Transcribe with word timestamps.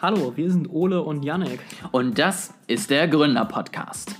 Hallo, 0.00 0.32
wir 0.36 0.50
sind 0.50 0.68
Ole 0.70 1.02
und 1.02 1.24
Yannick. 1.24 1.60
Und 1.90 2.18
das 2.18 2.52
ist 2.66 2.90
der 2.90 3.08
Gründer-Podcast. 3.08 4.14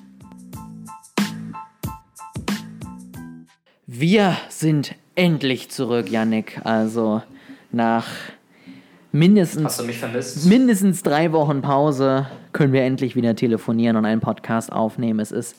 Wir 3.87 4.37
sind 4.49 4.95
endlich 5.15 5.71
zurück, 5.71 6.11
Yannick. 6.11 6.61
Also 6.65 7.23
nach 7.73 8.07
mindestens, 9.13 9.65
Hast 9.65 9.81
du 9.81 9.85
mich 9.85 9.99
vermisst? 9.99 10.47
mindestens 10.47 11.03
drei 11.03 11.33
Wochen 11.33 11.61
Pause 11.61 12.27
können 12.53 12.73
wir 12.73 12.83
endlich 12.83 13.15
wieder 13.15 13.37
telefonieren 13.37 13.97
und 13.97 14.07
einen 14.07 14.23
Podcast 14.23 14.73
aufnehmen. 14.73 15.21
Es 15.21 15.31
ist 15.31 15.57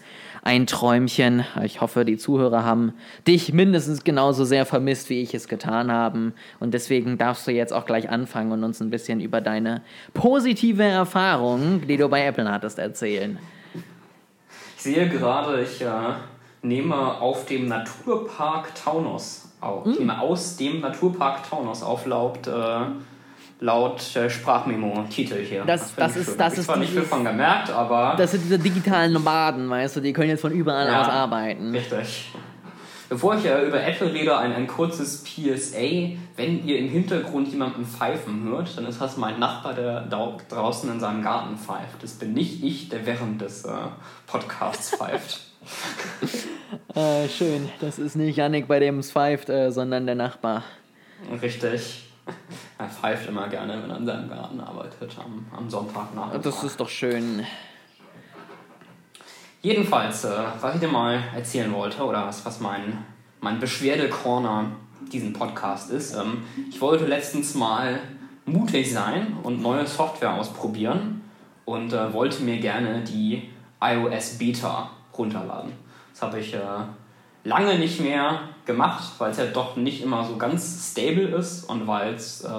ein 0.48 0.66
Träumchen. 0.66 1.43
Ich 1.66 1.82
hoffe, 1.82 2.05
die 2.05 2.16
Zuhörer 2.16 2.63
haben 2.63 2.93
dich 3.27 3.52
mindestens 3.52 4.05
genauso 4.05 4.45
sehr 4.45 4.66
vermisst, 4.66 5.09
wie 5.09 5.21
ich 5.21 5.34
es 5.34 5.49
getan 5.49 5.91
habe. 5.91 6.31
Und 6.62 6.73
deswegen 6.73 7.17
darfst 7.17 7.45
du 7.48 7.52
jetzt 7.52 7.73
auch 7.73 7.85
gleich 7.85 8.09
anfangen 8.09 8.54
und 8.54 8.63
uns 8.63 8.80
ein 8.80 8.90
bisschen 8.90 9.20
über 9.20 9.41
deine 9.41 9.81
positive 10.13 10.84
Erfahrung, 10.84 11.85
die 11.85 11.98
du 11.98 12.07
bei 12.07 12.26
Apple 12.26 12.49
hattest, 12.49 12.80
erzählen. 12.80 13.38
Ich 14.77 14.84
sehe 14.84 15.09
gerade, 15.09 15.62
ich 15.62 15.81
äh, 15.81 15.90
nehme 16.62 16.95
auf 16.95 17.45
dem 17.45 17.68
Naturpark 17.68 18.73
Taunus 18.73 19.49
auf. 19.59 19.85
Ich 19.85 19.99
nehme 19.99 20.21
aus 20.21 20.55
dem 20.55 20.79
Naturpark 20.79 21.49
Taunus 21.49 21.84
auf 21.84 22.05
laut, 22.05 22.48
äh, 22.48 22.52
laut 23.59 24.16
äh, 24.16 24.29
Sprachmemo-Titel 24.29 25.43
hier. 25.43 25.63
Das- 25.65 25.95
das 25.95 26.15
ich 26.15 26.27
ist- 26.27 26.39
das 26.39 26.53
ich 26.53 26.59
ist 26.59 26.65
zwar 26.65 26.77
nicht 26.77 26.89
viel 26.89 26.99
dieses- 26.99 27.09
von 27.09 27.23
gemerkt, 27.25 27.70
aber 27.71 28.15
Das 28.17 28.31
sind 28.31 28.43
diese 28.43 28.59
digitalen 28.59 29.13
Nomaden, 29.13 29.70
weißt 29.70 29.95
du, 29.95 29.99
die 30.02 30.13
können 30.13 30.29
jetzt 30.29 30.41
von 30.41 30.52
überall 30.52 30.88
Ja. 30.88 31.02
aus 31.02 31.07
arbeiten. 31.09 31.71
richtig. 31.71 32.31
Bevor 33.09 33.35
ich 33.38 33.45
äh, 33.45 33.65
über 33.65 33.81
Apple 33.81 34.13
rede, 34.13 34.38
ein, 34.38 34.51
ein 34.51 34.67
kurzes 34.67 35.23
PSA. 35.23 36.17
Wenn 36.35 36.65
ihr 36.67 36.77
im 36.77 36.89
Hintergrund 36.89 37.48
jemanden 37.48 37.85
pfeifen 37.85 38.43
hört, 38.43 38.77
dann 38.77 38.85
ist 38.85 38.99
das 38.99 39.15
mein 39.15 39.40
Nachbar, 39.40 39.73
der 39.73 40.01
da 40.01 40.35
draußen 40.49 40.91
in 40.91 40.99
seinem 40.99 41.23
Garten 41.23 41.57
pfeift. 41.57 42.01
Das 42.04 42.12
bin 42.15 42.34
nicht 42.34 42.62
ich, 42.65 42.89
der 42.89 43.05
während 43.05 43.39
des 43.41 43.63
äh, 43.63 43.70
Podcasts 44.27 44.95
pfeift. 44.95 45.39
Äh, 46.95 47.29
schön, 47.29 47.70
das 47.79 47.98
ist 47.99 48.15
nicht 48.15 48.35
Yannick, 48.37 48.67
bei 48.67 48.79
dem 48.79 48.99
es 48.99 49.12
pfeift, 49.12 49.49
äh, 49.49 49.71
sondern 49.71 50.05
der 50.05 50.15
Nachbar. 50.15 50.63
Richtig. 51.41 52.10
Er 52.79 52.87
pfeift 52.87 53.27
immer 53.27 53.47
gerne, 53.47 53.81
wenn 53.81 53.89
er 53.89 53.97
in 53.97 54.05
seinem 54.05 54.29
Garten 54.29 54.59
arbeitet, 54.59 55.15
am, 55.17 55.45
am 55.55 55.70
Sonntagnachmittag. 55.70 56.41
Das 56.43 56.63
ist 56.63 56.79
doch 56.79 56.89
schön. 56.89 57.45
Jedenfalls, 59.61 60.23
äh, 60.23 60.43
was 60.61 60.75
ich 60.75 60.81
dir 60.81 60.87
mal 60.87 61.20
erzählen 61.35 61.73
wollte, 61.73 62.03
oder 62.03 62.27
was, 62.27 62.45
was 62.45 62.59
mein, 62.59 63.03
mein 63.41 63.59
Beschwerde-Corner 63.59 64.72
diesen 65.11 65.33
Podcast 65.33 65.89
ist, 65.89 66.16
ähm, 66.16 66.44
ich 66.69 66.79
wollte 66.79 67.05
letztens 67.05 67.55
mal 67.55 68.00
mutig 68.45 68.94
sein 68.94 69.35
und 69.44 69.61
neue 69.61 69.85
Software 69.88 70.35
ausprobieren 70.35 71.22
und 71.66 71.91
äh, 71.94 72.13
wollte 72.13 72.44
mir 72.44 72.59
gerne 72.59 73.03
die 73.03 73.50
iOS 73.81 74.38
Beta 74.38 74.91
runterladen. 75.17 75.72
Das 76.13 76.22
habe 76.22 76.39
ich 76.39 76.53
äh, 76.53 76.59
lange 77.47 77.79
nicht 77.79 78.01
mehr 78.01 78.41
gemacht, 78.66 79.13
weil 79.17 79.31
es 79.31 79.38
ja 79.38 79.45
doch 79.45 79.78
nicht 79.78 80.03
immer 80.03 80.23
so 80.25 80.35
ganz 80.35 80.91
stable 80.91 81.28
ist 81.28 81.63
und 81.63 81.88
weil's, 81.88 82.44
äh, 82.44 82.50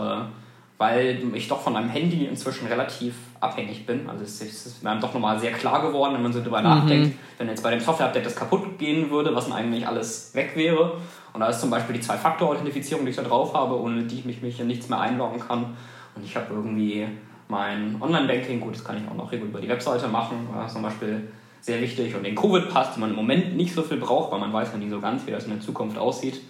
weil 0.79 1.21
ich 1.35 1.49
doch 1.49 1.61
von 1.61 1.77
einem 1.77 1.91
Handy 1.91 2.25
inzwischen 2.25 2.67
relativ 2.69 3.15
abhängig 3.41 3.85
bin. 3.85 4.09
Also 4.09 4.25
es 4.25 4.41
ist, 4.41 4.83
mir 4.83 4.97
doch 4.99 5.13
nochmal 5.13 5.39
sehr 5.39 5.53
klar 5.53 5.83
geworden, 5.83 6.15
wenn 6.15 6.23
man 6.23 6.33
so 6.33 6.43
drüber 6.43 6.63
nachdenkt, 6.63 7.19
wenn 7.37 7.49
jetzt 7.49 7.63
bei 7.63 7.71
dem 7.71 7.81
Software-Update 7.81 8.25
das 8.25 8.35
kaputt 8.35 8.79
gehen 8.79 9.11
würde, 9.11 9.35
was 9.35 9.49
dann 9.49 9.55
eigentlich 9.59 9.87
alles 9.87 10.35
weg 10.35 10.53
wäre. 10.55 10.97
Und 11.33 11.41
da 11.41 11.49
ist 11.49 11.61
zum 11.61 11.71
Beispiel 11.71 11.97
die 11.97 12.01
Zwei-Faktor-Authentifizierung, 12.01 13.05
die 13.05 13.11
ich 13.11 13.17
da 13.17 13.23
drauf 13.23 13.55
habe, 13.55 13.79
ohne 13.79 14.05
die 14.05 14.21
ich 14.21 14.25
mich, 14.25 14.41
mich 14.41 14.59
in 14.59 14.69
nichts 14.69 14.89
mehr 14.89 15.01
einloggen 15.01 15.41
kann. 15.41 15.77
Und 16.15 16.25
ich 16.25 16.35
habe 16.35 16.47
irgendwie 16.55 17.07
mein 17.49 17.97
Online-Banking, 18.01 18.61
gut, 18.61 18.77
das 18.77 18.85
kann 18.85 18.97
ich 18.97 19.11
auch 19.11 19.15
noch 19.15 19.31
regulär 19.31 19.51
über 19.51 19.61
die 19.61 19.69
Webseite 19.69 20.09
machen, 20.09 20.49
zum 20.69 20.83
Beispiel 20.83 21.29
sehr 21.61 21.81
wichtig. 21.81 22.15
Und 22.15 22.25
den 22.25 22.35
Covid-Pass, 22.35 22.95
den 22.95 23.01
man 23.01 23.11
im 23.11 23.17
Moment 23.17 23.57
nicht 23.57 23.75
so 23.75 23.83
viel 23.83 23.99
braucht, 23.99 24.33
weil 24.33 24.41
man 24.41 24.53
weiß 24.53 24.73
ja 24.73 24.79
nie 24.79 24.89
so 24.89 25.01
ganz, 25.01 25.27
wie 25.27 25.31
das 25.31 25.45
in 25.45 25.51
der 25.51 25.61
Zukunft 25.61 25.99
aussieht. 25.99 26.41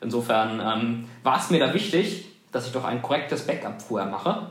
Insofern 0.00 0.60
ähm, 0.60 1.04
war 1.22 1.38
es 1.38 1.50
mir 1.50 1.60
da 1.60 1.74
wichtig, 1.74 2.26
dass 2.52 2.66
ich 2.66 2.72
doch 2.72 2.84
ein 2.84 3.02
korrektes 3.02 3.46
Backup 3.46 3.80
vorher 3.80 4.08
mache. 4.08 4.46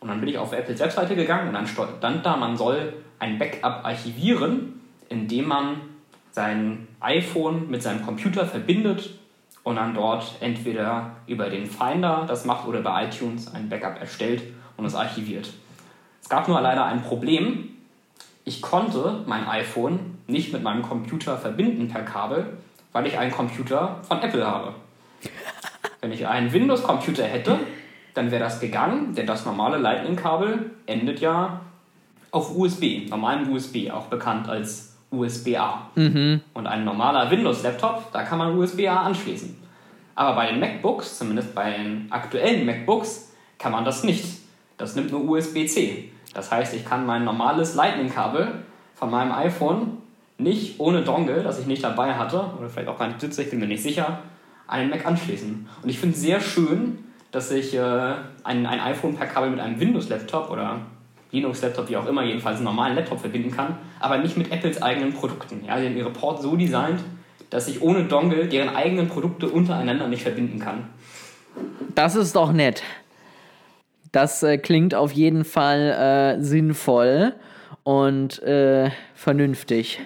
Und 0.00 0.08
dann 0.08 0.20
bin 0.20 0.28
ich 0.28 0.38
auf 0.38 0.52
Apples 0.52 0.80
Webseite 0.80 1.14
gegangen 1.14 1.48
und 1.48 1.54
dann 1.54 1.66
stand 1.66 2.24
da, 2.24 2.36
man 2.36 2.56
soll 2.56 2.94
ein 3.18 3.38
Backup 3.38 3.84
archivieren, 3.84 4.80
indem 5.08 5.48
man 5.48 5.76
sein 6.30 6.88
iPhone 7.00 7.70
mit 7.70 7.82
seinem 7.82 8.04
Computer 8.04 8.46
verbindet 8.46 9.10
und 9.62 9.76
dann 9.76 9.94
dort 9.94 10.36
entweder 10.40 11.16
über 11.26 11.50
den 11.50 11.66
Finder 11.66 12.24
das 12.26 12.44
macht 12.44 12.66
oder 12.66 12.80
bei 12.80 13.06
iTunes 13.06 13.52
ein 13.52 13.68
Backup 13.68 14.00
erstellt 14.00 14.42
und 14.76 14.86
es 14.86 14.94
archiviert. 14.94 15.52
Es 16.22 16.28
gab 16.28 16.48
nur 16.48 16.60
leider 16.60 16.84
ein 16.84 17.02
Problem. 17.02 17.76
Ich 18.50 18.62
konnte 18.62 19.22
mein 19.26 19.46
iPhone 19.46 20.18
nicht 20.26 20.52
mit 20.52 20.64
meinem 20.64 20.82
Computer 20.82 21.38
verbinden 21.38 21.86
per 21.86 22.02
Kabel, 22.02 22.58
weil 22.90 23.06
ich 23.06 23.16
einen 23.16 23.30
Computer 23.30 24.00
von 24.02 24.20
Apple 24.22 24.44
habe. 24.44 24.74
Wenn 26.00 26.10
ich 26.10 26.26
einen 26.26 26.52
Windows-Computer 26.52 27.22
hätte, 27.22 27.60
dann 28.12 28.32
wäre 28.32 28.42
das 28.42 28.58
gegangen, 28.58 29.14
denn 29.14 29.28
das 29.28 29.46
normale 29.46 29.78
Lightning-Kabel 29.78 30.68
endet 30.86 31.20
ja 31.20 31.60
auf 32.32 32.56
USB, 32.56 33.08
normalem 33.08 33.52
USB, 33.52 33.88
auch 33.88 34.06
bekannt 34.06 34.48
als 34.48 34.96
USB-A. 35.12 35.86
Und 36.52 36.66
ein 36.66 36.84
normaler 36.84 37.30
Windows-Laptop, 37.30 38.10
da 38.10 38.24
kann 38.24 38.38
man 38.38 38.58
USB-A 38.58 39.02
anschließen. 39.02 39.56
Aber 40.16 40.34
bei 40.34 40.50
den 40.50 40.58
MacBooks, 40.58 41.18
zumindest 41.18 41.54
bei 41.54 41.70
den 41.70 42.10
aktuellen 42.10 42.66
MacBooks, 42.66 43.30
kann 43.58 43.70
man 43.70 43.84
das 43.84 44.02
nicht. 44.02 44.40
Das 44.76 44.96
nimmt 44.96 45.12
nur 45.12 45.22
USB-C. 45.22 46.10
Das 46.34 46.50
heißt, 46.50 46.74
ich 46.74 46.84
kann 46.84 47.06
mein 47.06 47.24
normales 47.24 47.74
Lightning-Kabel 47.74 48.48
von 48.94 49.10
meinem 49.10 49.32
iPhone 49.32 49.98
nicht 50.38 50.80
ohne 50.80 51.02
Dongle, 51.02 51.42
das 51.42 51.58
ich 51.58 51.66
nicht 51.66 51.84
dabei 51.84 52.14
hatte, 52.14 52.44
oder 52.58 52.68
vielleicht 52.68 52.88
auch 52.88 52.98
gar 52.98 53.08
nicht 53.08 53.20
sitze, 53.20 53.42
ich 53.42 53.50
bin 53.50 53.60
mir 53.60 53.66
nicht 53.66 53.82
sicher, 53.82 54.20
an 54.66 54.80
den 54.80 54.90
Mac 54.90 55.04
anschließen. 55.04 55.68
Und 55.82 55.88
ich 55.88 55.98
finde 55.98 56.14
es 56.14 56.22
sehr 56.22 56.40
schön, 56.40 56.98
dass 57.30 57.50
ich 57.50 57.74
äh, 57.74 57.80
ein, 58.44 58.66
ein 58.66 58.80
iPhone 58.80 59.16
per 59.16 59.26
Kabel 59.26 59.50
mit 59.50 59.60
einem 59.60 59.78
Windows-Laptop 59.78 60.50
oder 60.50 60.80
Linux-Laptop, 61.32 61.88
wie 61.88 61.96
auch 61.96 62.06
immer, 62.06 62.24
jedenfalls 62.24 62.56
einen 62.56 62.64
normalen 62.64 62.96
Laptop 62.96 63.20
verbinden 63.20 63.54
kann, 63.54 63.76
aber 64.00 64.18
nicht 64.18 64.36
mit 64.36 64.50
Apples 64.50 64.82
eigenen 64.82 65.12
Produkten. 65.12 65.64
Ja, 65.66 65.78
die 65.78 65.86
haben 65.86 65.96
ihre 65.96 66.10
Port 66.10 66.42
so 66.42 66.56
designt, 66.56 67.00
dass 67.50 67.68
ich 67.68 67.82
ohne 67.82 68.04
Dongle 68.04 68.46
deren 68.46 68.74
eigenen 68.74 69.08
Produkte 69.08 69.48
untereinander 69.48 70.08
nicht 70.08 70.22
verbinden 70.22 70.58
kann. 70.58 70.84
Das 71.94 72.14
ist 72.14 72.34
doch 72.34 72.52
nett. 72.52 72.82
Das 74.12 74.42
äh, 74.42 74.58
klingt 74.58 74.94
auf 74.94 75.12
jeden 75.12 75.44
Fall 75.44 76.36
äh, 76.38 76.42
sinnvoll 76.42 77.34
und 77.84 78.42
äh, 78.42 78.90
vernünftig. 79.14 80.00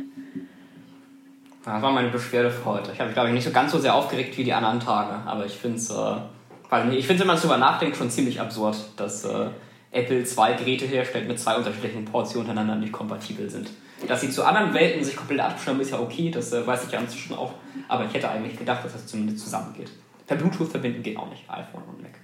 Das 1.65 1.81
war 1.81 1.93
meine 1.93 2.09
Beschwerde 2.09 2.51
für 2.51 2.65
heute. 2.67 2.93
Ich 2.93 2.99
habe 2.99 3.09
mich, 3.09 3.15
glaube 3.15 3.31
ich, 3.31 3.35
nicht 3.35 3.45
so 3.45 3.51
ganz 3.51 3.73
so 3.73 3.79
sehr 3.79 3.95
aufgeregt 3.95 4.37
wie 4.37 4.45
die 4.45 4.53
anderen 4.53 4.81
Tage, 4.81 5.27
aber 5.27 5.47
ich 5.47 5.55
finde 5.55 5.79
es, 5.79 5.91
äh, 5.91 6.95
ich 6.95 7.07
finde, 7.07 7.21
wenn 7.21 7.29
man 7.29 7.37
darüber 7.37 7.57
nachdenkt, 7.57 7.97
schon 7.97 8.11
ziemlich 8.11 8.39
absurd, 8.39 8.77
dass 8.97 9.25
äh, 9.25 9.47
Apple 9.91 10.25
zwei 10.25 10.53
Geräte 10.53 10.85
herstellt 10.85 11.27
mit 11.27 11.39
zwei 11.39 11.57
unterschiedlichen 11.57 12.05
Ports, 12.05 12.33
die 12.33 12.39
untereinander 12.39 12.77
nicht 12.77 12.93
kompatibel 12.93 13.49
sind. 13.49 13.71
Dass 14.07 14.21
sie 14.21 14.29
zu 14.29 14.45
anderen 14.45 14.75
Welten 14.75 15.03
sich 15.03 15.17
komplett 15.17 15.41
abstimmen, 15.41 15.81
ist 15.81 15.93
ja 15.93 16.01
okay, 16.01 16.31
das 16.31 16.53
äh, 16.53 16.67
weiß 16.67 16.85
ich 16.85 16.93
ja 16.93 16.99
inzwischen 16.99 17.35
auch, 17.35 17.53
aber 17.89 18.05
ich 18.05 18.13
hätte 18.13 18.29
eigentlich 18.29 18.59
gedacht, 18.59 18.85
dass 18.85 18.93
das 18.93 19.07
zumindest 19.07 19.39
zusammengeht. 19.39 19.91
Per 20.27 20.37
Bluetooth 20.37 20.69
verbinden 20.69 21.03
geht 21.03 21.17
auch 21.17 21.31
nicht, 21.31 21.45
iPhone 21.49 21.83
und 21.89 22.03
Mac. 22.03 22.24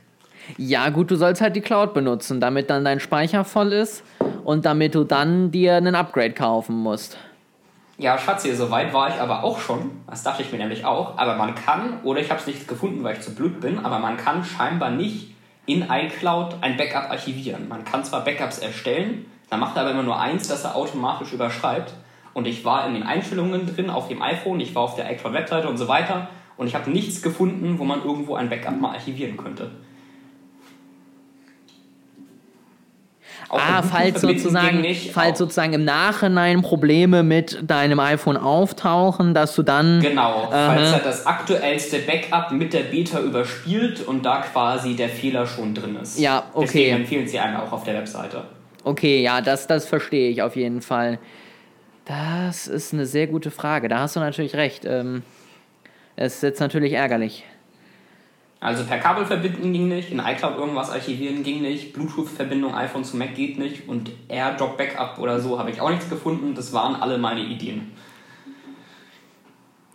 Ja, 0.57 0.89
gut, 0.91 1.11
du 1.11 1.17
sollst 1.17 1.41
halt 1.41 1.57
die 1.57 1.61
Cloud 1.61 1.95
benutzen, 1.95 2.41
damit 2.41 2.71
dann 2.71 2.85
dein 2.85 3.01
Speicher 3.01 3.45
voll 3.45 3.73
ist 3.73 4.03
und 4.45 4.65
damit 4.65 4.95
du 4.95 5.05
dann 5.05 5.51
dir 5.51 5.77
einen 5.77 5.95
Upgrade 5.95 6.33
kaufen 6.33 6.77
musst. 6.77 7.19
Ja, 7.99 8.17
Schatzi, 8.17 8.55
so 8.55 8.71
weit 8.71 8.95
war 8.95 9.09
ich 9.11 9.21
aber 9.21 9.45
auch 9.45 9.61
schon. 9.61 9.91
Das 10.09 10.23
dachte 10.23 10.43
ich 10.43 10.51
mir 10.53 10.59
nämlich 10.59 10.87
auch. 10.87 11.19
Aber 11.19 11.37
man 11.37 11.55
kann, 11.55 12.01
oder 12.03 12.21
ich 12.21 12.31
habe 12.31 12.41
es 12.41 12.47
nicht 12.47 12.67
gefunden, 12.67 13.05
weil 13.05 13.17
ich 13.17 13.21
zu 13.21 13.35
blöd 13.35 13.61
bin, 13.61 13.79
aber 13.85 13.99
man 13.99 14.17
kann 14.17 14.43
scheinbar 14.43 14.91
nicht 14.91 15.35
in 15.67 15.85
iCloud 15.89 16.57
ein 16.63 16.79
Backup 16.79 17.11
archivieren. 17.11 17.69
Man 17.69 17.85
kann 17.85 18.03
zwar 18.03 18.25
Backups 18.25 18.59
erstellen, 18.59 19.27
dann 19.51 19.61
macht 19.61 19.77
er 19.77 19.83
aber 19.83 19.91
immer 19.91 20.03
nur 20.03 20.19
eins, 20.19 20.49
das 20.49 20.65
er 20.65 20.77
automatisch 20.77 21.35
überschreibt. 21.35 21.93
Und 22.33 22.47
ich 22.47 22.65
war 22.65 22.87
in 22.87 22.95
den 22.95 23.03
Einstellungen 23.03 23.67
drin 23.67 23.91
auf 23.91 24.09
dem 24.09 24.23
iPhone, 24.23 24.61
ich 24.61 24.75
war 24.75 24.83
auf 24.83 24.95
der 24.95 25.13
iCloud-Webseite 25.13 25.69
und 25.69 25.77
so 25.77 25.87
weiter. 25.87 26.29
Und 26.57 26.69
ich 26.69 26.75
habe 26.75 26.91
nichts 26.91 27.21
gefunden, 27.21 27.79
wo 27.79 27.85
man 27.85 28.03
irgendwo 28.03 28.35
ein 28.35 28.49
Backup 28.49 28.81
mal 28.81 28.93
archivieren 28.93 29.37
könnte. 29.37 29.73
Auch 33.51 33.59
Ah, 33.59 33.83
falls 33.83 34.21
sozusagen, 34.21 34.81
nicht, 34.81 35.11
falls 35.11 35.39
sozusagen 35.39 35.73
im 35.73 35.85
Nachhinein 35.85 36.63
Probleme 36.63 37.25
mit 37.25 37.59
deinem 37.69 37.99
iPhone 37.99 38.37
auftauchen, 38.37 39.35
dass 39.35 39.57
du 39.57 39.65
dann. 39.65 40.01
Genau, 40.01 40.49
Aha. 40.53 40.75
falls 40.75 40.93
er 40.93 41.01
das 41.01 41.27
aktuellste 41.27 41.99
Backup 41.99 42.53
mit 42.53 42.73
der 42.73 42.85
Beta 42.85 43.19
überspielt 43.19 44.07
und 44.07 44.25
da 44.25 44.43
quasi 44.43 44.95
der 44.95 45.09
Fehler 45.09 45.49
schon 45.49 45.75
drin 45.75 45.97
ist. 46.01 46.19
Ja, 46.21 46.45
okay. 46.55 46.67
Deswegen 46.67 46.97
empfehlen 46.97 47.27
sie 47.29 47.41
einen 47.41 47.57
auch 47.57 47.73
auf 47.73 47.83
der 47.83 47.95
Webseite. 47.95 48.45
Okay, 48.85 49.21
ja, 49.21 49.41
das, 49.41 49.67
das 49.67 49.85
verstehe 49.85 50.31
ich 50.31 50.43
auf 50.43 50.55
jeden 50.55 50.81
Fall. 50.81 51.19
Das 52.05 52.69
ist 52.69 52.93
eine 52.93 53.05
sehr 53.05 53.27
gute 53.27 53.51
Frage. 53.51 53.89
Da 53.89 53.99
hast 53.99 54.15
du 54.15 54.21
natürlich 54.21 54.55
recht. 54.55 54.85
Ähm, 54.85 55.23
es 56.15 56.37
ist 56.37 56.43
jetzt 56.43 56.61
natürlich 56.61 56.93
ärgerlich. 56.93 57.45
Also 58.63 58.85
per 58.85 58.99
Kabel 58.99 59.25
verbinden 59.25 59.73
ging 59.73 59.89
nicht, 59.89 60.11
in 60.13 60.19
iCloud 60.19 60.59
irgendwas 60.59 60.91
archivieren 60.91 61.43
ging 61.43 61.63
nicht, 61.63 61.95
Bluetooth-Verbindung 61.95 62.75
iPhone 62.75 63.05
zu 63.05 63.17
Mac 63.17 63.35
geht 63.35 63.59
nicht 63.59 63.89
und 63.89 64.11
AirDrop 64.29 64.77
Backup 64.77 65.19
oder 65.19 65.41
so 65.41 65.59
habe 65.59 65.71
ich 65.71 65.81
auch 65.81 65.89
nichts 65.89 66.11
gefunden. 66.11 66.55
Das 66.55 66.73
waren 66.75 66.95
alle 66.97 67.17
meine 67.17 67.41
Ideen. 67.41 67.91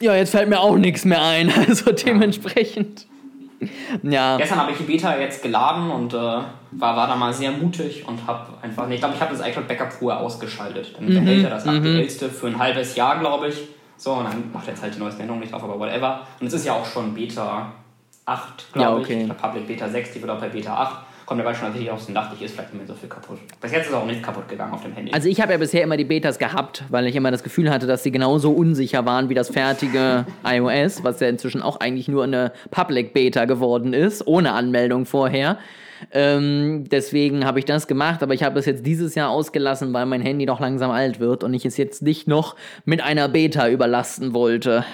Ja, 0.01 0.15
jetzt 0.15 0.31
fällt 0.31 0.49
mir 0.49 0.59
auch 0.59 0.75
nichts 0.77 1.05
mehr 1.05 1.21
ein, 1.21 1.51
also 1.67 1.91
dementsprechend. 1.91 3.05
Ja. 4.03 4.37
Gestern 4.37 4.59
habe 4.59 4.71
ich 4.71 4.77
die 4.77 4.83
Beta 4.83 5.17
jetzt 5.17 5.41
geladen 5.41 5.89
und 5.89 6.13
äh, 6.13 6.17
war, 6.17 6.47
war 6.71 7.07
da 7.07 7.15
mal 7.15 7.33
sehr 7.33 7.51
mutig 7.51 8.05
und 8.07 8.25
habe 8.27 8.47
einfach, 8.61 8.89
ich 8.89 8.99
glaube, 8.99 9.13
ich 9.15 9.21
habe 9.21 9.35
das 9.35 9.47
iCloud 9.47 9.67
Backup 9.67 9.93
vorher 9.93 10.19
ausgeschaltet. 10.21 10.93
Dann 10.97 11.05
Mhm, 11.05 11.13
behält 11.23 11.43
er 11.45 11.49
das 11.51 11.67
aktuellste 11.67 12.29
für 12.29 12.47
ein 12.47 12.57
halbes 12.59 12.95
Jahr, 12.95 13.19
glaube 13.19 13.47
ich. 13.47 13.55
So, 13.97 14.11
und 14.13 14.25
dann 14.25 14.51
macht 14.51 14.67
er 14.67 14.73
jetzt 14.73 14.81
halt 14.83 14.95
die 14.95 14.99
neueste 14.99 15.21
Änderung 15.21 15.39
nicht 15.39 15.53
drauf, 15.53 15.63
aber 15.63 15.79
whatever. 15.79 16.27
Und 16.41 16.47
es 16.47 16.53
ist 16.53 16.65
ja 16.65 16.73
auch 16.73 16.85
schon 16.85 17.13
Beta 17.13 17.71
8, 18.25 18.73
glaube 18.73 18.89
Ja, 18.89 18.95
okay. 18.97 19.19
ich. 19.19 19.25
Oder 19.25 19.33
Public 19.35 19.67
Beta 19.67 19.87
6, 19.87 20.13
die 20.13 20.21
wird 20.21 20.31
auch 20.31 20.39
bei 20.39 20.49
Beta 20.49 20.75
8. 20.75 21.05
Kommt 21.25 21.39
dabei 21.39 21.55
schon 21.55 21.65
tatsächlich 21.65 21.91
aus 21.91 22.05
dem 22.05 22.13
dachte 22.13 22.35
ich, 22.35 22.43
ist 22.43 22.53
vielleicht 22.53 22.71
nicht 22.71 22.85
mehr 22.85 22.87
so 22.87 22.99
viel 22.99 23.09
kaputt. 23.09 23.39
Bis 23.59 23.71
jetzt 23.71 23.87
ist 23.87 23.93
auch 23.95 24.05
nicht 24.05 24.21
kaputt 24.21 24.47
gegangen 24.47 24.73
auf 24.73 24.83
dem 24.83 24.93
Handy. 24.93 25.11
Also 25.11 25.27
ich 25.27 25.41
habe 25.41 25.53
ja 25.53 25.57
bisher 25.57 25.81
immer 25.81 25.97
die 25.97 26.05
Betas 26.05 26.37
gehabt, 26.37 26.83
weil 26.89 27.07
ich 27.07 27.15
immer 27.15 27.31
das 27.31 27.41
Gefühl 27.41 27.71
hatte, 27.71 27.87
dass 27.87 28.03
sie 28.03 28.11
genauso 28.11 28.51
unsicher 28.51 29.05
waren 29.07 29.27
wie 29.29 29.33
das 29.33 29.49
fertige 29.49 30.25
iOS, 30.45 31.03
was 31.03 31.19
ja 31.19 31.27
inzwischen 31.27 31.63
auch 31.63 31.79
eigentlich 31.79 32.07
nur 32.07 32.23
eine 32.25 32.51
Public 32.69 33.13
Beta 33.13 33.45
geworden 33.45 33.93
ist, 33.93 34.27
ohne 34.27 34.51
Anmeldung 34.51 35.07
vorher. 35.07 35.57
Ähm, 36.11 36.83
deswegen 36.91 37.45
habe 37.45 37.57
ich 37.57 37.65
das 37.65 37.87
gemacht, 37.87 38.21
aber 38.21 38.33
ich 38.35 38.43
habe 38.43 38.59
es 38.59 38.65
jetzt 38.67 38.85
dieses 38.85 39.15
Jahr 39.15 39.29
ausgelassen, 39.29 39.93
weil 39.93 40.05
mein 40.05 40.21
Handy 40.21 40.45
doch 40.45 40.59
langsam 40.59 40.91
alt 40.91 41.19
wird 41.19 41.43
und 41.43 41.53
ich 41.53 41.65
es 41.65 41.77
jetzt 41.77 42.03
nicht 42.03 42.27
noch 42.27 42.55
mit 42.83 43.01
einer 43.01 43.27
Beta 43.29 43.67
überlasten 43.69 44.33
wollte. 44.33 44.85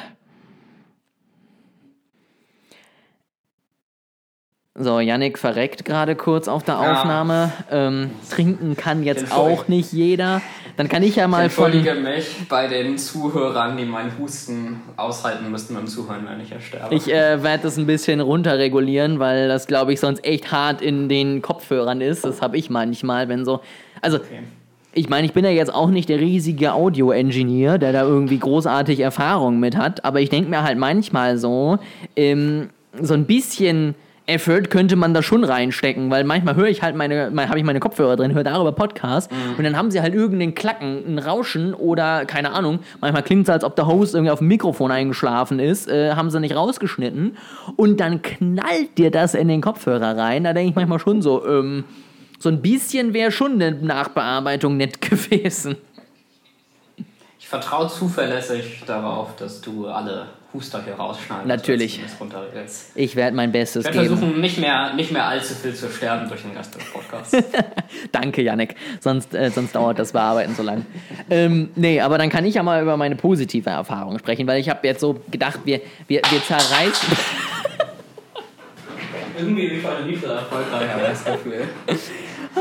So, 4.73 5.01
Yannick 5.01 5.37
verreckt 5.37 5.83
gerade 5.83 6.15
kurz 6.15 6.47
auf 6.47 6.63
der 6.63 6.75
Ja. 6.75 6.93
Aufnahme. 6.93 7.51
Ähm, 7.69 8.11
trinken 8.29 8.77
kann 8.77 9.03
jetzt 9.03 9.33
auch 9.33 9.67
nicht 9.67 9.91
jeder. 9.91 10.41
Dann 10.77 10.87
kann 10.87 11.03
ich 11.03 11.17
ja 11.17 11.25
ich 11.25 11.29
mal 11.29 11.49
von. 11.49 11.65
entschuldige 11.73 11.99
mich 11.99 12.47
bei 12.47 12.67
den 12.67 12.97
Zuhörern, 12.97 13.75
die 13.75 13.83
meinen 13.83 14.17
Husten 14.17 14.79
aushalten 14.95 15.51
müssten 15.51 15.75
beim 15.75 15.87
Zuhören, 15.87 16.25
wenn 16.25 16.39
ich 16.39 16.53
ersterbe. 16.53 16.95
Ich 16.95 17.11
äh, 17.13 17.43
werde 17.43 17.63
das 17.63 17.75
ein 17.77 17.85
bisschen 17.85 18.21
runterregulieren, 18.21 19.19
weil 19.19 19.49
das, 19.49 19.67
glaube 19.67 19.91
ich, 19.91 19.99
sonst 19.99 20.23
echt 20.23 20.53
hart 20.53 20.81
in 20.81 21.09
den 21.09 21.41
Kopfhörern 21.41 21.99
ist. 21.99 22.23
Das 22.23 22.41
habe 22.41 22.55
ich 22.57 22.69
manchmal, 22.69 23.27
wenn 23.27 23.43
so. 23.43 23.59
Also, 24.01 24.19
Okay. 24.19 24.39
ich 24.93 25.09
meine, 25.09 25.25
ich 25.27 25.33
bin 25.33 25.43
ja 25.43 25.51
jetzt 25.51 25.73
auch 25.73 25.89
nicht 25.89 26.07
der 26.07 26.21
riesige 26.21 26.71
Audio-Engineer, 26.73 27.77
der 27.77 27.91
da 27.91 28.03
irgendwie 28.03 28.39
großartig 28.39 29.01
Erfahrung 29.01 29.59
mit 29.59 29.75
hat, 29.75 30.05
aber 30.05 30.21
ich 30.21 30.29
denke 30.29 30.49
mir 30.49 30.63
halt 30.63 30.77
manchmal 30.77 31.37
so, 31.37 31.77
ähm, 32.15 32.69
so 33.01 33.13
ein 33.15 33.25
bisschen 33.25 33.95
Effort 34.31 34.69
könnte 34.69 34.95
man 34.95 35.13
da 35.13 35.21
schon 35.21 35.43
reinstecken, 35.43 36.09
weil 36.09 36.23
manchmal 36.23 36.55
höre 36.55 36.67
ich 36.67 36.81
halt 36.81 36.95
meine, 36.95 37.29
mein, 37.31 37.49
habe 37.49 37.59
ich 37.59 37.65
meine 37.65 37.79
Kopfhörer 37.79 38.15
drin, 38.15 38.33
höre 38.33 38.43
darüber 38.43 38.71
Podcast 38.71 39.29
und 39.57 39.63
dann 39.63 39.77
haben 39.77 39.91
sie 39.91 40.01
halt 40.01 40.15
irgendeinen 40.15 40.55
Klacken, 40.55 41.03
ein 41.05 41.19
Rauschen 41.19 41.73
oder 41.73 42.25
keine 42.25 42.53
Ahnung. 42.53 42.79
Manchmal 43.01 43.23
klingt 43.23 43.47
es, 43.47 43.49
als 43.49 43.63
ob 43.63 43.75
der 43.75 43.87
Host 43.87 44.15
irgendwie 44.15 44.31
auf 44.31 44.39
dem 44.39 44.47
Mikrofon 44.47 44.91
eingeschlafen 44.91 45.59
ist, 45.59 45.87
äh, 45.87 46.13
haben 46.15 46.29
sie 46.29 46.39
nicht 46.39 46.55
rausgeschnitten 46.55 47.37
und 47.75 47.99
dann 47.99 48.21
knallt 48.21 48.97
dir 48.97 49.11
das 49.11 49.33
in 49.33 49.47
den 49.47 49.61
Kopfhörer 49.61 50.17
rein. 50.17 50.43
Da 50.43 50.53
denke 50.53 50.69
ich 50.69 50.75
manchmal 50.75 50.99
schon 50.99 51.21
so, 51.21 51.45
ähm, 51.45 51.83
so 52.39 52.49
ein 52.49 52.61
bisschen 52.61 53.13
wäre 53.13 53.31
schon 53.31 53.53
eine 53.53 53.71
Nachbearbeitung 53.71 54.77
nett 54.77 55.01
gewesen. 55.09 55.75
Ich 57.39 57.47
vertraue 57.47 57.89
zuverlässig 57.89 58.83
darauf, 58.87 59.35
dass 59.35 59.61
du 59.61 59.87
alle 59.87 60.27
Huster 60.53 60.83
hier 60.83 60.95
rausschneidest. 60.95 61.47
Natürlich. 61.47 62.01
Ich 62.95 63.15
werde 63.15 63.35
mein 63.35 63.51
Bestes 63.51 63.85
geben. 63.85 63.95
versuchen, 64.05 64.41
nicht 64.41 64.57
mehr, 64.57 64.93
nicht 64.93 65.11
mehr 65.11 65.25
allzu 65.25 65.53
viel 65.53 65.73
zu 65.73 65.89
sterben 65.89 66.27
durch 66.27 66.41
den 66.41 66.51
Rest 66.51 66.75
des 66.75 66.83
Podcasts. 66.85 67.37
Danke, 68.11 68.41
Yannick. 68.41 68.75
Sonst, 68.99 69.33
äh, 69.33 69.49
sonst 69.49 69.73
dauert 69.75 69.97
das 69.99 70.11
Bearbeiten 70.11 70.53
so 70.55 70.63
lang. 70.63 70.85
Ähm, 71.29 71.69
nee, 71.75 72.01
aber 72.01 72.17
dann 72.17 72.29
kann 72.29 72.45
ich 72.45 72.55
ja 72.55 72.63
mal 72.63 72.81
über 72.81 72.97
meine 72.97 73.15
positive 73.15 73.69
Erfahrung 73.69 74.19
sprechen, 74.19 74.45
weil 74.47 74.59
ich 74.59 74.69
habe 74.69 74.85
jetzt 74.85 74.99
so 74.99 75.21
gedacht, 75.31 75.61
wir, 75.63 75.79
wir, 76.07 76.21
wir 76.29 76.43
zerreißen. 76.43 77.17
Irgendwie 79.37 79.81
heute 79.83 80.03
nicht 80.03 80.21
so 80.21 80.27
erfolgreich, 80.27 80.89
habe 80.89 81.03
das 81.03 81.23
Gefühl. 81.23 81.67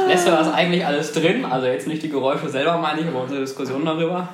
Lässt 0.07 0.27
du 0.27 0.31
das 0.31 0.53
eigentlich 0.53 0.87
alles 0.87 1.13
drin? 1.13 1.45
Also 1.45 1.67
jetzt 1.67 1.89
nicht 1.89 2.03
die 2.03 2.09
Geräusche 2.09 2.49
selber, 2.49 2.79
meine 2.79 3.01
ich, 3.01 3.09
aber 3.09 3.23
unsere 3.23 3.41
Diskussion 3.41 3.85
darüber. 3.85 4.29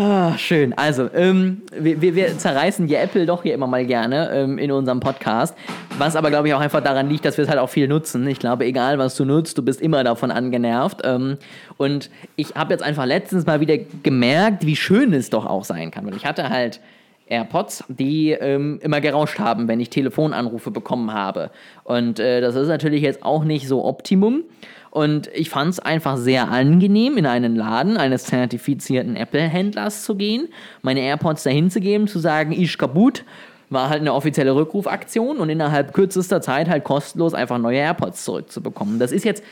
Ah, 0.00 0.38
schön. 0.38 0.74
Also, 0.78 1.10
ähm, 1.12 1.62
wir, 1.76 2.00
wir, 2.00 2.38
zerreißen 2.38 2.86
die 2.86 2.94
Apple 2.94 3.26
doch 3.26 3.42
hier 3.42 3.52
immer 3.52 3.66
mal 3.66 3.84
gerne 3.84 4.30
ähm, 4.32 4.56
in 4.56 4.70
unserem 4.70 5.00
Podcast. 5.00 5.56
Was 5.98 6.14
aber, 6.14 6.30
glaube 6.30 6.46
ich, 6.46 6.54
auch 6.54 6.60
einfach 6.60 6.84
daran 6.84 7.08
liegt, 7.08 7.24
dass 7.24 7.36
wir 7.36 7.42
es 7.42 7.50
halt 7.50 7.58
auch 7.58 7.68
viel 7.68 7.88
nutzen. 7.88 8.24
Ich 8.28 8.38
glaube, 8.38 8.64
egal 8.64 9.00
was 9.00 9.16
du 9.16 9.24
nutzt, 9.24 9.58
du 9.58 9.62
bist 9.64 9.80
immer 9.80 10.04
davon 10.04 10.30
angenervt. 10.30 11.00
Ähm, 11.02 11.36
und 11.78 12.10
ich 12.36 12.54
habe 12.54 12.72
jetzt 12.74 12.82
einfach 12.84 13.06
letztens 13.06 13.44
mal 13.44 13.58
wieder 13.58 13.76
gemerkt, 14.04 14.64
wie 14.64 14.76
schön 14.76 15.12
es 15.12 15.30
doch 15.30 15.46
auch 15.46 15.64
sein 15.64 15.90
kann. 15.90 16.06
Weil 16.06 16.14
ich 16.14 16.24
hatte 16.24 16.48
halt 16.48 16.78
AirPods, 17.26 17.82
die 17.88 18.30
ähm, 18.30 18.78
immer 18.80 19.00
gerauscht 19.00 19.40
haben, 19.40 19.66
wenn 19.66 19.80
ich 19.80 19.90
Telefonanrufe 19.90 20.70
bekommen 20.70 21.12
habe. 21.12 21.50
Und 21.82 22.20
äh, 22.20 22.40
das 22.40 22.54
ist 22.54 22.68
natürlich 22.68 23.02
jetzt 23.02 23.24
auch 23.24 23.42
nicht 23.42 23.66
so 23.66 23.84
Optimum. 23.84 24.44
Und 24.90 25.28
ich 25.34 25.50
fand 25.50 25.70
es 25.70 25.80
einfach 25.80 26.16
sehr 26.16 26.50
angenehm, 26.50 27.18
in 27.18 27.26
einen 27.26 27.56
Laden 27.56 27.96
eines 27.96 28.24
zertifizierten 28.24 29.16
Apple-Händlers 29.16 30.04
zu 30.04 30.14
gehen, 30.14 30.48
meine 30.82 31.00
AirPods 31.00 31.42
dahin 31.42 31.70
zu 31.70 31.80
geben, 31.80 32.08
zu 32.08 32.18
sagen, 32.18 32.52
ich 32.52 32.78
kaputt. 32.78 33.24
War 33.70 33.90
halt 33.90 34.00
eine 34.00 34.14
offizielle 34.14 34.54
Rückrufaktion 34.54 35.36
und 35.36 35.50
innerhalb 35.50 35.92
kürzester 35.92 36.40
Zeit 36.40 36.70
halt 36.70 36.84
kostenlos 36.84 37.34
einfach 37.34 37.58
neue 37.58 37.76
AirPods 37.76 38.24
zurückzubekommen. 38.24 38.98
Das 38.98 39.12
ist 39.12 39.26
jetzt 39.26 39.44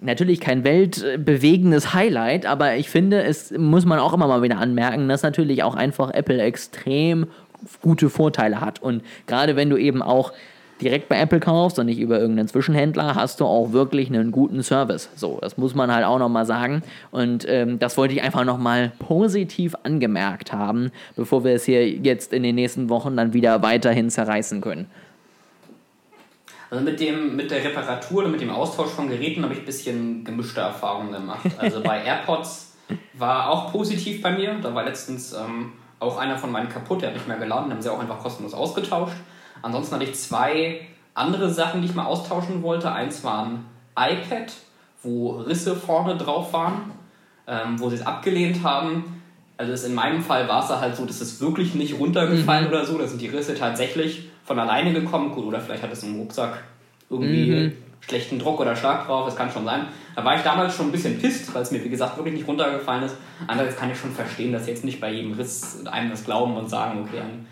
natürlich 0.00 0.40
kein 0.40 0.62
weltbewegendes 0.62 1.92
Highlight, 1.92 2.46
aber 2.46 2.76
ich 2.76 2.88
finde, 2.88 3.22
es 3.22 3.50
muss 3.50 3.84
man 3.84 3.98
auch 3.98 4.12
immer 4.12 4.28
mal 4.28 4.42
wieder 4.42 4.58
anmerken, 4.58 5.08
dass 5.08 5.22
natürlich 5.22 5.64
auch 5.64 5.74
einfach 5.74 6.12
Apple 6.12 6.40
extrem 6.40 7.26
gute 7.82 8.08
Vorteile 8.08 8.60
hat. 8.60 8.80
Und 8.80 9.02
gerade 9.26 9.56
wenn 9.56 9.68
du 9.68 9.76
eben 9.76 10.00
auch 10.00 10.32
direkt 10.80 11.08
bei 11.08 11.18
Apple 11.18 11.40
kaufst 11.40 11.78
und 11.78 11.86
nicht 11.86 11.98
über 11.98 12.18
irgendeinen 12.18 12.48
Zwischenhändler, 12.48 13.14
hast 13.14 13.40
du 13.40 13.44
auch 13.44 13.72
wirklich 13.72 14.08
einen 14.08 14.30
guten 14.30 14.62
Service. 14.62 15.08
So, 15.16 15.38
das 15.40 15.56
muss 15.56 15.74
man 15.74 15.92
halt 15.92 16.04
auch 16.04 16.18
nochmal 16.18 16.46
sagen. 16.46 16.82
Und 17.10 17.46
ähm, 17.48 17.78
das 17.78 17.96
wollte 17.96 18.14
ich 18.14 18.22
einfach 18.22 18.44
nochmal 18.44 18.92
positiv 18.98 19.74
angemerkt 19.82 20.52
haben, 20.52 20.90
bevor 21.16 21.44
wir 21.44 21.54
es 21.54 21.64
hier 21.64 21.88
jetzt 21.88 22.32
in 22.32 22.42
den 22.42 22.54
nächsten 22.54 22.88
Wochen 22.88 23.16
dann 23.16 23.32
wieder 23.32 23.62
weiterhin 23.62 24.10
zerreißen 24.10 24.60
können. 24.60 24.86
Also 26.70 26.84
mit, 26.84 27.00
dem, 27.00 27.34
mit 27.34 27.50
der 27.50 27.64
Reparatur 27.64 28.18
oder 28.18 28.28
mit 28.28 28.40
dem 28.40 28.50
Austausch 28.50 28.90
von 28.90 29.08
Geräten 29.08 29.42
habe 29.42 29.54
ich 29.54 29.60
ein 29.60 29.66
bisschen 29.66 30.24
gemischte 30.24 30.60
Erfahrungen 30.60 31.12
gemacht. 31.12 31.46
Also 31.58 31.82
bei 31.82 32.02
AirPods 32.04 32.76
war 33.14 33.50
auch 33.50 33.72
positiv 33.72 34.22
bei 34.22 34.30
mir. 34.30 34.54
Da 34.62 34.72
war 34.72 34.84
letztens 34.84 35.32
ähm, 35.32 35.72
auch 35.98 36.16
einer 36.16 36.38
von 36.38 36.52
meinen 36.52 36.68
kaputt, 36.68 37.02
der 37.02 37.08
hat 37.08 37.16
nicht 37.16 37.26
mehr 37.28 37.38
geladen, 37.38 37.66
den 37.66 37.74
haben 37.74 37.82
sie 37.82 37.92
auch 37.92 37.98
einfach 37.98 38.20
kostenlos 38.20 38.54
ausgetauscht. 38.54 39.16
Ansonsten 39.62 39.94
hatte 39.94 40.04
ich 40.04 40.14
zwei 40.14 40.80
andere 41.14 41.50
Sachen, 41.50 41.80
die 41.80 41.88
ich 41.88 41.94
mal 41.94 42.06
austauschen 42.06 42.62
wollte. 42.62 42.92
Eins 42.92 43.24
war 43.24 43.46
ein 43.46 43.64
iPad, 43.96 44.52
wo 45.02 45.32
Risse 45.32 45.76
vorne 45.76 46.16
drauf 46.16 46.52
waren, 46.52 46.92
ähm, 47.46 47.78
wo 47.78 47.88
sie 47.88 47.96
es 47.96 48.06
abgelehnt 48.06 48.62
haben. 48.62 49.22
Also 49.56 49.72
es 49.72 49.84
in 49.84 49.94
meinem 49.94 50.22
Fall 50.22 50.48
war 50.48 50.62
es 50.62 50.68
da 50.68 50.80
halt 50.80 50.96
so, 50.96 51.04
dass 51.04 51.20
es 51.20 51.40
wirklich 51.40 51.74
nicht 51.74 51.98
runtergefallen 51.98 52.68
oder 52.68 52.84
so. 52.86 52.96
Da 52.96 53.06
sind 53.06 53.20
die 53.20 53.28
Risse 53.28 53.54
tatsächlich 53.54 54.30
von 54.44 54.58
alleine 54.58 54.92
gekommen. 54.92 55.32
Gut, 55.32 55.44
oder 55.44 55.60
vielleicht 55.60 55.82
hat 55.82 55.92
es 55.92 56.02
im 56.02 56.18
Rucksack 56.18 56.62
irgendwie 57.10 57.72
schlechten 58.00 58.38
Druck 58.38 58.60
oder 58.60 58.74
Schlag 58.74 59.06
drauf. 59.06 59.26
Das 59.26 59.36
kann 59.36 59.50
schon 59.50 59.64
sein. 59.64 59.86
Da 60.16 60.24
war 60.24 60.36
ich 60.36 60.42
damals 60.42 60.74
schon 60.74 60.86
ein 60.86 60.92
bisschen 60.92 61.18
pisst, 61.18 61.54
weil 61.54 61.62
es 61.62 61.70
mir, 61.70 61.84
wie 61.84 61.88
gesagt, 61.88 62.16
wirklich 62.16 62.34
nicht 62.34 62.48
runtergefallen 62.48 63.04
ist. 63.04 63.16
Andererseits 63.46 63.78
kann 63.78 63.90
ich 63.90 63.98
schon 63.98 64.12
verstehen, 64.12 64.52
dass 64.52 64.66
jetzt 64.66 64.84
nicht 64.84 65.00
bei 65.00 65.12
jedem 65.12 65.32
Riss 65.32 65.86
einem 65.86 66.10
das 66.10 66.24
glauben 66.24 66.56
und 66.56 66.68
sagen, 66.68 67.00
okay, 67.02 67.18
dann 67.18 67.46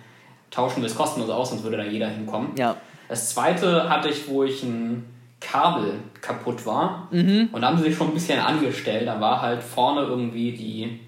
tauschen 0.51 0.83
wir 0.83 0.87
es 0.89 0.95
kostenlos 0.97 1.31
aus, 1.31 1.51
sonst 1.51 1.63
würde 1.63 1.77
da 1.79 1.85
jeder 1.85 2.09
hinkommen. 2.09 2.51
Ja. 2.57 2.77
Das 3.09 3.31
zweite 3.31 3.89
hatte 3.89 4.09
ich, 4.09 4.29
wo 4.29 4.45
ich 4.45 4.63
ein 4.63 5.05
Kabel 5.41 5.95
kaputt 6.21 6.67
war. 6.67 7.09
Und 7.53 7.61
da 7.63 7.69
haben 7.69 7.79
sie 7.79 7.85
sich 7.85 7.97
schon 7.97 8.09
ein 8.09 8.15
bisschen 8.15 8.41
angestellt. 8.41 9.07
Da 9.07 9.21
war 9.21 9.41
halt 9.41 9.63
vorne 9.63 10.03
irgendwie 10.03 10.53
die, 10.53 11.01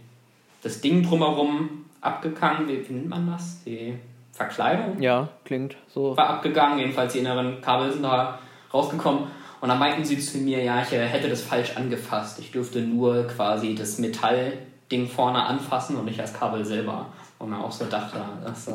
das 0.62 0.80
Ding 0.80 1.02
drumherum 1.02 1.84
abgegangen. 2.00 2.68
Wie, 2.68 2.88
wie 2.88 2.92
nennt 2.92 3.08
man 3.08 3.26
das? 3.30 3.62
Die 3.64 3.94
Verkleidung 4.32 5.00
Ja, 5.02 5.28
klingt 5.44 5.76
so. 5.92 6.16
war 6.16 6.30
abgegangen. 6.30 6.78
Jedenfalls 6.78 7.12
die 7.12 7.18
inneren 7.18 7.60
Kabel 7.60 7.92
sind 7.92 8.02
da 8.04 8.38
rausgekommen. 8.72 9.24
Und 9.60 9.68
dann 9.68 9.78
meinten 9.78 10.04
sie 10.04 10.18
zu 10.18 10.38
mir, 10.38 10.62
ja, 10.62 10.80
ich 10.80 10.90
hätte 10.90 11.28
das 11.28 11.42
falsch 11.42 11.76
angefasst. 11.76 12.38
Ich 12.38 12.50
dürfte 12.50 12.80
nur 12.80 13.24
quasi 13.26 13.74
das 13.74 13.98
Metallding 13.98 15.06
vorne 15.06 15.42
anfassen 15.44 15.96
und 15.96 16.06
nicht 16.06 16.18
das 16.18 16.32
Kabel 16.32 16.64
selber. 16.64 17.06
Und 17.38 17.50
man 17.50 17.60
auch 17.60 17.72
so 17.72 17.84
dachte, 17.84 18.18
das 18.44 18.70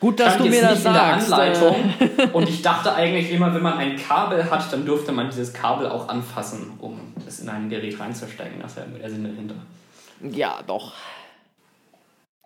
Gut, 0.00 0.20
dass 0.20 0.34
stand 0.34 0.46
du 0.46 0.50
mir 0.50 0.62
das 0.62 0.82
sagst. 0.82 1.32
Anleitung. 1.32 1.76
Und 2.32 2.48
ich 2.48 2.62
dachte 2.62 2.94
eigentlich 2.94 3.32
immer, 3.32 3.52
wenn 3.52 3.62
man 3.62 3.78
ein 3.78 3.96
Kabel 3.96 4.48
hat, 4.48 4.72
dann 4.72 4.84
dürfte 4.84 5.10
man 5.10 5.28
dieses 5.28 5.52
Kabel 5.52 5.88
auch 5.88 6.08
anfassen, 6.08 6.72
um 6.78 7.00
es 7.26 7.40
in 7.40 7.48
ein 7.48 7.68
Gerät 7.68 7.98
reinzustecken. 7.98 8.60
Das 8.62 8.76
irgendwie 8.76 9.00
der 9.00 9.10
Sinn 9.10 9.24
dahinter. 9.24 9.54
ja, 10.36 10.60
doch. 10.66 10.92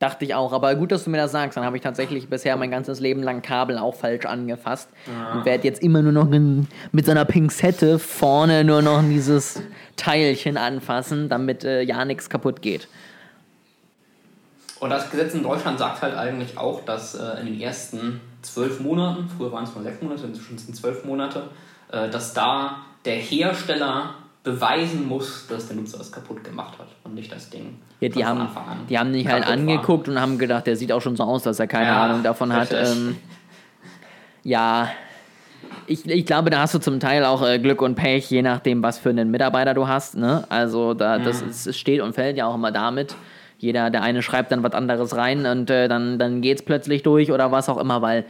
Dachte 0.00 0.24
ich 0.24 0.34
auch, 0.34 0.52
aber 0.52 0.74
gut, 0.74 0.90
dass 0.90 1.04
du 1.04 1.10
mir 1.10 1.18
das 1.18 1.30
sagst. 1.30 1.56
Dann 1.56 1.64
habe 1.64 1.76
ich 1.76 1.82
tatsächlich 1.82 2.28
bisher 2.28 2.56
mein 2.56 2.72
ganzes 2.72 2.98
Leben 2.98 3.22
lang 3.22 3.40
Kabel 3.40 3.78
auch 3.78 3.94
falsch 3.94 4.24
angefasst. 4.26 4.88
Ja. 5.06 5.34
Und 5.34 5.44
werde 5.44 5.62
jetzt 5.62 5.80
immer 5.80 6.02
nur 6.02 6.10
noch 6.10 6.32
in, 6.32 6.66
mit 6.90 7.04
so 7.04 7.12
einer 7.12 7.24
Pinzette 7.24 8.00
vorne 8.00 8.64
nur 8.64 8.82
noch 8.82 9.00
dieses 9.02 9.62
Teilchen 9.96 10.56
anfassen, 10.56 11.28
damit 11.28 11.62
äh, 11.62 11.82
ja 11.82 12.04
nichts 12.04 12.28
kaputt 12.28 12.62
geht. 12.62 12.88
Und 14.82 14.90
das 14.90 15.08
Gesetz 15.12 15.32
in 15.32 15.44
Deutschland 15.44 15.78
sagt 15.78 16.02
halt 16.02 16.16
eigentlich 16.16 16.58
auch, 16.58 16.84
dass 16.84 17.14
äh, 17.14 17.38
in 17.40 17.46
den 17.46 17.60
ersten 17.60 18.20
zwölf 18.42 18.80
Monaten, 18.80 19.28
früher 19.38 19.52
waren 19.52 19.62
es 19.62 19.72
nur 19.76 19.84
sechs 19.84 20.02
Monate, 20.02 20.24
inzwischen 20.24 20.58
sind 20.58 20.74
es 20.74 20.80
zwölf 20.80 21.04
Monate, 21.04 21.44
äh, 21.92 22.10
dass 22.10 22.34
da 22.34 22.78
der 23.04 23.14
Hersteller 23.14 24.14
beweisen 24.42 25.06
muss, 25.06 25.46
dass 25.46 25.68
der 25.68 25.76
Nutzer 25.76 26.00
es 26.00 26.10
kaputt 26.10 26.42
gemacht 26.42 26.80
hat 26.80 26.88
und 27.04 27.14
nicht 27.14 27.30
das 27.30 27.48
Ding. 27.48 27.78
Ja, 28.00 28.08
die 28.08 28.26
haben, 28.26 28.40
Anfang 28.40 28.66
an 28.66 28.78
die 28.88 28.98
haben 28.98 29.12
dich 29.12 29.24
halt 29.28 29.44
kaputt 29.44 29.56
war. 29.56 29.72
angeguckt 29.72 30.08
und 30.08 30.20
haben 30.20 30.36
gedacht, 30.36 30.66
der 30.66 30.74
sieht 30.74 30.90
auch 30.90 31.00
schon 31.00 31.14
so 31.14 31.22
aus, 31.22 31.44
dass 31.44 31.60
er 31.60 31.68
keine 31.68 31.86
Ja, 31.86 32.02
Ahnung 32.02 32.24
davon 32.24 32.52
hat. 32.52 32.72
richtig. 32.72 32.90
Ähm, 32.90 33.16
ja, 34.42 34.88
ich, 35.86 36.04
ich 36.08 36.26
glaube, 36.26 36.50
da 36.50 36.62
hast 36.62 36.74
du 36.74 36.80
zum 36.80 36.98
Teil 36.98 37.24
auch 37.24 37.46
äh, 37.46 37.60
Glück 37.60 37.82
und 37.82 37.94
Pech, 37.94 38.28
je 38.30 38.42
nachdem, 38.42 38.82
was 38.82 38.98
für 38.98 39.10
einen 39.10 39.30
Mitarbeiter 39.30 39.74
du 39.74 39.86
hast. 39.86 40.16
Ne? 40.16 40.44
Also 40.48 40.94
da, 40.94 41.20
das 41.20 41.40
es 41.66 41.78
steht 41.78 42.00
und 42.00 42.14
fällt 42.14 42.36
ja 42.36 42.46
auch 42.46 42.56
immer 42.56 42.72
damit. 42.72 43.14
Jeder, 43.62 43.90
der 43.90 44.02
eine 44.02 44.22
schreibt 44.22 44.50
dann 44.50 44.62
was 44.64 44.72
anderes 44.72 45.16
rein 45.16 45.46
und 45.46 45.70
äh, 45.70 45.86
dann, 45.86 46.18
dann 46.18 46.40
geht 46.42 46.58
es 46.58 46.64
plötzlich 46.64 47.02
durch 47.04 47.30
oder 47.30 47.52
was 47.52 47.68
auch 47.68 47.78
immer, 47.78 48.02
weil 48.02 48.24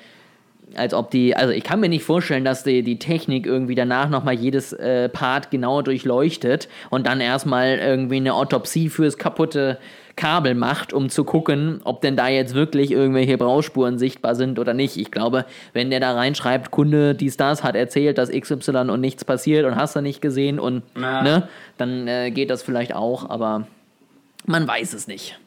als 0.77 0.95
ob 0.95 1.11
die, 1.11 1.35
also 1.37 1.53
ich 1.53 1.65
kann 1.65 1.81
mir 1.81 1.89
nicht 1.89 2.05
vorstellen, 2.05 2.45
dass 2.45 2.65
die, 2.65 2.83
die 2.83 2.99
Technik 2.99 3.47
irgendwie 3.47 3.75
danach 3.75 4.09
nochmal 4.09 4.35
jedes 4.35 4.73
äh, 4.75 5.09
Part 5.09 5.51
genau 5.51 5.83
durchleuchtet 5.83 6.69
und 6.91 7.07
dann 7.07 7.21
erstmal 7.21 7.79
irgendwie 7.79 8.17
eine 8.17 8.35
Autopsie 8.35 8.89
fürs 8.89 9.17
kaputte 9.19 9.79
Kabel 10.17 10.55
macht, 10.55 10.93
um 10.93 11.09
zu 11.09 11.25
gucken, 11.25 11.81
ob 11.85 12.03
denn 12.03 12.17
da 12.17 12.29
jetzt 12.29 12.55
wirklich 12.55 12.91
irgendwelche 12.91 13.39
Brauspuren 13.39 13.99
sichtbar 13.99 14.35
sind 14.35 14.59
oder 14.59 14.75
nicht. 14.75 14.99
Ich 14.99 15.11
glaube, 15.11 15.47
wenn 15.73 15.91
der 15.91 16.01
da 16.01 16.13
reinschreibt, 16.13 16.71
Kunde 16.71 17.15
dies, 17.15 17.39
das 17.39 17.65
hat 17.65 17.75
erzählt, 17.75 18.19
dass 18.19 18.31
XY 18.31 18.91
und 18.91 19.01
nichts 19.01 19.25
passiert 19.25 19.65
und 19.65 19.77
hast 19.77 19.97
du 19.97 20.01
nicht 20.03 20.21
gesehen 20.21 20.59
und 20.59 20.83
Ja. 21.01 21.23
ne, 21.23 21.49
dann 21.79 22.07
äh, 22.07 22.31
geht 22.31 22.51
das 22.51 22.63
vielleicht 22.63 22.95
auch, 22.95 23.29
aber 23.31 23.67
man 24.47 24.67
weiß 24.67 24.93
es 24.95 25.07
nicht. 25.07 25.39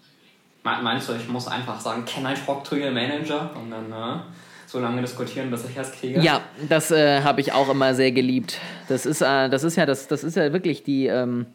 Me- 0.63 0.79
Meinst 0.81 1.09
du, 1.09 1.13
ich 1.13 1.27
muss 1.27 1.47
einfach 1.47 1.79
sagen, 1.79 2.05
can 2.05 2.25
I 2.25 2.33
talk 2.45 2.63
to 2.63 2.75
your 2.75 2.91
manager? 2.91 3.51
Und 3.55 3.71
dann 3.71 3.91
äh, 3.91 4.19
so 4.67 4.79
lange 4.79 5.01
diskutieren, 5.01 5.51
bis 5.51 5.63
ich 5.69 5.77
es 5.77 5.91
kriege? 5.91 6.19
Ja, 6.21 6.41
das 6.69 6.91
äh, 6.91 7.21
habe 7.21 7.41
ich 7.41 7.53
auch 7.53 7.69
immer 7.69 7.93
sehr 7.93 8.11
geliebt. 8.11 8.57
Das 8.87 9.05
ist, 9.05 9.21
äh, 9.21 9.49
das 9.49 9.63
ist 9.63 9.75
ja, 9.75 9.85
das, 9.85 10.07
das 10.07 10.23
ist 10.23 10.35
ja 10.35 10.51
wirklich 10.53 10.83
die, 10.83 11.07
ähm, 11.07 11.45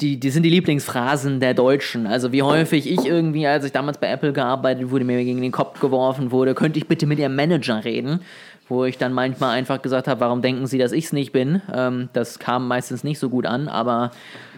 die, 0.00 0.20
die 0.20 0.30
sind 0.30 0.44
die 0.44 0.50
Lieblingsphrasen 0.50 1.40
der 1.40 1.54
Deutschen. 1.54 2.06
Also 2.06 2.30
wie 2.30 2.42
häufig 2.44 2.88
ich 2.88 3.04
irgendwie, 3.04 3.48
als 3.48 3.64
ich 3.64 3.72
damals 3.72 3.98
bei 3.98 4.08
Apple 4.08 4.32
gearbeitet 4.32 4.90
wurde, 4.92 5.04
mir 5.04 5.24
gegen 5.24 5.42
den 5.42 5.50
Kopf 5.50 5.80
geworfen 5.80 6.30
wurde, 6.30 6.54
könnte 6.54 6.78
ich 6.78 6.86
bitte 6.86 7.06
mit 7.06 7.18
Ihrem 7.18 7.34
Manager 7.34 7.84
reden? 7.84 8.20
Wo 8.68 8.84
ich 8.84 8.96
dann 8.98 9.12
manchmal 9.14 9.56
einfach 9.56 9.80
gesagt 9.82 10.06
habe, 10.08 10.20
warum 10.20 10.40
denken 10.42 10.66
Sie, 10.68 10.76
dass 10.78 10.92
ich 10.92 11.06
es 11.06 11.12
nicht 11.12 11.32
bin? 11.32 11.62
Ähm, 11.74 12.10
das 12.12 12.38
kam 12.38 12.68
meistens 12.68 13.02
nicht 13.02 13.18
so 13.18 13.28
gut 13.30 13.46
an, 13.46 13.66
aber 13.66 14.10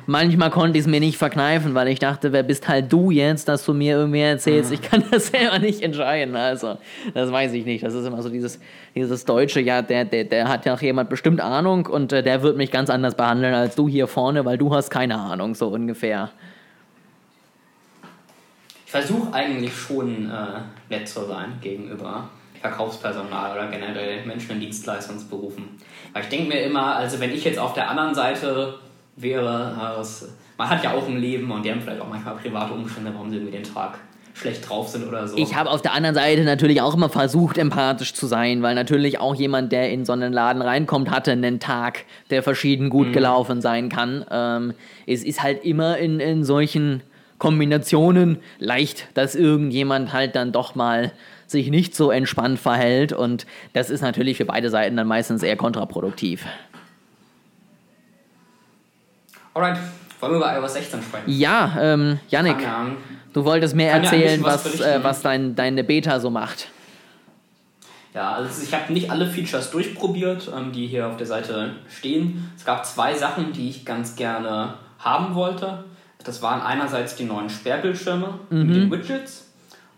manchmal 0.07 0.51
konnte 0.51 0.79
ich 0.79 0.85
es 0.85 0.91
mir 0.91 1.01
nicht 1.01 1.19
verkneifen, 1.19 1.75
weil 1.75 1.89
ich 1.89 1.99
dachte, 1.99 2.33
wer 2.33 2.43
bist 2.43 2.69
halt 2.69 2.93
du 2.93 3.11
jetzt, 3.11 3.49
dass 3.49 3.65
du 3.65 3.75
mir 3.75 3.97
irgendwie 3.97 4.21
erzählst, 4.21 4.73
ich 4.73 4.83
kann 4.83 5.05
das 5.11 5.29
selber 5.29 5.59
nicht 5.59 5.83
entscheiden. 5.83 6.37
Also, 6.37 6.79
das 7.15 7.31
weiß 7.31 7.53
ich 7.53 7.65
nicht. 7.65 7.85
Das 7.85 7.95
ist 7.95 8.07
immer 8.07 8.23
so 8.23 8.29
dieses, 8.29 8.61
dieses 8.95 9.25
Deutsche, 9.25 9.61
ja, 9.61 9.83
der, 9.83 10.05
der, 10.05 10.25
der 10.25 10.49
hat 10.49 10.67
ja 10.67 10.75
auch 10.75 10.83
jemand 10.83 11.11
bestimmt 11.11 11.41
Ahnung 11.41 11.87
und 11.87 12.13
äh, 12.13 12.23
der 12.23 12.43
wird 12.43 12.57
mich 12.57 12.71
ganz 12.71 12.91
anders 12.91 13.15
behandeln 13.15 13.55
als 13.55 13.75
du 13.75 13.89
hier 13.89 14.07
vorne, 14.07 14.45
weil 14.45 14.59
du 14.59 14.75
hast 14.75 14.91
keine 14.91 15.19
Ahnung, 15.19 15.55
so 15.55 15.69
ungefähr. 15.69 16.31
Ich 18.85 18.91
versuche 18.91 19.33
eigentlich 19.33 19.73
schon 19.73 20.31
äh, 20.31 20.61
nett 20.89 21.09
zu 21.09 21.25
sein 21.27 21.53
gegenüber 21.61 22.29
Verkaufspersonal 22.61 23.53
oder 23.53 23.69
generell 23.69 24.25
Menschen 24.27 24.53
in 24.53 24.61
Dienstleistungsberufen. 24.61 25.65
Weil 26.13 26.23
ich 26.25 26.29
denke 26.29 26.49
mir 26.49 26.63
immer, 26.63 26.97
also 26.97 27.21
wenn 27.21 27.33
ich 27.33 27.45
jetzt 27.45 27.59
auf 27.59 27.73
der 27.73 27.89
anderen 27.89 28.15
Seite 28.15 28.75
wäre, 29.23 29.95
das, 29.97 30.29
man 30.57 30.71
hat 30.71 30.85
ja 30.85 30.93
auch 30.93 31.07
ein 31.07 31.19
Leben 31.19 31.51
und 31.51 31.65
die 31.65 31.71
haben 31.71 31.81
vielleicht 31.81 32.01
auch 32.01 32.09
manchmal 32.09 32.37
private 32.37 32.75
Umstände, 32.75 33.13
warum 33.13 33.31
sie 33.31 33.37
irgendwie 33.37 33.57
den 33.57 33.65
Tag 33.65 33.99
schlecht 34.35 34.69
drauf 34.69 34.89
sind 34.89 35.07
oder 35.07 35.27
so. 35.27 35.37
Ich 35.37 35.55
habe 35.55 35.71
auf 35.71 35.83
der 35.83 35.93
anderen 35.93 36.15
Seite 36.15 36.45
natürlich 36.45 36.81
auch 36.81 36.95
immer 36.95 37.09
versucht, 37.09 37.59
empathisch 37.59 38.15
zu 38.15 38.27
sein, 38.27 38.63
weil 38.63 38.75
natürlich 38.75 39.19
auch 39.19 39.35
jemand, 39.35 39.73
der 39.73 39.91
in 39.91 40.05
so 40.05 40.13
einen 40.13 40.33
Laden 40.33 40.63
reinkommt, 40.63 41.11
hatte 41.11 41.33
einen 41.33 41.61
Tag, 41.61 42.05
der 42.31 42.43
verschieden 42.43 42.91
gut 42.91 43.13
gelaufen 43.13 43.61
sein 43.61 43.89
kann. 43.89 44.25
Ähm, 44.31 44.75
es 45.07 45.25
ist 45.25 45.43
halt 45.43 45.65
immer 45.65 45.99
in, 45.99 46.21
in 46.21 46.45
solchen 46.45 47.03
Kombinationen 47.39 48.39
leicht, 48.59 49.09
dass 49.15 49.35
irgendjemand 49.35 50.13
halt 50.13 50.37
dann 50.37 50.53
doch 50.53 50.75
mal 50.75 51.13
sich 51.47 51.71
nicht 51.71 51.97
so 51.97 52.11
entspannt 52.11 52.61
verhält 52.61 53.13
und 53.13 53.47
das 53.73 53.91
ist 53.91 54.03
natürlich 54.03 54.37
für 54.37 54.45
beide 54.45 54.71
Seiten 54.71 54.97
dann 54.97 55.09
meistens 55.09 55.43
eher 55.43 55.57
kontraproduktiv. 55.57 56.47
Alright, 59.53 59.79
wollen 60.21 60.33
wir 60.33 60.37
über 60.37 60.57
iOS 60.57 60.75
16 60.75 61.03
sprechen? 61.03 61.25
Ja, 61.27 61.77
ähm, 61.81 62.21
Yannick, 62.29 62.59
du 63.33 63.45
wolltest 63.45 63.75
mir 63.75 63.91
Kann 63.91 64.05
erzählen, 64.05 64.43
was 64.45 64.65
was, 64.65 64.81
äh, 64.81 65.01
was 65.03 65.23
dein, 65.23 65.57
deine 65.57 65.83
Beta 65.83 66.21
so 66.21 66.31
macht. 66.31 66.69
Ja, 68.15 68.33
also 68.33 68.63
ich 68.63 68.73
habe 68.73 68.93
nicht 68.93 69.11
alle 69.11 69.27
Features 69.27 69.71
durchprobiert, 69.71 70.51
ähm, 70.57 70.73
die 70.73 70.87
hier 70.87 71.09
auf 71.09 71.17
der 71.17 71.27
Seite 71.27 71.75
stehen. 71.89 72.51
Es 72.57 72.65
gab 72.65 72.87
zwei 72.87 73.15
Sachen, 73.15 73.53
die 73.53 73.71
ich 73.71 73.85
ganz 73.85 74.15
gerne 74.15 74.75
haben 74.99 75.35
wollte. 75.35 75.85
Das 76.23 76.43
waren 76.43 76.61
einerseits 76.61 77.17
die 77.17 77.25
neuen 77.25 77.49
Sperrbildschirme 77.49 78.41
mit 78.51 78.77
den 78.77 78.91
Widgets 78.91 79.49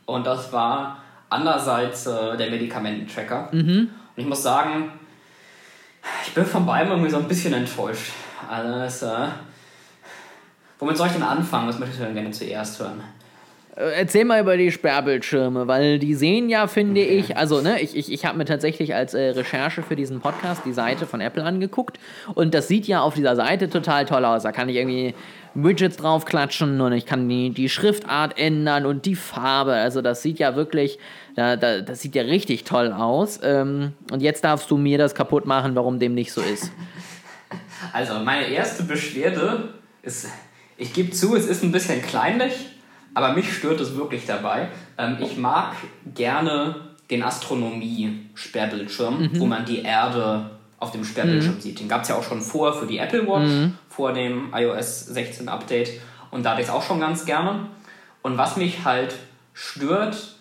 und 0.07 0.25
das 0.27 0.53
war 0.53 0.99
andererseits 1.29 2.07
äh, 2.07 2.37
der 2.37 2.49
Medikamententracker. 2.51 3.49
Und 3.53 3.91
ich 4.17 4.27
muss 4.27 4.43
sagen, 4.43 4.93
ich 6.25 6.33
bin 6.33 6.47
von 6.47 6.65
beidem 6.65 6.93
irgendwie 6.93 7.11
so 7.11 7.17
ein 7.19 7.27
bisschen 7.27 7.53
enttäuscht. 7.55 8.13
Das, 8.59 9.03
äh, 9.03 9.29
womit 10.79 10.97
soll 10.97 11.07
ich 11.07 11.15
denn 11.15 11.23
anfangen? 11.23 11.69
Was 11.69 11.79
möchtest 11.79 12.01
du 12.01 12.05
denn 12.05 12.15
gerne 12.15 12.31
zuerst 12.33 12.79
hören? 12.81 13.03
Äh, 13.77 14.01
Erzähl 14.01 14.27
mal 14.27 14.41
über 14.41 14.59
die 14.59 14.71
Sperrbildschirme, 14.71 15.67
weil 15.67 15.99
die 15.99 16.15
sehen 16.15 16.51
ja, 16.51 16.67
finde 16.67 17.01
ich, 17.01 17.37
also 17.37 17.63
ne, 17.63 17.81
ich, 17.81 17.97
ich, 17.97 18.13
ich 18.13 18.27
habe 18.27 18.37
mir 18.37 18.45
tatsächlich 18.45 18.95
als 18.95 19.15
äh, 19.15 19.31
Recherche 19.31 19.83
für 19.83 19.97
diesen 19.97 20.21
Podcast 20.21 20.63
die 20.67 20.75
Seite 20.75 21.07
von 21.07 21.23
Apple 21.23 21.43
angeguckt 21.43 21.99
und 22.35 22.53
das 22.53 22.69
sieht 22.69 22.87
ja 22.87 23.01
auf 23.01 23.15
dieser 23.15 23.37
Seite 23.37 23.71
total 23.71 24.05
toll 24.05 24.27
aus. 24.27 24.43
Da 24.43 24.53
kann 24.53 24.69
ich 24.69 24.77
irgendwie 24.77 25.15
Widgets 25.55 25.97
draufklatschen 25.97 26.81
und 26.81 26.93
ich 26.93 27.07
kann 27.07 27.29
die, 27.29 27.51
die 27.51 27.71
Schriftart 27.71 28.39
ändern 28.39 28.85
und 28.85 29.07
die 29.07 29.17
Farbe. 29.17 29.73
Also 29.73 30.03
das 30.03 30.23
sieht 30.23 30.39
ja 30.39 30.57
wirklich, 30.57 30.99
da, 31.37 31.57
da, 31.57 31.81
das 31.81 32.01
sieht 32.01 32.15
ja 32.15 32.23
richtig 32.23 32.65
toll 32.65 32.93
aus. 32.93 33.41
Ähm, 33.43 33.93
und 34.11 34.21
jetzt 34.21 34.45
darfst 34.45 34.71
du 34.71 34.77
mir 34.77 34.99
das 34.99 35.15
kaputt 35.15 35.47
machen, 35.47 35.75
warum 35.75 35.99
dem 35.99 36.15
nicht 36.15 36.33
so 36.33 36.41
ist. 36.41 36.71
Also, 37.93 38.15
meine 38.21 38.47
erste 38.47 38.85
Beschwerde 38.85 39.75
ist, 40.03 40.27
ich 40.77 40.93
gebe 40.93 41.11
zu, 41.11 41.35
es 41.37 41.47
ist 41.47 41.63
ein 41.63 41.73
bisschen 41.73 42.03
kleinlich, 42.03 42.53
aber 43.15 43.33
mich 43.35 43.53
stört 43.53 43.81
es 43.81 43.97
wirklich 43.97 44.27
dabei. 44.27 44.69
Ähm, 44.99 45.19
ich 45.21 45.37
mag 45.37 45.75
gerne 46.15 46.77
den 47.11 47.23
Astronomie-Sperrbildschirm, 47.23 49.31
wo 49.39 49.47
man 49.47 49.65
die 49.67 49.83
Erde 49.83 50.51
auf 50.79 50.93
dem 50.93 51.05
Sperrbildschirm 51.05 51.61
sieht. 51.61 51.81
Den 51.81 51.89
gab 51.89 52.03
es 52.03 52.09
ja 52.09 52.17
auch 52.17 52.23
schon 52.25 52.41
vor 52.41 52.73
für 52.73 52.87
die 52.87 52.99
Apple 52.99 53.27
Watch, 53.29 53.51
vor 53.89 54.13
dem 54.13 54.53
iOS 54.55 55.07
16 55.07 55.49
Update. 55.49 56.01
Und 56.31 56.45
da 56.45 56.53
hatte 56.53 56.63
ich 56.63 56.69
es 56.69 56.73
auch 56.73 56.83
schon 56.83 57.01
ganz 57.01 57.25
gerne. 57.27 57.67
Und 58.23 58.39
was 58.39 58.57
mich 58.57 58.85
halt 58.85 59.15
stört, 59.53 60.37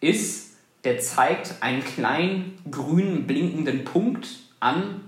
ist, 0.00 0.56
der 0.84 0.98
zeigt 0.98 1.54
einen 1.60 1.82
kleinen 1.82 2.58
grünen 2.70 3.26
blinkenden 3.26 3.84
Punkt 3.84 4.28
an 4.60 5.00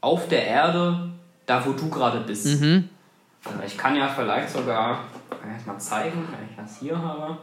auf 0.00 0.28
der 0.28 0.46
Erde, 0.46 1.10
da 1.50 1.66
wo 1.66 1.72
du 1.72 1.90
gerade 1.90 2.20
bist. 2.20 2.46
Also 2.46 3.62
ich 3.66 3.76
kann 3.76 3.96
ja 3.96 4.08
vielleicht 4.08 4.50
sogar 4.50 5.04
kann 5.40 5.56
ich 5.58 5.66
mal 5.66 5.78
zeigen, 5.78 6.28
wenn 6.30 6.48
ich 6.48 6.56
das 6.56 6.78
hier 6.78 6.96
habe. 6.96 7.38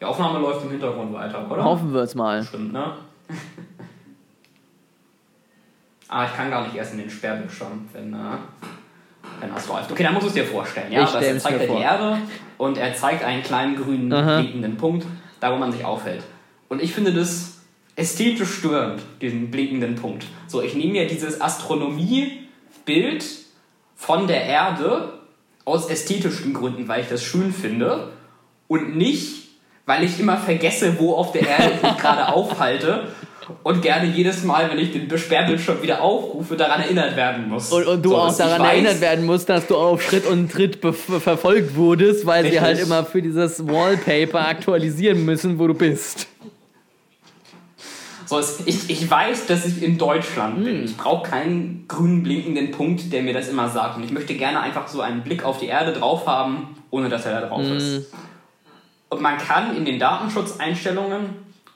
Die 0.00 0.04
Aufnahme 0.04 0.38
läuft 0.38 0.64
im 0.64 0.70
Hintergrund 0.70 1.12
weiter, 1.12 1.50
oder? 1.50 1.64
Hoffen 1.64 1.92
wir 1.92 2.00
es 2.00 2.14
mal. 2.14 2.42
Stimmt, 2.42 2.72
ne? 2.72 2.94
ah, 6.08 6.24
ich 6.24 6.34
kann 6.34 6.50
gar 6.50 6.64
nicht 6.64 6.74
erst 6.74 6.92
in 6.92 7.00
den 7.00 7.10
Sperrbildschirm, 7.10 7.88
wenn, 7.92 8.14
äh, 8.14 8.16
wenn 9.40 9.54
das 9.54 9.68
läuft. 9.68 9.92
Okay, 9.92 10.02
dann 10.02 10.14
musst 10.14 10.24
du 10.24 10.28
es 10.28 10.34
dir 10.34 10.44
vorstellen. 10.44 10.90
Ja, 10.90 11.02
Ich 11.02 11.10
das 11.10 11.42
zeigt 11.42 11.44
mir 11.44 11.50
er 11.50 11.58
die 11.58 11.66
vor. 11.66 11.82
Erde 11.82 12.18
und 12.56 12.78
er 12.78 12.94
zeigt 12.94 13.22
einen 13.22 13.42
kleinen 13.42 13.76
grünen 13.76 14.08
blinkenden 14.08 14.78
Punkt, 14.78 15.06
da 15.40 15.52
wo 15.52 15.56
man 15.56 15.72
sich 15.72 15.84
aufhält. 15.84 16.22
Und 16.70 16.80
ich 16.80 16.94
finde 16.94 17.12
das 17.12 17.58
ästhetisch 17.96 18.54
störend, 18.54 19.02
diesen 19.20 19.50
blinkenden 19.50 19.96
Punkt. 19.96 20.24
So, 20.46 20.62
ich 20.62 20.74
nehme 20.74 20.92
mir 20.92 21.06
dieses 21.06 21.42
Astronomiebild 22.80 23.24
von 23.94 24.26
der 24.26 24.44
Erde 24.44 25.12
aus 25.64 25.88
ästhetischen 25.88 26.54
Gründen, 26.54 26.88
weil 26.88 27.02
ich 27.02 27.08
das 27.08 27.22
schön 27.22 27.52
finde 27.52 28.08
und 28.66 28.96
nicht, 28.96 29.48
weil 29.86 30.04
ich 30.04 30.18
immer 30.18 30.36
vergesse, 30.36 30.98
wo 30.98 31.14
auf 31.14 31.32
der 31.32 31.46
Erde 31.46 31.72
ich 31.76 31.82
mich 31.82 31.96
gerade 31.98 32.28
aufhalte 32.32 33.08
und 33.62 33.82
gerne 33.82 34.08
jedes 34.08 34.44
Mal, 34.44 34.70
wenn 34.70 34.78
ich 34.78 34.92
den 34.92 35.18
Sperrbildschirm 35.18 35.82
wieder 35.82 36.02
aufrufe, 36.02 36.56
daran 36.56 36.82
erinnert 36.82 37.16
werden 37.16 37.48
muss. 37.48 37.72
Und, 37.72 37.86
und 37.86 38.02
du 38.02 38.10
So, 38.10 38.16
auch 38.16 38.36
daran 38.36 38.64
erinnert 38.64 39.00
werden 39.00 39.26
musst, 39.26 39.48
dass 39.48 39.66
du 39.66 39.76
auf 39.76 40.02
Schritt 40.02 40.24
und 40.26 40.50
Tritt 40.50 40.78
verfolgt 40.80 41.74
wurdest, 41.74 42.26
weil 42.26 42.44
sie 42.44 42.50
Richtig. 42.50 42.62
halt 42.62 42.80
immer 42.80 43.04
für 43.04 43.20
dieses 43.20 43.66
Wallpaper 43.66 44.46
aktualisieren 44.46 45.24
müssen, 45.24 45.58
wo 45.58 45.66
du 45.66 45.74
bist. 45.74 46.28
So, 48.30 48.38
ich, 48.64 48.88
ich 48.88 49.10
weiß, 49.10 49.46
dass 49.48 49.66
ich 49.66 49.82
in 49.82 49.98
Deutschland 49.98 50.58
Hm. 50.58 50.64
bin. 50.64 50.84
Ich 50.84 50.96
brauche 50.96 51.28
keinen 51.28 51.86
grünen 51.88 52.22
blinkenden 52.22 52.70
Punkt, 52.70 53.12
der 53.12 53.24
mir 53.24 53.34
das 53.34 53.48
immer 53.48 53.68
sagt. 53.68 53.96
Und 53.96 54.04
ich 54.04 54.12
möchte 54.12 54.34
gerne 54.34 54.60
einfach 54.60 54.86
so 54.86 55.00
einen 55.00 55.22
Blick 55.22 55.42
auf 55.44 55.58
die 55.58 55.66
Erde 55.66 55.92
drauf 55.92 56.28
haben, 56.28 56.76
ohne 56.90 57.08
dass 57.08 57.26
er 57.26 57.40
da 57.40 57.48
drauf 57.48 57.62
Hm. 57.66 57.76
ist. 57.76 58.12
Und 59.08 59.20
man 59.20 59.36
kann 59.36 59.76
in 59.76 59.84
den 59.84 59.98
Datenschutzeinstellungen 59.98 61.30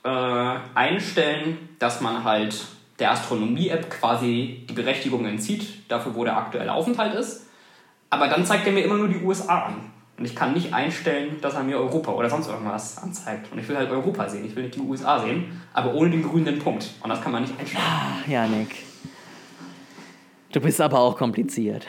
äh, 0.04 0.56
einstellen, 0.76 1.70
dass 1.80 2.00
man 2.00 2.22
halt 2.22 2.54
der 3.00 3.10
Astronomie-App 3.10 3.90
quasi 3.90 4.64
die 4.70 4.74
Berechtigung 4.74 5.26
entzieht, 5.26 5.90
dafür, 5.90 6.14
wo 6.14 6.22
der 6.22 6.36
aktuelle 6.36 6.72
Aufenthalt 6.72 7.14
ist. 7.14 7.48
Aber 8.10 8.28
dann 8.28 8.46
zeigt 8.46 8.64
er 8.64 8.72
mir 8.72 8.84
immer 8.84 8.94
nur 8.94 9.08
die 9.08 9.24
USA 9.24 9.64
an. 9.64 9.90
Und 10.16 10.24
ich 10.24 10.36
kann 10.36 10.52
nicht 10.52 10.72
einstellen, 10.72 11.38
dass 11.40 11.54
er 11.54 11.64
mir 11.64 11.76
Europa 11.76 12.12
oder 12.12 12.30
sonst 12.30 12.48
irgendwas 12.48 12.98
anzeigt. 12.98 13.50
Und 13.50 13.58
ich 13.58 13.68
will 13.68 13.76
halt 13.76 13.90
Europa 13.90 14.28
sehen, 14.28 14.44
ich 14.44 14.54
will 14.54 14.64
nicht 14.64 14.76
die 14.76 14.80
USA 14.80 15.20
sehen, 15.20 15.60
aber 15.72 15.92
ohne 15.94 16.10
den 16.10 16.22
grünen 16.22 16.58
Punkt. 16.58 16.88
Und 17.02 17.10
das 17.10 17.20
kann 17.20 17.32
man 17.32 17.42
nicht 17.42 17.58
einstellen. 17.58 17.84
Ach, 17.84 18.28
Janik. 18.28 18.76
Du 20.52 20.60
bist 20.60 20.80
aber 20.80 21.00
auch 21.00 21.16
kompliziert. 21.16 21.84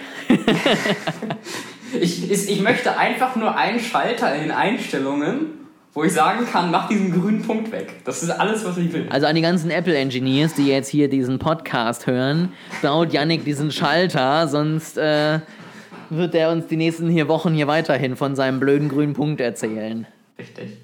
Ich, 2.02 2.30
ich, 2.30 2.50
ich 2.50 2.62
möchte 2.62 2.98
einfach 2.98 3.36
nur 3.36 3.56
einen 3.56 3.80
Schalter 3.80 4.34
in 4.36 4.42
den 4.42 4.52
Einstellungen, 4.52 5.68
wo 5.94 6.04
ich 6.04 6.14
sagen 6.14 6.46
kann, 6.46 6.72
mach 6.72 6.90
diesen 6.90 7.12
grünen 7.12 7.42
Punkt 7.42 7.72
weg. 7.72 7.94
Das 8.04 8.22
ist 8.22 8.30
alles, 8.30 8.66
was 8.66 8.78
ich 8.78 8.92
will. 8.92 9.08
Also 9.10 9.28
an 9.28 9.36
die 9.36 9.42
ganzen 9.42 9.70
Apple-Engineers, 9.72 10.56
die 10.56 10.68
jetzt 10.68 10.90
hier 10.90 11.10
diesen 11.10 11.40
Podcast 11.40 12.06
hören, 12.06 12.52
baut 12.82 13.14
Yannick 13.14 13.46
diesen 13.46 13.72
Schalter, 13.72 14.48
sonst 14.48 14.98
äh, 14.98 15.40
wird 16.10 16.36
er 16.36 16.52
uns 16.52 16.68
die 16.68 16.78
nächsten 16.78 17.10
hier 17.10 17.28
Wochen 17.28 17.54
hier 17.54 17.68
weiterhin 17.68 18.16
von 18.16 18.36
seinem 18.36 18.60
blöden 18.60 18.90
grünen 18.90 19.14
Punkt 19.14 19.42
erzählen. 19.42 20.08
Richtig. 20.38 20.78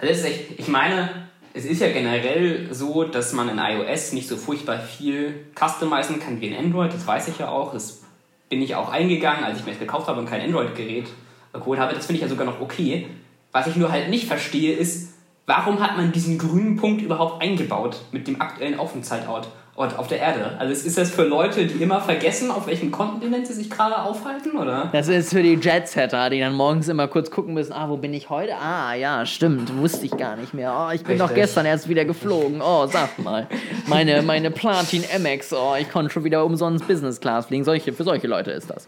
Also 0.00 0.26
echt, 0.26 0.58
ich 0.58 0.68
meine, 0.68 1.08
es 1.54 1.64
ist 1.64 1.80
ja 1.80 1.90
generell 1.90 2.72
so, 2.72 3.04
dass 3.04 3.32
man 3.32 3.48
in 3.48 3.58
iOS 3.58 4.12
nicht 4.12 4.28
so 4.28 4.36
furchtbar 4.36 4.78
viel 4.78 5.46
customizen 5.54 6.20
kann 6.20 6.40
wie 6.40 6.48
in 6.48 6.56
Android. 6.56 6.92
Das 6.92 7.06
weiß 7.06 7.28
ich 7.28 7.38
ja 7.38 7.48
auch. 7.48 7.72
Das 7.72 8.02
bin 8.48 8.62
ich 8.62 8.74
auch 8.74 8.90
eingegangen, 8.90 9.44
als 9.44 9.58
ich 9.58 9.64
mir 9.64 9.72
das 9.72 9.80
gekauft 9.80 10.08
habe 10.08 10.20
und 10.20 10.28
kein 10.28 10.40
Android-Gerät 10.40 11.08
geholt 11.52 11.78
habe. 11.78 11.94
Das 11.94 12.06
finde 12.06 12.18
ich 12.18 12.22
ja 12.22 12.28
sogar 12.28 12.46
noch 12.46 12.60
okay. 12.60 13.06
Was 13.52 13.66
ich 13.66 13.76
nur 13.76 13.92
halt 13.92 14.08
nicht 14.08 14.26
verstehe, 14.26 14.74
ist, 14.74 15.14
warum 15.46 15.80
hat 15.80 15.96
man 15.96 16.12
diesen 16.12 16.38
grünen 16.38 16.76
Punkt 16.76 17.02
überhaupt 17.02 17.42
eingebaut 17.42 18.00
mit 18.12 18.26
dem 18.26 18.40
aktuellen 18.40 18.78
Aufenthaltsort 18.78 19.48
Ort 19.74 19.98
auf 19.98 20.06
der 20.06 20.18
Erde? 20.18 20.54
Also 20.58 20.86
ist 20.86 20.98
das 20.98 21.10
für 21.10 21.22
Leute, 21.22 21.66
die 21.66 21.82
immer 21.82 21.98
vergessen, 22.02 22.50
auf 22.50 22.66
welchem 22.66 22.90
Kontinent 22.90 23.46
sie 23.46 23.54
sich 23.54 23.70
gerade 23.70 24.02
aufhalten, 24.02 24.58
oder? 24.58 24.90
Das 24.92 25.08
ist 25.08 25.32
für 25.32 25.42
die 25.42 25.54
Jetsetter, 25.54 26.28
die 26.28 26.40
dann 26.40 26.52
morgens 26.52 26.88
immer 26.88 27.08
kurz 27.08 27.30
gucken 27.30 27.54
müssen, 27.54 27.72
ah, 27.72 27.88
wo 27.88 27.96
bin 27.96 28.12
ich 28.12 28.28
heute? 28.28 28.54
Ah, 28.56 28.92
ja, 28.94 29.24
stimmt, 29.24 29.74
wusste 29.78 30.04
ich 30.04 30.14
gar 30.14 30.36
nicht 30.36 30.52
mehr. 30.52 30.74
Oh, 30.78 30.92
ich 30.92 31.02
bin 31.04 31.16
doch 31.16 31.30
Richtig. 31.30 31.44
gestern 31.44 31.64
erst 31.64 31.88
wieder 31.88 32.04
geflogen. 32.04 32.60
Oh, 32.60 32.86
sag 32.86 33.18
mal. 33.18 33.46
Meine, 33.86 34.20
meine 34.20 34.50
Platin 34.50 35.04
MX, 35.04 35.54
oh, 35.54 35.74
ich 35.80 35.90
konnte 35.90 36.12
schon 36.12 36.24
wieder 36.24 36.44
umsonst 36.44 36.86
Business 36.86 37.18
Class 37.18 37.46
fliegen. 37.46 37.64
Solche, 37.64 37.94
für 37.94 38.04
solche 38.04 38.26
Leute 38.26 38.50
ist 38.50 38.68
das. 38.68 38.86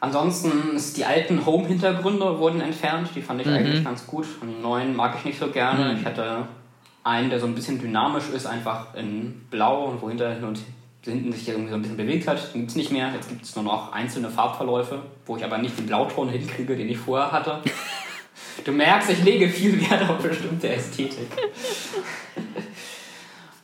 Ansonsten 0.00 0.74
ist 0.74 0.96
die 0.96 1.04
alten 1.04 1.44
Home-Hintergründe 1.44 2.38
wurden 2.38 2.62
entfernt. 2.62 3.10
Die 3.14 3.20
fand 3.20 3.42
ich 3.42 3.46
eigentlich 3.46 3.84
ganz 3.84 4.06
gut. 4.06 4.24
Und 4.40 4.48
die 4.48 4.62
neuen 4.62 4.96
mag 4.96 5.16
ich 5.18 5.26
nicht 5.26 5.38
so 5.38 5.48
gerne. 5.48 5.98
Ich 6.00 6.06
hatte 6.06 6.46
einen, 7.04 7.30
der 7.30 7.40
so 7.40 7.46
ein 7.46 7.54
bisschen 7.54 7.80
dynamisch 7.80 8.28
ist, 8.34 8.46
einfach 8.46 8.94
in 8.94 9.46
blau 9.50 9.86
und 9.86 10.02
wo 10.02 10.08
hinter 10.08 10.32
hin 10.32 10.44
und 10.44 10.60
hinten 11.04 11.32
sich 11.32 11.48
irgendwie 11.48 11.70
so 11.70 11.76
ein 11.76 11.82
bisschen 11.82 11.96
bewegt 11.96 12.28
hat. 12.28 12.52
Den 12.52 12.60
gibt 12.60 12.70
es 12.70 12.76
nicht 12.76 12.92
mehr. 12.92 13.10
Jetzt 13.14 13.28
gibt 13.28 13.44
es 13.44 13.54
nur 13.56 13.64
noch 13.64 13.92
einzelne 13.92 14.28
Farbverläufe, 14.28 15.00
wo 15.26 15.36
ich 15.36 15.44
aber 15.44 15.58
nicht 15.58 15.78
den 15.78 15.86
Blauton 15.86 16.28
hinkriege, 16.28 16.76
den 16.76 16.88
ich 16.88 16.98
vorher 16.98 17.32
hatte. 17.32 17.60
Du 18.64 18.72
merkst, 18.72 19.08
ich 19.08 19.24
lege 19.24 19.48
viel 19.48 19.80
Wert 19.88 20.10
auf 20.10 20.18
bestimmte 20.18 20.68
Ästhetik. 20.68 21.28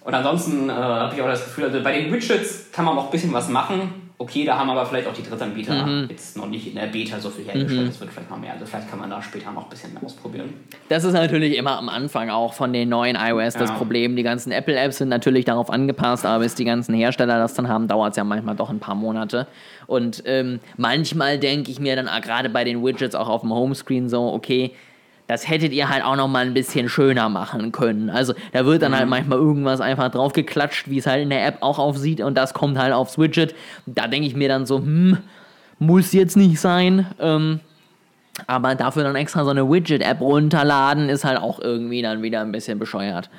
Und 0.01 0.15
ansonsten 0.15 0.71
äh, 0.71 0.73
habe 0.73 1.15
ich 1.15 1.21
auch 1.21 1.27
das 1.27 1.45
Gefühl, 1.45 1.65
also 1.65 1.83
bei 1.83 2.01
den 2.01 2.11
Widgets 2.11 2.71
kann 2.73 2.87
man 2.87 2.95
noch 2.95 3.07
ein 3.07 3.11
bisschen 3.11 3.33
was 3.33 3.49
machen. 3.49 4.06
Okay, 4.19 4.47
da 4.47 4.59
haben 4.59 4.71
aber 4.71 4.87
vielleicht 4.87 5.07
auch 5.07 5.13
die 5.13 5.23
Drittanbieter 5.23 6.07
jetzt 6.09 6.39
noch 6.39 6.47
nicht 6.47 6.67
in 6.67 6.75
der 6.75 6.87
Beta 6.87 7.21
so 7.21 7.29
viel 7.29 7.45
hergestellt. 7.45 7.89
Das 7.89 8.01
wird 8.01 8.11
vielleicht 8.11 8.31
noch 8.31 8.39
mehr. 8.39 8.55
Also 8.55 8.65
vielleicht 8.65 8.89
kann 8.89 8.99
man 8.99 9.11
da 9.11 9.21
später 9.21 9.53
noch 9.53 9.65
ein 9.65 9.69
bisschen 9.69 9.93
mehr 9.93 10.03
ausprobieren. 10.03 10.55
Das 10.89 11.05
ist 11.05 11.13
natürlich 11.13 11.55
immer 11.57 11.77
am 11.77 11.91
Anfang 11.91 12.31
auch 12.31 12.55
von 12.55 12.73
den 12.73 12.89
neuen 12.89 13.15
iOS 13.15 13.55
das 13.55 13.69
Ja. 13.69 13.77
Problem. 13.77 14.17
Die 14.17 14.23
ganzen 14.23 14.53
Apple-Apps 14.53 14.99
sind 14.99 15.11
natürlich 15.11 15.45
darauf 15.45 15.69
angepasst, 15.69 16.25
aber 16.25 16.45
bis 16.45 16.55
die 16.55 16.65
ganzen 16.65 16.95
Hersteller 16.95 17.37
das 17.39 17.53
dann 17.55 17.69
haben, 17.69 17.89
dauert 17.89 18.13
es 18.13 18.17
ja 18.17 18.25
manchmal 18.25 18.57
doch 18.57 18.71
ein 18.71 18.79
paar 18.79 18.95
Monate. 18.95 19.47
Und 19.87 20.23
ähm, 20.25 20.61
manchmal 20.79 21.39
denke 21.39 21.71
ich 21.71 21.79
mir 21.79 21.95
dann 21.95 22.09
ah, 22.09 22.21
gerade 22.21 22.49
bei 22.49 22.65
den 22.65 22.83
Widgets 22.83 23.15
auch 23.15 23.29
auf 23.29 23.43
dem 23.43 23.53
Homescreen 23.53 24.09
so, 24.09 24.33
okay, 24.33 24.73
das 25.27 25.49
hättet 25.49 25.73
ihr 25.73 25.89
halt 25.89 26.05
auch 26.05 26.17
noch 26.17 26.29
mal 26.29 26.47
ein 26.47 26.55
bisschen 26.55 26.89
schöner 26.89 27.29
machen 27.29 27.73
können. 27.73 28.11
Also 28.11 28.35
da 28.53 28.65
wird 28.65 28.83
dann 28.83 28.97
halt 28.97 29.09
manchmal 29.09 29.39
irgendwas 29.39 29.81
einfach 29.81 30.11
drauf 30.11 30.33
geklatscht, 30.33 30.89
wie 30.89 30.99
es 30.99 31.07
halt 31.07 31.23
in 31.23 31.31
der 31.31 31.47
App 31.47 31.59
auch 31.61 31.79
aussieht 31.79 32.21
und 32.21 32.37
das 32.37 32.55
kommt 32.55 32.79
halt 32.79 32.93
aufs 32.93 33.19
Widget. 33.19 33.55
Da 33.87 34.07
denke 34.07 34.29
ich 34.29 34.37
mir 34.37 34.49
dann 34.49 34.67
so, 34.67 34.79
hm, 34.79 35.19
muss 35.79 36.13
jetzt 36.13 36.37
nicht 36.37 36.61
sein. 36.61 37.07
Ähm, 37.19 37.61
aber 38.47 38.75
dafür 38.75 39.03
dann 39.03 39.17
extra 39.17 39.45
so 39.45 39.51
eine 39.51 39.69
Widget-App 39.69 40.21
runterladen, 40.21 41.09
ist 41.09 41.25
halt 41.25 41.39
auch 41.39 41.59
irgendwie 41.59 42.03
dann 42.03 42.23
wieder 42.23 42.43
ein 42.43 42.53
bisschen 42.53 42.79
bescheuert. 42.79 43.31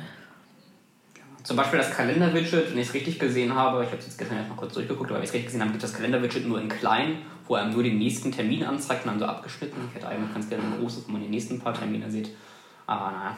Zum 1.44 1.56
Beispiel 1.56 1.80
das 1.80 1.92
Kalender-Widget, 1.92 2.72
wenn 2.72 2.78
ich 2.78 2.90
es 2.90 2.94
richtig 2.94 3.20
gesehen 3.20 3.56
habe, 3.56 3.84
ich 3.84 3.88
habe 3.90 4.00
es 4.00 4.08
jetzt 4.08 4.18
gestern 4.18 4.38
erst 4.38 4.50
mal 4.50 4.56
kurz 4.56 4.74
durchgeguckt, 4.74 5.10
aber 5.10 5.20
wenn 5.20 5.24
ich 5.24 5.30
es 5.30 5.34
richtig 5.34 5.48
gesehen 5.48 5.62
habe, 5.62 5.72
gibt 5.72 5.84
das 5.84 5.94
Kalender-Widget 5.94 6.46
nur 6.46 6.60
in 6.60 6.68
klein, 6.68 7.20
wo 7.48 7.56
er 7.56 7.64
einem 7.64 7.74
nur 7.74 7.84
den 7.84 7.98
nächsten 7.98 8.32
Termin 8.32 8.64
anzeigt 8.64 9.06
und 9.06 9.12
dann 9.12 9.20
so 9.20 9.26
abgeschnitten. 9.26 9.80
Ich 9.90 9.96
hätte 9.96 10.08
eigentlich 10.08 10.34
ganz 10.34 10.50
gerne 10.50 10.64
ein 10.64 10.80
großes, 10.80 11.08
wo 11.08 11.12
man 11.12 11.22
die 11.22 11.30
nächsten 11.30 11.60
paar 11.60 11.74
Termine 11.74 12.10
sieht. 12.10 12.30
Aber 12.86 13.12
naja. 13.12 13.38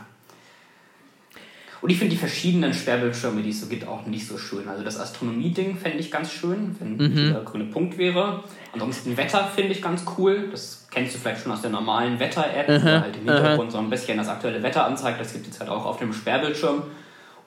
Und 1.82 1.90
ich 1.90 1.98
finde 1.98 2.14
die 2.14 2.20
verschiedenen 2.20 2.74
Sperrbildschirme, 2.74 3.42
die 3.42 3.52
es 3.52 3.62
so 3.62 3.68
gibt, 3.68 3.88
auch 3.88 4.06
nicht 4.06 4.28
so 4.28 4.38
schön. 4.38 4.68
Also 4.68 4.84
das 4.84 5.00
Astronomie-Ding 5.00 5.78
fände 5.78 6.00
ich 6.00 6.12
ganz 6.12 6.30
schön, 6.32 6.76
wenn 6.80 6.98
dieser 6.98 7.42
grüne 7.42 7.66
Punkt 7.66 7.98
wäre. 7.98 8.44
Ansonsten 8.74 9.16
Wetter 9.16 9.46
finde 9.46 9.72
ich 9.72 9.82
ganz 9.82 10.04
cool. 10.18 10.50
Das 10.52 10.88
kennst 10.92 11.16
du 11.16 11.20
vielleicht 11.20 11.44
schon 11.44 11.54
aus 11.54 11.62
der 11.62 11.70
normalen 11.70 12.20
Wetter-App, 12.20 12.68
wo 12.68 12.86
halt 12.86 13.16
im 13.16 13.26
Hintergrund 13.26 13.72
so 13.72 13.78
ein 13.78 13.90
bisschen 13.90 14.18
das 14.18 14.28
aktuelle 14.28 14.62
Wetter 14.62 14.86
anzeigt. 14.86 15.22
Das 15.22 15.32
gibt 15.32 15.48
es 15.48 15.60
halt 15.62 15.70
auch 15.70 15.86
auf 15.86 16.00
dem 16.00 16.12
Sperrbildschirm. 16.12 16.84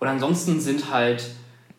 Und 0.01 0.09
ansonsten 0.09 0.61
sind 0.61 0.91
halt 0.91 1.25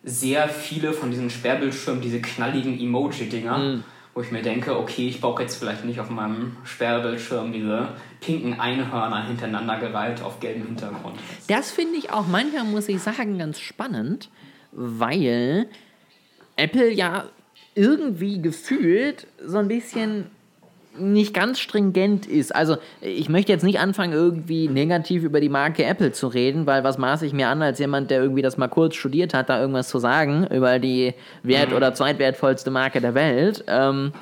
sehr 0.04 0.48
viele 0.48 0.92
von 0.92 1.10
diesen 1.10 1.30
Sperrbildschirmen 1.30 2.00
diese 2.02 2.20
knalligen 2.20 2.78
Emoji-Dinger, 2.78 3.80
wo 4.14 4.20
ich 4.20 4.30
mir 4.30 4.42
denke, 4.42 4.78
okay, 4.78 5.08
ich 5.08 5.20
brauche 5.20 5.42
jetzt 5.42 5.56
vielleicht 5.56 5.84
nicht 5.84 5.98
auf 5.98 6.08
meinem 6.08 6.56
Sperrbildschirm 6.64 7.52
diese 7.52 7.88
pinken 8.20 8.58
Einhörner 8.60 9.26
hintereinander 9.26 9.78
gereiht 9.78 10.22
auf 10.22 10.40
gelbem 10.40 10.66
Hintergrund. 10.66 11.18
Das 11.48 11.72
finde 11.72 11.96
ich 11.96 12.10
auch 12.10 12.26
manchmal, 12.26 12.64
muss 12.64 12.88
ich 12.88 13.00
sagen, 13.00 13.38
ganz 13.38 13.58
spannend, 13.58 14.30
weil 14.72 15.68
Apple 16.56 16.90
ja 16.92 17.24
irgendwie 17.74 18.40
gefühlt 18.40 19.26
so 19.44 19.58
ein 19.58 19.68
bisschen 19.68 20.30
nicht 20.98 21.34
ganz 21.34 21.58
stringent 21.60 22.26
ist. 22.26 22.54
Also 22.54 22.76
ich 23.00 23.28
möchte 23.28 23.52
jetzt 23.52 23.64
nicht 23.64 23.78
anfangen, 23.78 24.12
irgendwie 24.12 24.68
negativ 24.68 25.22
über 25.22 25.40
die 25.40 25.48
Marke 25.48 25.84
Apple 25.84 26.12
zu 26.12 26.28
reden, 26.28 26.66
weil 26.66 26.84
was 26.84 26.98
maße 26.98 27.26
ich 27.26 27.32
mir 27.32 27.48
an, 27.48 27.62
als 27.62 27.78
jemand, 27.78 28.10
der 28.10 28.22
irgendwie 28.22 28.42
das 28.42 28.56
mal 28.56 28.68
kurz 28.68 28.94
studiert 28.94 29.34
hat, 29.34 29.48
da 29.48 29.60
irgendwas 29.60 29.88
zu 29.88 29.98
sagen 29.98 30.46
über 30.50 30.78
die 30.78 31.14
wert- 31.42 31.72
oder 31.72 31.94
zweitwertvollste 31.94 32.70
Marke 32.70 33.00
der 33.00 33.14
Welt. 33.14 33.64
Ähm, 33.66 34.12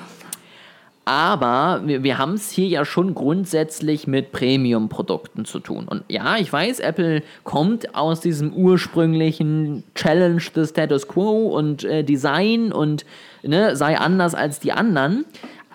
aber 1.05 1.83
wir, 1.85 2.05
wir 2.05 2.19
haben 2.19 2.35
es 2.35 2.51
hier 2.51 2.69
ja 2.69 2.85
schon 2.85 3.15
grundsätzlich 3.15 4.07
mit 4.07 4.31
Premium-Produkten 4.31 5.45
zu 5.45 5.59
tun. 5.59 5.89
Und 5.89 6.05
ja, 6.09 6.37
ich 6.37 6.53
weiß, 6.53 6.79
Apple 6.79 7.23
kommt 7.43 7.97
aus 7.97 8.21
diesem 8.21 8.53
ursprünglichen 8.53 9.83
Challenge 9.97 10.43
des 10.55 10.71
Status 10.71 11.09
Quo 11.09 11.49
und 11.49 11.83
äh, 11.83 12.05
Design 12.05 12.73
und 12.73 13.05
ne, 13.43 13.75
sei 13.75 13.99
anders 13.99 14.37
als 14.37 14.61
die 14.61 14.73
anderen. 14.73 15.25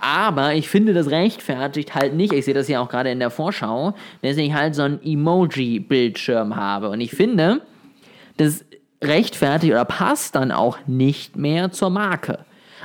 Aber 0.01 0.53
ich 0.53 0.69
finde, 0.69 0.93
das 0.93 1.09
rechtfertigt 1.09 1.95
halt 1.95 2.13
nicht, 2.13 2.33
ich 2.33 2.45
sehe 2.45 2.53
das 2.53 2.67
ja 2.67 2.79
auch 2.81 2.89
gerade 2.89 3.09
in 3.11 3.19
der 3.19 3.29
Vorschau, 3.29 3.93
dass 4.21 4.37
ich 4.37 4.53
halt 4.53 4.75
so 4.75 4.83
einen 4.83 4.99
Emoji-Bildschirm 5.03 6.55
habe. 6.55 6.89
Und 6.89 7.01
ich 7.01 7.11
finde, 7.11 7.61
das 8.37 8.63
rechtfertigt 9.03 9.71
oder 9.73 9.85
passt 9.85 10.35
dann 10.35 10.51
auch 10.51 10.77
nicht 10.87 11.35
mehr 11.35 11.71
zur 11.71 11.89
Marke. 11.89 12.39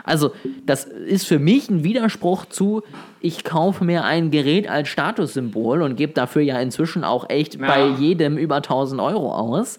Also, 0.04 0.32
das 0.64 0.84
ist 0.84 1.26
für 1.26 1.38
mich 1.38 1.68
ein 1.68 1.84
Widerspruch 1.84 2.46
zu, 2.46 2.82
ich 3.20 3.44
kaufe 3.44 3.84
mir 3.84 4.04
ein 4.04 4.30
Gerät 4.30 4.68
als 4.68 4.88
Statussymbol 4.88 5.82
und 5.82 5.96
gebe 5.96 6.12
dafür 6.14 6.42
ja 6.42 6.58
inzwischen 6.60 7.04
auch 7.04 7.28
echt 7.28 7.54
Ja. 7.60 7.66
bei 7.66 7.86
jedem 7.86 8.38
über 8.38 8.56
1000 8.56 9.00
Euro 9.00 9.34
aus. 9.34 9.78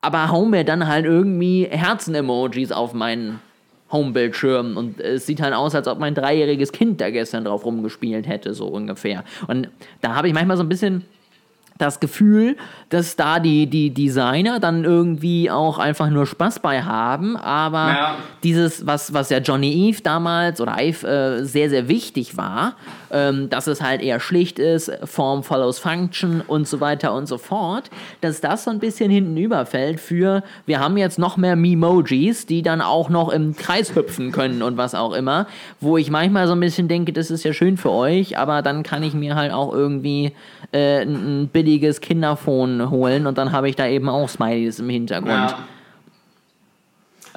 Aber 0.00 0.30
hau 0.30 0.44
mir 0.44 0.64
dann 0.64 0.86
halt 0.86 1.06
irgendwie 1.06 1.66
Herzen-Emojis 1.68 2.70
auf 2.72 2.92
meinen 2.92 3.40
Homebildschirm 3.90 4.76
und 4.76 5.00
es 5.00 5.26
sieht 5.26 5.40
halt 5.40 5.54
aus, 5.54 5.74
als 5.74 5.88
ob 5.88 5.98
mein 5.98 6.14
dreijähriges 6.14 6.72
Kind 6.72 7.00
da 7.00 7.10
gestern 7.10 7.44
drauf 7.44 7.64
rumgespielt 7.64 8.26
hätte, 8.28 8.54
so 8.54 8.66
ungefähr. 8.66 9.24
Und 9.46 9.68
da 10.00 10.14
habe 10.14 10.28
ich 10.28 10.34
manchmal 10.34 10.56
so 10.56 10.62
ein 10.62 10.68
bisschen 10.68 11.04
das 11.78 12.00
Gefühl, 12.00 12.56
dass 12.88 13.14
da 13.14 13.38
die, 13.38 13.68
die 13.68 13.90
Designer 13.90 14.58
dann 14.58 14.82
irgendwie 14.84 15.48
auch 15.48 15.78
einfach 15.78 16.10
nur 16.10 16.26
Spaß 16.26 16.58
bei 16.58 16.82
haben, 16.82 17.36
aber 17.36 17.78
Ja. 17.88 18.16
dieses, 18.42 18.84
was, 18.84 19.12
was 19.14 19.30
ja 19.30 19.38
Johnny 19.38 19.88
Eve 19.88 20.02
damals 20.02 20.60
oder 20.60 20.74
Ive 20.80 21.06
äh, 21.06 21.44
sehr, 21.44 21.70
sehr 21.70 21.86
wichtig 21.86 22.36
war, 22.36 22.74
ähm, 23.10 23.48
dass 23.50 23.66
es 23.66 23.82
halt 23.82 24.02
eher 24.02 24.20
schlicht 24.20 24.58
ist, 24.58 24.90
Form 25.04 25.42
follows 25.42 25.78
Function 25.78 26.42
und 26.46 26.66
so 26.68 26.80
weiter 26.80 27.14
und 27.14 27.26
so 27.26 27.38
fort, 27.38 27.90
dass 28.20 28.40
das 28.40 28.64
so 28.64 28.70
ein 28.70 28.78
bisschen 28.78 29.10
hinten 29.10 29.36
überfällt 29.36 30.00
für, 30.00 30.42
wir 30.66 30.80
haben 30.80 30.96
jetzt 30.96 31.18
noch 31.18 31.36
mehr 31.36 31.56
Memojis, 31.56 32.46
die 32.46 32.62
dann 32.62 32.80
auch 32.80 33.08
noch 33.08 33.28
im 33.30 33.56
Kreis 33.56 33.94
hüpfen 33.94 34.32
können 34.32 34.62
und 34.62 34.76
was 34.76 34.94
auch 34.94 35.12
immer, 35.12 35.46
wo 35.80 35.96
ich 35.96 36.10
manchmal 36.10 36.46
so 36.46 36.52
ein 36.52 36.60
bisschen 36.60 36.88
denke, 36.88 37.12
das 37.12 37.30
ist 37.30 37.44
ja 37.44 37.52
schön 37.52 37.76
für 37.76 37.90
euch, 37.90 38.38
aber 38.38 38.62
dann 38.62 38.82
kann 38.82 39.02
ich 39.02 39.14
mir 39.14 39.34
halt 39.34 39.52
auch 39.52 39.72
irgendwie 39.72 40.32
äh, 40.72 41.02
ein, 41.02 41.48
billiges 41.52 42.00
Kinderphone 42.00 42.90
holen 42.90 43.26
und 43.26 43.38
dann 43.38 43.52
habe 43.52 43.68
ich 43.68 43.76
da 43.76 43.86
eben 43.86 44.08
auch 44.08 44.28
Smileys 44.28 44.80
im 44.80 44.90
Hintergrund. 44.90 45.50
Ja. 45.50 45.58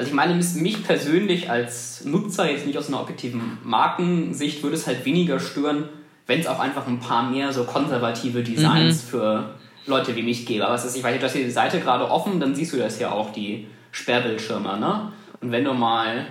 Also 0.02 0.10
ich 0.10 0.16
meine, 0.16 0.34
mich- 0.34 0.84
persönlich 0.84 1.48
als 1.52 2.04
Nutzer, 2.06 2.50
jetzt 2.50 2.66
nicht 2.66 2.76
aus 2.76 2.88
einer 2.88 3.00
objektiven 3.02 3.60
Markensicht, 3.64 4.64
würde 4.64 4.76
es 4.76 4.88
halt 4.88 5.06
weniger 5.06 5.40
stören, 5.40 5.90
wenn 6.26 6.40
es 6.40 6.48
auch 6.48 6.60
einfach 6.60 6.88
ein 6.88 7.00
paar 7.00 7.30
mehr 7.30 7.54
so 7.54 7.66
konservative 7.66 8.42
Designs 8.42 9.04
für 9.04 9.52
Leute 9.86 10.16
wie 10.16 10.24
mich 10.24 10.48
gäbe. 10.48 10.66
Aber 10.66 10.74
es 10.74 10.86
ist, 10.86 10.98
ich 10.98 11.04
weiß 11.04 11.12
nicht, 11.12 11.22
du 11.22 11.28
hast 11.28 11.34
hier 11.36 11.44
die 11.46 11.52
Seite 11.52 11.80
gerade 11.80 12.10
offen, 12.10 12.40
dann 12.40 12.56
siehst 12.56 12.74
du 12.74 12.78
das 12.78 13.00
ja 13.00 13.12
auch, 13.12 13.32
die 13.32 13.68
Sperrbildschirme, 13.92 14.80
ne? 14.80 15.12
Und 15.40 15.52
wenn 15.52 15.64
du 15.66 15.74
mal 15.76 16.26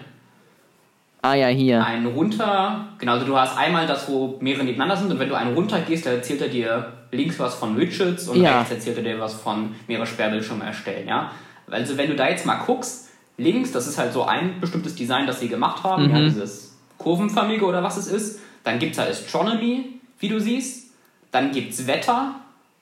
Ah 1.23 1.35
ja, 1.35 1.47
hier. 1.47 1.85
einen 1.87 2.07
runter, 2.07 2.87
genau, 2.99 3.13
also 3.13 3.27
du 3.27 3.39
hast 3.39 3.57
einmal 3.57 3.87
das, 3.87 4.09
wo 4.09 4.37
mehrere 4.41 4.65
nebeneinander 4.65 4.97
sind 4.97 5.13
und 5.13 5.21
wenn 5.21 5.29
du 5.29 5.37
einen 5.37 5.55
runter 5.55 5.79
gehst, 5.83 6.07
da 6.07 6.11
erzählt 6.11 6.41
er 6.41 6.49
dir 6.49 6.93
links 7.13 7.39
was 7.39 7.55
von 7.55 7.79
Widgets 7.79 8.27
und 8.27 8.43
Ja. 8.43 8.59
rechts 8.59 8.73
erzählt 8.73 8.97
er 8.97 9.05
dir 9.05 9.21
was 9.21 9.35
von 9.35 9.77
mehrere 9.87 10.07
Sperrbildschirme 10.09 10.65
erstellen, 10.65 11.07
ja. 11.07 11.31
Also 11.71 11.97
wenn 11.97 12.11
du 12.11 12.17
da 12.17 12.29
jetzt 12.29 12.45
mal 12.47 12.57
guckst, 12.67 13.10
links, 13.41 13.73
das 13.73 13.87
ist 13.87 13.99
halt 13.99 14.13
so 14.13 14.25
ein 14.25 14.61
bestimmtes 14.61 14.95
Design, 14.95 15.27
das 15.27 15.41
sie 15.41 15.49
gemacht 15.49 15.83
haben, 15.85 16.05
Mhm. 16.09 16.11
ja, 16.17 16.21
dieses 16.25 16.77
kurvenförmige 16.99 17.65
oder 17.65 17.83
was 17.83 17.97
es 17.97 18.07
ist. 18.07 18.41
Dann 18.65 18.79
gibt 18.79 18.93
es 18.93 18.99
halt 18.99 19.11
Astronomy, 19.11 19.87
wie 20.19 20.29
du 20.29 20.39
siehst. 20.41 20.91
Dann 21.33 21.51
gibt 21.53 21.73
es 21.73 21.87
Wetter 21.87 22.35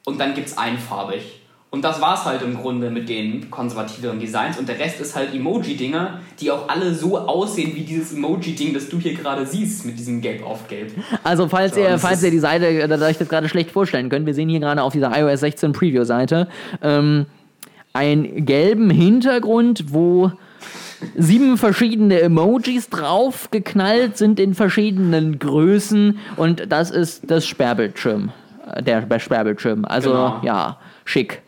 und 0.04 0.18
dann 0.20 0.34
gibt 0.34 0.48
es 0.48 0.58
einfarbig. 0.58 1.22
Und 1.70 1.84
das 1.84 2.00
war's 2.00 2.24
halt 2.24 2.40
im 2.40 2.56
Grunde 2.56 2.90
mit 2.90 3.10
den 3.10 3.50
konservativeren 3.50 4.18
Designs. 4.18 4.58
Und 4.58 4.70
der 4.70 4.78
Rest 4.78 5.00
ist 5.02 5.14
halt 5.14 5.34
Emoji-Dinger, 5.34 6.20
die 6.40 6.50
auch 6.50 6.66
alle 6.70 6.94
so 6.94 7.18
aussehen 7.18 7.74
wie 7.74 7.82
dieses 7.82 8.14
Emoji-Ding, 8.14 8.72
das 8.72 8.88
du 8.88 8.98
hier 8.98 9.12
gerade 9.12 9.44
siehst, 9.44 9.84
mit 9.84 9.98
diesem 9.98 10.22
Gelb 10.22 10.42
auf 10.46 10.66
Gelb. 10.66 10.92
Also 11.24 11.46
falls 11.46 11.74
So, 11.74 11.80
ihr, 11.82 11.98
falls 11.98 12.22
ihr 12.22 12.30
die 12.30 12.38
Seite, 12.38 12.66
äh, 12.66 12.88
da 12.88 12.98
euch 13.06 13.18
das 13.18 13.28
gerade 13.28 13.50
schlecht 13.50 13.70
vorstellen 13.70 14.08
könnt, 14.08 14.24
wir 14.24 14.32
sehen 14.32 14.48
hier 14.48 14.60
gerade 14.60 14.82
auf 14.82 14.94
dieser 14.94 15.14
iOS 15.14 15.40
16 15.40 15.72
Preview-Seite 15.72 16.48
ähm, 16.82 17.26
einen 17.92 18.46
gelben 18.46 18.88
Hintergrund, 18.88 19.92
wo 19.92 20.32
sieben 21.16 21.56
verschiedene 21.58 22.20
Emojis 22.20 22.88
drauf 22.90 23.50
geknallt 23.50 24.16
sind 24.16 24.40
in 24.40 24.54
verschiedenen 24.54 25.38
Größen 25.38 26.18
und 26.36 26.70
das 26.72 26.90
ist 26.90 27.30
das 27.30 27.46
Sperrbildschirm. 27.46 28.30
äh, 28.72 28.82
Der 28.82 29.18
Sperrbildschirm. 29.18 29.84
Also 29.84 30.10
Genau. 30.10 30.40
ja, 30.42 30.78
schick. 31.04 31.42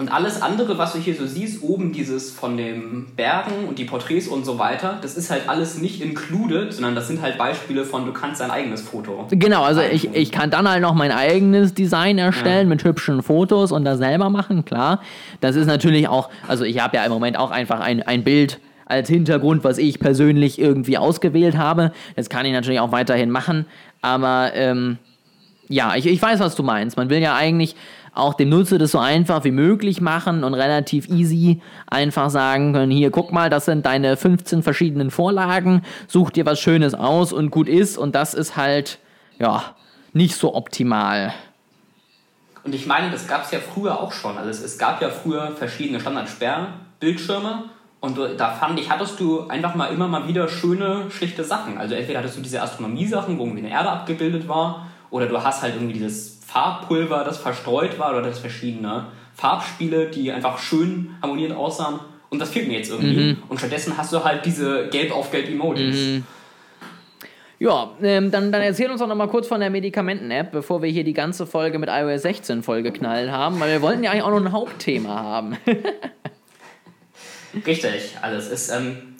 Und 0.00 0.10
alles 0.10 0.40
andere, 0.40 0.78
was 0.78 0.94
du 0.94 0.98
hier 0.98 1.14
so 1.14 1.26
siehst, 1.26 1.62
oben 1.62 1.92
dieses 1.92 2.30
von 2.30 2.56
den 2.56 3.08
Bergen 3.16 3.68
und 3.68 3.78
die 3.78 3.84
Porträts 3.84 4.28
und 4.28 4.46
so 4.46 4.58
weiter, 4.58 4.98
das 5.02 5.14
ist 5.14 5.30
halt 5.30 5.46
alles 5.46 5.76
nicht 5.76 6.00
included, 6.00 6.72
sondern 6.72 6.94
das 6.94 7.06
sind 7.06 7.20
halt 7.20 7.36
Beispiele 7.36 7.84
von, 7.84 8.06
du 8.06 8.12
kannst 8.14 8.40
dein 8.40 8.50
eigenes 8.50 8.80
Foto. 8.80 9.26
Genau, 9.28 9.62
also 9.62 9.82
ich, 9.82 10.14
ich 10.14 10.32
kann 10.32 10.48
dann 10.48 10.66
halt 10.66 10.80
noch 10.80 10.94
mein 10.94 11.12
eigenes 11.12 11.74
Design 11.74 12.16
erstellen 12.16 12.66
mit 12.66 12.82
hübschen 12.82 13.22
Fotos 13.22 13.72
und 13.72 13.84
das 13.84 13.98
selber 13.98 14.30
machen, 14.30 14.64
klar. 14.64 15.02
Das 15.42 15.54
ist 15.54 15.66
natürlich 15.66 16.08
auch, 16.08 16.30
also 16.48 16.64
ich 16.64 16.80
habe 16.80 16.96
ja 16.96 17.04
im 17.04 17.12
Moment 17.12 17.36
auch 17.36 17.50
einfach 17.50 17.80
ein, 17.80 18.02
ein 18.02 18.24
Bild 18.24 18.58
als 18.86 19.06
Hintergrund, 19.10 19.64
was 19.64 19.76
ich 19.76 20.00
persönlich 20.00 20.58
irgendwie 20.58 20.96
ausgewählt 20.96 21.58
habe. 21.58 21.92
Das 22.16 22.30
kann 22.30 22.46
ich 22.46 22.52
natürlich 22.52 22.80
auch 22.80 22.90
weiterhin 22.90 23.28
machen, 23.28 23.66
aber 24.00 24.52
ähm, 24.54 24.96
ja, 25.68 25.94
ich, 25.94 26.06
ich 26.06 26.20
weiß, 26.20 26.40
was 26.40 26.56
du 26.56 26.62
meinst. 26.62 26.96
Man 26.96 27.10
will 27.10 27.20
ja 27.20 27.36
eigentlich 27.36 27.76
auch 28.20 28.34
dem 28.34 28.48
Nutzer 28.48 28.78
das 28.78 28.92
so 28.92 28.98
einfach 28.98 29.44
wie 29.44 29.50
möglich 29.50 30.00
machen 30.00 30.44
und 30.44 30.54
relativ 30.54 31.08
easy 31.08 31.60
einfach 31.86 32.30
sagen 32.30 32.72
können, 32.72 32.92
hier, 32.92 33.10
guck 33.10 33.32
mal, 33.32 33.50
das 33.50 33.64
sind 33.64 33.86
deine 33.86 34.16
15 34.16 34.62
verschiedenen 34.62 35.10
Vorlagen, 35.10 35.82
such 36.06 36.30
dir 36.30 36.46
was 36.46 36.60
Schönes 36.60 36.94
aus 36.94 37.32
und 37.32 37.50
gut 37.50 37.68
ist 37.68 37.98
und 37.98 38.14
das 38.14 38.34
ist 38.34 38.56
halt, 38.56 38.98
ja, 39.38 39.74
nicht 40.12 40.36
so 40.36 40.54
optimal. 40.54 41.32
Und 42.62 42.74
ich 42.74 42.86
meine, 42.86 43.10
das 43.10 43.26
gab 43.26 43.44
es 43.44 43.50
ja 43.50 43.58
früher 43.58 43.98
auch 43.98 44.12
schon. 44.12 44.36
Also 44.36 44.50
es, 44.50 44.62
es 44.62 44.78
gab 44.78 45.00
ja 45.00 45.08
früher 45.08 45.52
verschiedene 45.56 45.98
Standard-Sperrbildschirme 45.98 47.64
und 48.00 48.18
da 48.38 48.50
fand 48.50 48.78
ich, 48.80 48.90
hattest 48.90 49.20
du 49.20 49.46
einfach 49.48 49.74
mal 49.74 49.86
immer 49.86 50.08
mal 50.08 50.26
wieder 50.26 50.48
schöne, 50.48 51.10
schlichte 51.10 51.44
Sachen. 51.44 51.76
Also 51.76 51.94
entweder 51.94 52.20
hattest 52.20 52.38
du 52.38 52.40
diese 52.40 52.62
Astronomie-Sachen, 52.62 53.38
wo 53.38 53.44
irgendwie 53.44 53.64
eine 53.64 53.70
Erde 53.70 53.90
abgebildet 53.90 54.48
war, 54.48 54.86
oder 55.10 55.26
du 55.26 55.42
hast 55.42 55.62
halt 55.62 55.74
irgendwie 55.74 55.94
dieses 55.94 56.40
Farbpulver, 56.46 57.24
das 57.24 57.38
verstreut 57.38 57.98
war, 57.98 58.10
oder 58.10 58.22
das 58.22 58.38
verschiedene 58.38 59.06
Farbspiele, 59.34 60.10
die 60.10 60.32
einfach 60.32 60.58
schön 60.58 61.16
harmoniert 61.22 61.52
aussahen. 61.52 62.00
Und 62.28 62.38
das 62.38 62.50
fehlt 62.50 62.68
mir 62.68 62.78
jetzt 62.78 62.90
irgendwie. 62.90 63.36
Und 63.48 63.58
stattdessen 63.58 63.96
hast 63.96 64.12
du 64.12 64.22
halt 64.22 64.44
diese 64.44 64.88
gelb 64.88 65.12
auf 65.12 65.30
gelb 65.30 65.48
Emojis. 65.48 66.22
Ja, 67.60 67.90
ähm, 68.02 68.30
dann, 68.30 68.50
dann 68.52 68.62
erzähl 68.62 68.90
uns 68.90 69.00
doch 69.00 69.06
noch 69.06 69.16
mal 69.16 69.28
kurz 69.28 69.46
von 69.46 69.60
der 69.60 69.68
Medikamenten-App, 69.68 70.50
bevor 70.50 70.80
wir 70.80 70.88
hier 70.88 71.04
die 71.04 71.12
ganze 71.12 71.46
Folge 71.46 71.78
mit 71.78 71.90
iOS 71.90 72.22
16 72.22 72.62
vollgeknallt 72.62 73.30
haben, 73.30 73.60
weil 73.60 73.70
wir 73.70 73.82
wollten 73.82 74.02
ja 74.02 74.12
eigentlich 74.12 74.22
auch 74.22 74.30
noch 74.30 74.40
ein 74.40 74.52
Hauptthema 74.52 75.14
haben. 75.14 75.58
Richtig, 77.66 78.16
also 78.22 78.38
es 78.38 78.48
ist, 78.48 78.70
ähm, 78.70 79.16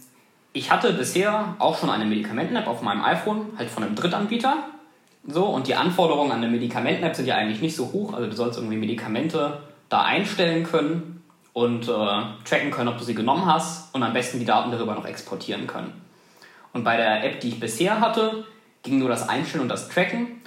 ich 0.54 0.70
hatte 0.70 0.94
bisher 0.94 1.54
auch 1.58 1.78
schon 1.78 1.90
eine 1.90 2.06
Medikamenten-App 2.06 2.66
auf 2.66 2.80
meinem 2.80 3.04
iPhone, 3.04 3.48
halt 3.58 3.68
von 3.68 3.82
einem 3.82 3.94
Drittanbieter. 3.94 4.70
So, 5.26 5.46
und 5.46 5.66
die 5.66 5.74
Anforderungen 5.74 6.32
an 6.32 6.38
eine 6.38 6.48
Medikamenten-App 6.48 7.14
sind 7.14 7.26
ja 7.26 7.36
eigentlich 7.36 7.60
nicht 7.60 7.76
so 7.76 7.92
hoch. 7.92 8.14
Also 8.14 8.28
du 8.28 8.34
sollst 8.34 8.58
irgendwie 8.58 8.76
Medikamente 8.76 9.60
da 9.88 10.02
einstellen 10.02 10.64
können 10.64 11.22
und 11.52 11.88
äh, 11.88 12.22
tracken 12.44 12.70
können, 12.70 12.88
ob 12.88 12.98
du 12.98 13.04
sie 13.04 13.14
genommen 13.14 13.46
hast 13.46 13.94
und 13.94 14.02
am 14.02 14.12
besten 14.12 14.38
die 14.38 14.44
Daten 14.44 14.70
darüber 14.70 14.94
noch 14.94 15.04
exportieren 15.04 15.66
können. 15.66 15.92
Und 16.72 16.84
bei 16.84 16.96
der 16.96 17.24
App, 17.24 17.40
die 17.40 17.48
ich 17.48 17.60
bisher 17.60 18.00
hatte, 18.00 18.44
ging 18.82 18.98
nur 18.98 19.08
das 19.08 19.28
Einstellen 19.28 19.62
und 19.62 19.68
das 19.68 19.88
Tracken. 19.88 20.40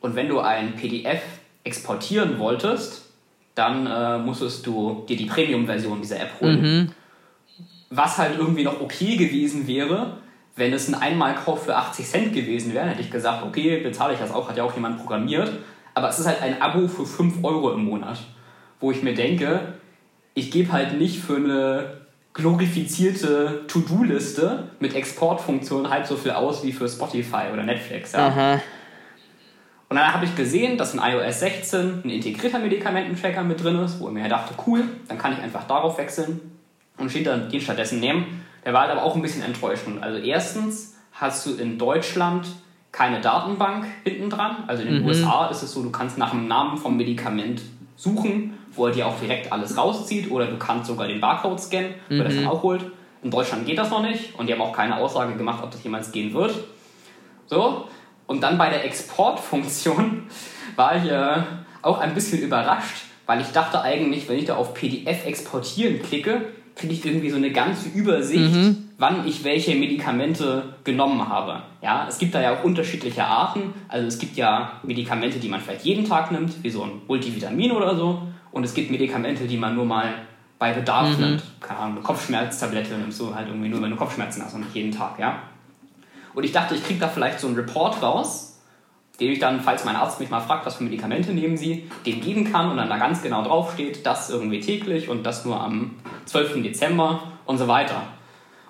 Und 0.00 0.14
wenn 0.14 0.28
du 0.28 0.40
ein 0.40 0.76
PDF 0.76 1.22
exportieren 1.64 2.38
wolltest, 2.38 3.06
dann 3.54 3.86
äh, 3.86 4.18
musstest 4.18 4.66
du 4.66 5.04
dir 5.08 5.16
die 5.16 5.26
Premium-Version 5.26 6.00
dieser 6.00 6.20
App 6.20 6.40
holen. 6.40 6.58
Was 7.90 8.18
halt 8.18 8.38
irgendwie 8.38 8.62
noch 8.62 8.80
okay 8.80 9.16
gewesen 9.16 9.66
wäre, 9.66 10.18
wenn 10.56 10.72
es 10.72 10.88
ein 10.88 10.94
Einmalkauf 10.94 11.64
für 11.64 11.76
80 11.76 12.06
Cent 12.06 12.32
gewesen 12.32 12.74
wäre, 12.74 12.88
hätte 12.88 13.00
ich 13.00 13.10
gesagt, 13.10 13.44
okay, 13.44 13.78
bezahle 13.78 14.14
ich 14.14 14.20
das 14.20 14.32
auch, 14.32 14.48
hat 14.48 14.56
ja 14.56 14.64
auch 14.64 14.74
jemand 14.74 14.98
programmiert. 14.98 15.50
Aber 15.94 16.08
es 16.08 16.18
ist 16.18 16.26
halt 16.26 16.42
ein 16.42 16.60
Abo 16.60 16.86
für 16.88 17.06
5 17.06 17.42
Euro 17.42 17.72
im 17.72 17.84
Monat, 17.84 18.18
wo 18.80 18.90
ich 18.90 19.02
mir 19.02 19.14
denke, 19.14 19.74
ich 20.34 20.50
gebe 20.50 20.72
halt 20.72 20.98
nicht 20.98 21.20
für 21.20 21.36
eine 21.36 22.00
glorifizierte 22.32 23.64
To-Do-Liste 23.66 24.70
mit 24.78 24.94
Exportfunktion 24.94 25.90
halb 25.90 26.06
so 26.06 26.16
viel 26.16 26.30
aus 26.30 26.62
wie 26.62 26.72
für 26.72 26.88
Spotify 26.88 27.46
oder 27.52 27.64
Netflix. 27.64 28.12
Ja? 28.12 28.28
Aha. 28.28 28.60
Und 29.88 29.96
dann 29.96 30.14
habe 30.14 30.24
ich 30.24 30.36
gesehen, 30.36 30.78
dass 30.78 30.94
in 30.94 31.00
iOS 31.00 31.40
16 31.40 32.02
ein 32.04 32.10
integrierter 32.10 32.60
Medikamententracker 32.60 33.42
mit 33.42 33.62
drin 33.62 33.76
ist, 33.80 33.98
wo 33.98 34.06
ich 34.06 34.14
mir 34.14 34.28
dachte, 34.28 34.54
cool, 34.66 34.84
dann 35.08 35.18
kann 35.18 35.32
ich 35.32 35.40
einfach 35.40 35.64
darauf 35.64 35.98
wechseln 35.98 36.40
und 36.96 37.10
steht 37.10 37.26
dann 37.26 37.50
den 37.50 37.60
stattdessen 37.60 37.98
nehmen. 37.98 38.44
Der 38.64 38.72
war 38.72 38.82
halt 38.82 38.92
aber 38.92 39.02
auch 39.02 39.16
ein 39.16 39.22
bisschen 39.22 39.42
enttäuschend. 39.42 40.02
Also 40.02 40.18
erstens 40.18 40.96
hast 41.12 41.46
du 41.46 41.54
in 41.54 41.78
Deutschland 41.78 42.46
keine 42.92 43.20
Datenbank 43.20 43.86
hinten 44.04 44.30
dran. 44.30 44.64
Also 44.66 44.82
in 44.82 44.94
den 44.94 45.04
USA 45.04 45.46
ist 45.46 45.62
es 45.62 45.72
so, 45.72 45.82
du 45.82 45.90
kannst 45.90 46.18
nach 46.18 46.30
dem 46.30 46.48
Namen 46.48 46.76
vom 46.76 46.96
Medikament 46.96 47.62
suchen, 47.96 48.58
wo 48.72 48.86
er 48.86 48.92
dir 48.92 49.06
auch 49.06 49.18
direkt 49.20 49.52
alles 49.52 49.76
rauszieht 49.76 50.30
oder 50.30 50.46
du 50.46 50.56
kannst 50.56 50.88
sogar 50.88 51.06
den 51.06 51.20
Barcode 51.20 51.60
scannen, 51.60 51.94
wo 52.08 52.16
er 52.16 52.24
das 52.24 52.34
dann 52.34 52.46
auch 52.46 52.62
holt. 52.62 52.84
In 53.22 53.30
Deutschland 53.30 53.66
geht 53.66 53.78
das 53.78 53.90
noch 53.90 54.02
nicht 54.02 54.38
und 54.38 54.46
die 54.46 54.52
haben 54.52 54.62
auch 54.62 54.72
keine 54.72 54.96
Aussage 54.96 55.34
gemacht, 55.36 55.62
ob 55.62 55.70
das 55.70 55.82
jemals 55.84 56.10
gehen 56.10 56.32
wird. 56.32 56.54
So, 57.46 57.86
und 58.26 58.42
dann 58.42 58.56
bei 58.56 58.70
der 58.70 58.84
Exportfunktion 58.84 60.22
war 60.76 60.96
ich 60.96 61.10
äh, 61.10 61.42
auch 61.82 61.98
ein 61.98 62.14
bisschen 62.14 62.40
überrascht, 62.40 63.04
weil 63.26 63.40
ich 63.40 63.48
dachte 63.48 63.82
eigentlich, 63.82 64.28
wenn 64.28 64.38
ich 64.38 64.46
da 64.46 64.56
auf 64.56 64.72
PDF 64.72 65.26
exportieren 65.26 66.02
klicke, 66.02 66.46
kriege 66.76 66.94
ich 66.94 67.04
irgendwie 67.04 67.30
so 67.30 67.36
eine 67.36 67.50
ganze 67.50 67.88
Übersicht, 67.90 68.54
wann 68.98 69.26
ich 69.26 69.44
welche 69.44 69.74
Medikamente 69.74 70.74
genommen 70.84 71.28
habe. 71.28 71.62
Ja, 71.82 72.06
es 72.08 72.18
gibt 72.18 72.34
da 72.34 72.40
ja 72.40 72.56
auch 72.56 72.64
unterschiedliche 72.64 73.24
Arten. 73.24 73.74
Also 73.88 74.06
es 74.06 74.18
gibt 74.18 74.36
ja 74.36 74.80
Medikamente, 74.82 75.38
die 75.38 75.48
man 75.48 75.60
vielleicht 75.60 75.84
jeden 75.84 76.04
Tag 76.04 76.32
nimmt, 76.32 76.62
wie 76.62 76.70
so 76.70 76.82
ein 76.82 77.02
Multivitamin 77.06 77.72
oder 77.72 77.96
so. 77.96 78.22
Und 78.52 78.64
es 78.64 78.74
gibt 78.74 78.90
Medikamente, 78.90 79.46
die 79.46 79.56
man 79.56 79.74
nur 79.74 79.84
mal 79.84 80.14
bei 80.58 80.72
Bedarf 80.72 81.18
nimmt. 81.18 81.42
Keine 81.60 81.80
Ahnung, 81.80 81.96
eine 81.96 82.04
Kopfschmerztablette 82.04 82.94
nimmst 82.94 83.18
du 83.20 83.34
halt 83.34 83.48
irgendwie 83.48 83.68
nur, 83.68 83.80
wenn 83.82 83.90
du 83.90 83.96
Kopfschmerzen 83.96 84.44
hast 84.44 84.54
und 84.54 84.60
nicht 84.60 84.74
jeden 84.74 84.92
Tag, 84.92 85.18
ja. 85.18 85.42
Und 86.34 86.44
ich 86.44 86.52
dachte, 86.52 86.74
ich 86.74 86.84
kriege 86.84 87.00
da 87.00 87.08
vielleicht 87.08 87.40
so 87.40 87.46
einen 87.46 87.56
Report 87.56 88.02
raus, 88.02 88.49
den 89.20 89.32
ich 89.32 89.38
dann, 89.38 89.60
falls 89.60 89.84
mein 89.84 89.96
Arzt 89.96 90.18
mich 90.18 90.30
mal 90.30 90.40
fragt, 90.40 90.64
was 90.66 90.76
für 90.76 90.84
Medikamente 90.84 91.32
nehmen 91.32 91.56
Sie, 91.56 91.90
dem 92.06 92.20
geben 92.20 92.50
kann 92.50 92.70
und 92.70 92.78
dann 92.78 92.88
da 92.88 92.96
ganz 92.96 93.22
genau 93.22 93.42
draufsteht, 93.42 94.06
das 94.06 94.30
irgendwie 94.30 94.60
täglich 94.60 95.08
und 95.08 95.24
das 95.24 95.44
nur 95.44 95.60
am 95.60 95.96
12. 96.24 96.62
Dezember 96.62 97.22
und 97.44 97.58
so 97.58 97.68
weiter. 97.68 98.02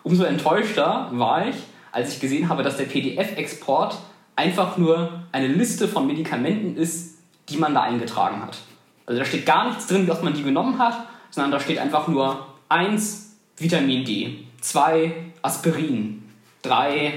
Umso 0.02 0.24
enttäuschter 0.24 1.08
war 1.12 1.46
ich, 1.46 1.56
als 1.92 2.14
ich 2.14 2.20
gesehen 2.20 2.48
habe, 2.48 2.62
dass 2.62 2.76
der 2.76 2.84
PDF-Export 2.84 3.96
einfach 4.36 4.76
nur 4.76 5.24
eine 5.32 5.48
Liste 5.48 5.86
von 5.86 6.06
Medikamenten 6.06 6.76
ist, 6.76 7.18
die 7.48 7.56
man 7.56 7.74
da 7.74 7.82
eingetragen 7.82 8.42
hat. 8.42 8.58
Also 9.06 9.18
da 9.20 9.24
steht 9.24 9.44
gar 9.44 9.68
nichts 9.68 9.86
drin, 9.86 10.10
oft 10.10 10.22
man 10.22 10.34
die 10.34 10.42
genommen 10.42 10.78
hat, 10.78 10.96
sondern 11.30 11.52
da 11.52 11.60
steht 11.60 11.78
einfach 11.78 12.08
nur 12.08 12.46
1 12.68 13.36
Vitamin 13.56 14.04
D, 14.04 14.38
2 14.60 15.12
Aspirin, 15.42 16.22
3 16.62 17.12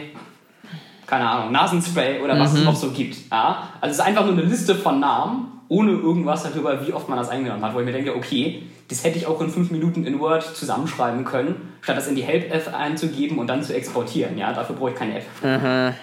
keine 1.07 1.29
Ahnung, 1.29 1.51
Nasenspray 1.51 2.21
oder 2.21 2.39
was 2.39 2.53
mhm. 2.53 2.59
es 2.59 2.63
noch 2.65 2.75
so 2.75 2.91
gibt. 2.91 3.17
Ja? 3.31 3.69
Also 3.81 3.91
es 3.91 3.99
ist 3.99 4.05
einfach 4.05 4.25
nur 4.25 4.33
eine 4.33 4.43
Liste 4.43 4.75
von 4.75 4.99
Namen, 4.99 5.47
ohne 5.67 5.91
irgendwas 5.91 6.43
darüber, 6.43 6.85
wie 6.85 6.93
oft 6.93 7.09
man 7.09 7.17
das 7.17 7.29
eingenommen 7.29 7.63
hat, 7.63 7.73
wo 7.73 7.79
ich 7.79 7.85
mir 7.85 7.91
denke, 7.91 8.15
okay, 8.15 8.63
das 8.89 9.03
hätte 9.03 9.17
ich 9.17 9.25
auch 9.25 9.41
in 9.41 9.49
fünf 9.49 9.71
Minuten 9.71 10.05
in 10.05 10.19
Word 10.19 10.43
zusammenschreiben 10.43 11.25
können, 11.25 11.55
statt 11.81 11.97
das 11.97 12.07
in 12.07 12.15
die 12.15 12.23
Help-App 12.23 12.73
einzugeben 12.73 13.39
und 13.39 13.47
dann 13.47 13.63
zu 13.63 13.73
exportieren. 13.73 14.37
Ja, 14.37 14.53
dafür 14.53 14.75
brauche 14.75 14.91
ich 14.91 14.95
keine 14.95 15.17
App. 15.17 15.25
Mhm. 15.41 15.93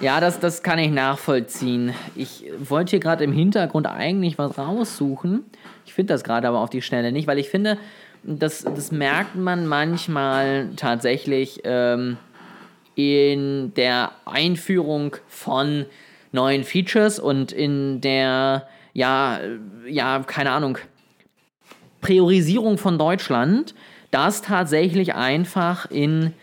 Ja, 0.00 0.20
das, 0.20 0.40
das 0.40 0.62
kann 0.62 0.78
ich 0.78 0.90
nachvollziehen. 0.90 1.94
Ich 2.16 2.44
wollte 2.58 2.90
hier 2.90 3.00
gerade 3.00 3.24
im 3.24 3.32
Hintergrund 3.32 3.86
eigentlich 3.86 4.38
was 4.38 4.58
raussuchen. 4.58 5.44
Ich 5.86 5.94
finde 5.94 6.14
das 6.14 6.24
gerade 6.24 6.48
aber 6.48 6.58
auf 6.58 6.70
die 6.70 6.82
Schnelle 6.82 7.12
nicht, 7.12 7.26
weil 7.26 7.38
ich 7.38 7.48
finde, 7.48 7.78
das, 8.22 8.64
das 8.64 8.90
merkt 8.90 9.36
man 9.36 9.66
manchmal 9.66 10.70
tatsächlich 10.76 11.60
ähm, 11.64 12.16
in 12.94 13.72
der 13.74 14.12
Einführung 14.24 15.16
von 15.28 15.86
neuen 16.32 16.64
Features 16.64 17.18
und 17.18 17.52
in 17.52 18.00
der, 18.00 18.66
ja, 18.92 19.40
ja, 19.88 20.22
keine 20.26 20.50
Ahnung, 20.50 20.78
Priorisierung 22.00 22.76
von 22.76 22.98
Deutschland, 22.98 23.74
dass 24.10 24.42
tatsächlich 24.42 25.14
einfach 25.14 25.90
in 25.90 26.34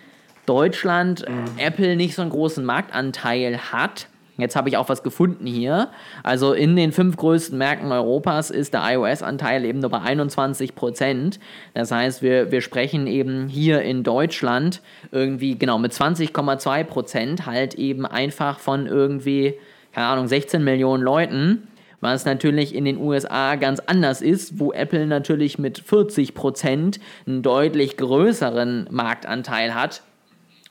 Deutschland 0.46 1.26
mhm. 1.28 1.46
Apple 1.58 1.96
nicht 1.96 2.16
so 2.16 2.22
einen 2.22 2.32
großen 2.32 2.66
Marktanteil 2.66 3.72
hat. 3.72 4.08
Jetzt 4.38 4.56
habe 4.56 4.70
ich 4.70 4.78
auch 4.78 4.90
was 4.90 5.04
gefunden 5.04 5.46
hier. 5.46 5.90
Also 6.24 6.54
in 6.54 6.76
den 6.76 6.92
fünf 6.92 7.18
größten 7.18 7.58
Märkten 7.58 7.92
Europas 7.92 8.50
ist 8.50 8.74
der 8.74 8.82
iOS-Anteil 8.84 9.66
eben 9.66 9.80
nur 9.80 9.90
bei 9.90 10.02
21 10.02 10.74
Prozent. 10.74 11.40
Das 11.74 11.92
heißt, 11.92 12.22
wir, 12.22 12.52
wir 12.52 12.62
sprechen 12.62 13.08
eben 13.08 13.48
hier 13.48 13.82
in 13.82 14.04
Deutschland 14.04 14.82
irgendwie 15.12 15.58
genau 15.58 15.78
mit 15.78 15.92
20,2 15.92 16.84
Prozent 16.86 17.46
halt 17.46 17.76
eben 17.76 18.06
einfach 18.06 18.60
von 18.60 18.88
irgendwie, 18.88 19.56
keine 19.94 20.08
Ahnung, 20.08 20.28
16 20.28 20.64
Millionen 20.64 21.04
Leuten. 21.04 21.68
Was 22.00 22.26
natürlich 22.26 22.74
in 22.74 22.86
den 22.86 22.98
USA 22.98 23.56
ganz 23.58 23.80
anders 23.80 24.24
ist, 24.24 24.60
wo 24.60 24.72
Apple 24.74 25.06
natürlich 25.06 25.60
mit 25.60 25.78
40 25.78 26.34
Prozent 26.34 27.00
einen 27.28 27.44
deutlich 27.44 27.96
größeren 27.96 28.88
Marktanteil 28.90 29.76
hat 29.76 30.02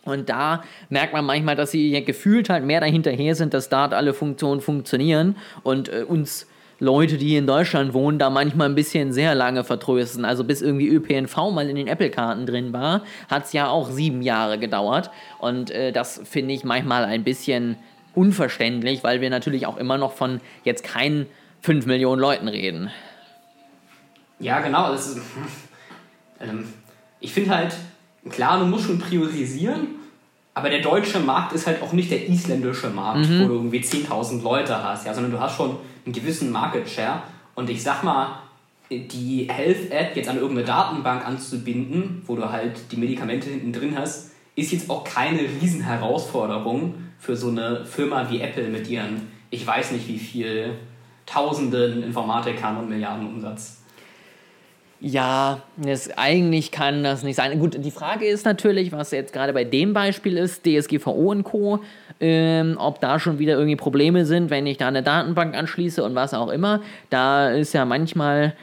und 0.05 0.29
da 0.29 0.63
merkt 0.89 1.13
man 1.13 1.25
manchmal, 1.25 1.57
dass 1.57 1.71
sie 1.71 2.05
gefühlt 2.05 2.49
halt 2.49 2.65
mehr 2.65 2.81
dahinterher 2.81 3.35
sind, 3.35 3.53
dass 3.53 3.69
dort 3.69 3.93
alle 3.93 4.15
Funktionen 4.15 4.61
funktionieren 4.61 5.37
und 5.63 5.89
äh, 5.89 6.05
uns 6.07 6.47
Leute, 6.79 7.19
die 7.19 7.37
in 7.37 7.47
Deutschland 7.47 7.93
wohnen, 7.93 8.19
da 8.19 8.31
manchmal 8.31 8.71
ein 8.71 8.75
bisschen 8.75 9.13
sehr 9.13 9.35
lange 9.35 9.65
vertrösten. 9.65 10.25
Also 10.25 10.45
bis 10.45 10.63
irgendwie 10.63 10.89
ÖPNV 10.89 11.37
mal 11.53 11.69
in 11.69 11.77
den 11.77 11.87
Apple-Karten 11.87 12.47
drin 12.47 12.73
war, 12.73 13.05
hat 13.29 13.45
es 13.45 13.53
ja 13.53 13.69
auch 13.69 13.91
sieben 13.91 14.23
Jahre 14.23 14.59
gedauert. 14.59 15.11
Und 15.39 15.71
äh, 15.71 15.93
das 15.93 16.23
finde 16.25 16.55
ich 16.55 16.65
manchmal 16.65 17.05
ein 17.05 17.23
bisschen 17.23 17.77
unverständlich, 18.15 19.05
weil 19.05 19.21
wir 19.21 19.29
natürlich 19.29 19.67
auch 19.67 19.77
immer 19.77 19.99
noch 19.99 20.15
von 20.15 20.41
jetzt 20.65 20.83
keinen 20.83 21.27
5 21.61 21.85
Millionen 21.85 22.21
Leuten 22.21 22.49
reden. 22.49 22.91
Ja, 24.39 24.61
genau. 24.61 24.95
Ist, 24.95 25.21
ähm, 26.41 26.73
ich 27.21 27.35
finde 27.35 27.55
halt, 27.55 27.75
klar, 28.29 28.59
du 28.59 28.67
musst 28.67 28.87
schon 28.87 28.99
priorisieren, 28.99 29.89
aber 30.55 30.69
der 30.69 30.83
deutsche 30.83 31.21
Markt 31.21 31.53
ist 31.53 31.67
halt 31.67 31.83
auch 31.83 31.93
nicht 31.93 32.11
der 32.11 32.29
isländische 32.29 32.91
Markt, 32.91 33.29
mhm. 33.29 33.45
wo 33.45 33.49
du 33.49 33.55
irgendwie 33.55 33.81
10.000 33.81 34.43
Leute 34.43 34.83
hast, 34.83 35.07
ja, 35.07 35.15
sondern 35.15 35.33
du 35.33 35.41
hast 35.41 35.57
schon 35.57 35.77
einen 36.05 36.13
gewissen 36.13 36.51
Market 36.51 36.89
Share. 36.89 37.23
Und 37.55 37.71
ich 37.71 37.83
sag 37.83 38.03
mal, 38.03 38.41
die 38.91 39.47
Health-App 39.49 40.17
jetzt 40.17 40.29
an 40.29 40.37
irgendeine 40.37 40.67
Datenbank 40.67 41.27
anzubinden, 41.27 42.23
wo 42.27 42.35
du 42.35 42.51
halt 42.51 42.91
die 42.91 42.97
Medikamente 42.97 43.49
hinten 43.49 43.73
drin 43.73 43.97
hast, 43.97 44.33
ist 44.57 44.73
jetzt 44.73 44.91
auch 44.91 45.05
keine 45.05 45.41
Riesenherausforderung 45.41 46.95
für 47.19 47.37
so 47.37 47.49
eine 47.49 47.85
Firma 47.85 48.29
wie 48.31 48.41
Apple 48.41 48.69
mit 48.69 48.89
ihren, 48.89 49.29
ich 49.51 49.65
weiß 49.67 49.93
nicht 49.93 50.09
wie 50.09 50.19
viel, 50.19 50.75
Tausenden 51.27 52.03
Informatikern 52.03 52.77
und 52.79 52.89
Milliarden 52.89 53.25
Umsatz. 53.25 53.80
Ja, 55.03 55.63
das, 55.79 56.11
eigentlich 56.19 56.71
kann 56.71 57.03
das 57.03 57.23
nicht 57.23 57.37
sein. 57.37 57.59
Gut, 57.59 57.83
die 57.83 57.91
Frage 57.91 58.27
ist 58.27 58.45
natürlich, 58.45 58.93
was 58.93 59.11
jetzt 59.13 59.33
gerade 59.33 59.55
bei 59.55 59.65
dem 59.65 59.95
Beispiel 59.95 60.37
ist, 60.37 60.67
DSGVO 60.67 61.31
und 61.31 61.45
Co., 61.45 61.81
ähm, 62.21 62.77
ob 62.79 63.01
da 63.01 63.19
schon 63.19 63.39
wieder 63.39 63.55
irgendwie 63.55 63.77
Probleme 63.77 64.27
sind, 64.27 64.51
wenn 64.51 64.67
ich 64.67 64.77
da 64.77 64.89
eine 64.89 65.03
Datenbank 65.03 65.57
anschließe 65.57 66.05
und 66.05 66.15
was 66.15 66.35
auch 66.35 66.51
immer. 66.51 66.83
Da 67.09 67.49
ist 67.51 67.73
ja 67.73 67.87
manchmal 67.87 68.55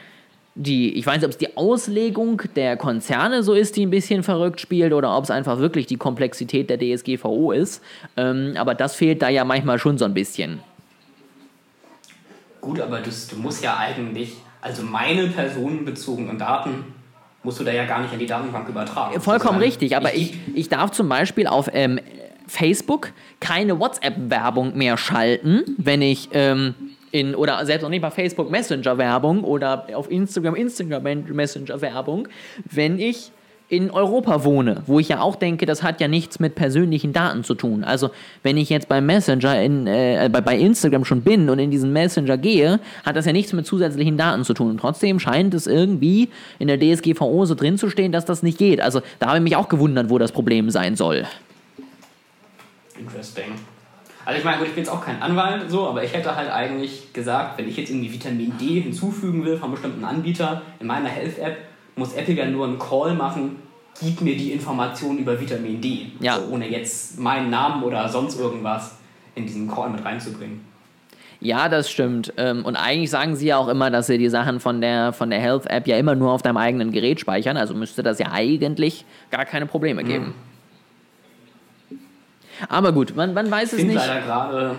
die, 0.54 0.96
ich 0.96 1.04
weiß 1.04 1.16
nicht, 1.16 1.24
ob 1.24 1.30
es 1.30 1.38
die 1.38 1.56
Auslegung 1.56 2.42
der 2.54 2.76
Konzerne 2.76 3.42
so 3.42 3.54
ist, 3.54 3.74
die 3.76 3.84
ein 3.84 3.90
bisschen 3.90 4.22
verrückt 4.22 4.60
spielt, 4.60 4.92
oder 4.92 5.16
ob 5.16 5.24
es 5.24 5.30
einfach 5.32 5.58
wirklich 5.58 5.86
die 5.86 5.96
Komplexität 5.96 6.70
der 6.70 6.78
DSGVO 6.78 7.50
ist. 7.50 7.82
Ähm, 8.16 8.54
aber 8.56 8.76
das 8.76 8.94
fehlt 8.94 9.22
da 9.22 9.28
ja 9.28 9.44
manchmal 9.44 9.80
schon 9.80 9.98
so 9.98 10.04
ein 10.04 10.14
bisschen. 10.14 10.60
Gut, 12.60 12.80
aber 12.80 13.00
das, 13.00 13.26
du 13.26 13.36
musst 13.36 13.64
ja 13.64 13.76
eigentlich 13.76 14.36
also 14.60 14.82
meine 14.82 15.28
personenbezogenen 15.28 16.38
Daten 16.38 16.84
musst 17.42 17.60
du 17.60 17.64
da 17.64 17.72
ja 17.72 17.84
gar 17.84 18.02
nicht 18.02 18.12
an 18.12 18.18
die 18.18 18.26
Datenbank 18.26 18.68
übertragen. 18.68 19.20
Vollkommen 19.20 19.56
also 19.56 19.66
richtig, 19.66 19.96
aber 19.96 20.14
ich, 20.14 20.36
ich, 20.54 20.68
darf 20.68 20.90
zum 20.90 21.08
Beispiel 21.08 21.46
auf 21.46 21.70
ähm, 21.72 22.00
Facebook 22.46 23.12
keine 23.40 23.78
WhatsApp-Werbung 23.78 24.76
mehr 24.76 24.96
schalten, 24.96 25.62
wenn 25.78 26.02
ich 26.02 26.30
ähm, 26.32 26.74
in, 27.10 27.34
oder 27.34 27.64
selbst 27.64 27.84
auch 27.84 27.88
nicht 27.88 28.02
bei 28.02 28.10
Facebook 28.10 28.50
Messenger-Werbung 28.50 29.44
oder 29.44 29.86
auf 29.94 30.10
Instagram 30.10 30.56
Instagram 30.56 31.24
Messenger-Werbung, 31.24 32.28
wenn 32.70 32.98
ich 32.98 33.32
in 33.70 33.90
Europa 33.90 34.44
wohne, 34.44 34.82
wo 34.86 34.98
ich 34.98 35.08
ja 35.08 35.20
auch 35.20 35.36
denke, 35.36 35.66
das 35.66 35.82
hat 35.82 36.00
ja 36.00 36.08
nichts 36.08 36.40
mit 36.40 36.54
persönlichen 36.54 37.12
Daten 37.12 37.44
zu 37.44 37.54
tun. 37.54 37.84
Also 37.84 38.10
wenn 38.42 38.56
ich 38.56 38.70
jetzt 38.70 38.88
beim 38.88 39.04
Messenger 39.04 39.60
in, 39.60 39.86
äh, 39.86 40.30
bei, 40.32 40.40
bei 40.40 40.56
Instagram 40.56 41.04
schon 41.04 41.20
bin 41.20 41.50
und 41.50 41.58
in 41.58 41.70
diesen 41.70 41.92
Messenger 41.92 42.38
gehe, 42.38 42.80
hat 43.04 43.16
das 43.16 43.26
ja 43.26 43.32
nichts 43.32 43.52
mit 43.52 43.66
zusätzlichen 43.66 44.16
Daten 44.16 44.44
zu 44.44 44.54
tun. 44.54 44.70
Und 44.70 44.80
trotzdem 44.80 45.20
scheint 45.20 45.52
es 45.52 45.66
irgendwie 45.66 46.30
in 46.58 46.68
der 46.68 46.80
DSGVO 46.80 47.44
so 47.44 47.54
drin 47.54 47.76
zu 47.76 47.90
stehen, 47.90 48.10
dass 48.10 48.24
das 48.24 48.42
nicht 48.42 48.56
geht. 48.56 48.80
Also 48.80 49.02
da 49.18 49.28
habe 49.28 49.38
ich 49.38 49.44
mich 49.44 49.56
auch 49.56 49.68
gewundert, 49.68 50.08
wo 50.08 50.16
das 50.16 50.32
Problem 50.32 50.70
sein 50.70 50.96
soll. 50.96 51.26
Interesting. 52.98 53.52
Also 54.24 54.38
ich 54.38 54.44
meine, 54.44 54.62
ich 54.64 54.74
bin 54.74 54.84
jetzt 54.84 54.90
auch 54.90 55.04
kein 55.04 55.20
Anwalt 55.22 55.70
so, 55.70 55.86
aber 55.86 56.04
ich 56.04 56.12
hätte 56.12 56.36
halt 56.36 56.50
eigentlich 56.50 57.12
gesagt, 57.12 57.58
wenn 57.58 57.68
ich 57.68 57.76
jetzt 57.76 57.90
irgendwie 57.90 58.12
Vitamin 58.12 58.52
D 58.58 58.80
hinzufügen 58.80 59.44
will 59.44 59.56
von 59.58 59.70
bestimmten 59.70 60.04
Anbietern 60.04 60.62
in 60.80 60.86
meiner 60.86 61.08
Health-App, 61.08 61.67
muss 61.98 62.14
Apple 62.14 62.34
ja 62.34 62.46
nur 62.46 62.66
einen 62.66 62.78
Call 62.78 63.14
machen, 63.14 63.56
gib 64.00 64.20
mir 64.20 64.36
die 64.36 64.52
Information 64.52 65.18
über 65.18 65.38
Vitamin 65.40 65.80
D. 65.80 66.06
Ja. 66.20 66.36
So, 66.36 66.52
ohne 66.52 66.68
jetzt 66.68 67.18
meinen 67.18 67.50
Namen 67.50 67.82
oder 67.82 68.08
sonst 68.08 68.38
irgendwas 68.38 68.96
in 69.34 69.46
diesen 69.46 69.68
Call 69.68 69.90
mit 69.90 70.04
reinzubringen. 70.04 70.64
Ja, 71.40 71.68
das 71.68 71.88
stimmt. 71.88 72.32
Ähm, 72.36 72.64
und 72.64 72.74
eigentlich 72.74 73.10
sagen 73.10 73.36
sie 73.36 73.46
ja 73.46 73.58
auch 73.58 73.68
immer, 73.68 73.90
dass 73.90 74.08
sie 74.08 74.18
die 74.18 74.28
Sachen 74.28 74.58
von 74.58 74.80
der, 74.80 75.12
von 75.12 75.30
der 75.30 75.38
Health-App 75.38 75.86
ja 75.86 75.96
immer 75.96 76.16
nur 76.16 76.32
auf 76.32 76.42
deinem 76.42 76.56
eigenen 76.56 76.90
Gerät 76.90 77.20
speichern. 77.20 77.56
Also 77.56 77.74
müsste 77.74 78.02
das 78.02 78.18
ja 78.18 78.32
eigentlich 78.32 79.04
gar 79.30 79.44
keine 79.44 79.66
Probleme 79.66 80.02
geben. 80.02 80.34
Mhm. 81.90 81.98
Aber 82.68 82.90
gut, 82.90 83.14
man, 83.14 83.34
man 83.34 83.48
weiß 83.48 83.74
es 83.74 83.84
nicht. 83.84 83.90
Ich 83.90 83.94
leider 83.94 84.20
gerade 84.20 84.74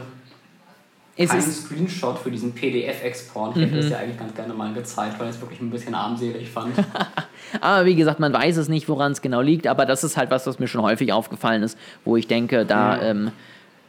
es 1.19 1.29
keinen 1.29 1.41
Screenshot 1.41 2.17
für 2.17 2.31
diesen 2.31 2.53
PDF-Export. 2.53 3.57
Ich 3.57 3.63
hätte 3.63 3.75
mhm. 3.75 3.81
das 3.81 3.89
ja 3.89 3.97
eigentlich 3.97 4.17
ganz 4.17 4.33
gerne 4.33 4.53
mal 4.53 4.73
gezeigt, 4.73 5.19
weil 5.19 5.29
ich 5.29 5.35
es 5.35 5.41
wirklich 5.41 5.59
ein 5.59 5.69
bisschen 5.69 5.93
armselig 5.93 6.49
fand. 6.49 6.73
aber 7.61 7.85
wie 7.85 7.95
gesagt, 7.95 8.19
man 8.19 8.31
weiß 8.31 8.57
es 8.57 8.69
nicht, 8.69 8.87
woran 8.87 9.11
es 9.11 9.21
genau 9.21 9.41
liegt, 9.41 9.67
aber 9.67 9.85
das 9.85 10.03
ist 10.03 10.15
halt 10.15 10.31
was, 10.31 10.47
was 10.47 10.59
mir 10.59 10.67
schon 10.67 10.81
häufig 10.81 11.11
aufgefallen 11.11 11.61
ist, 11.61 11.77
wo 12.05 12.15
ich 12.15 12.27
denke, 12.27 12.65
da 12.65 12.95
mhm. 12.95 13.27
ähm, 13.27 13.31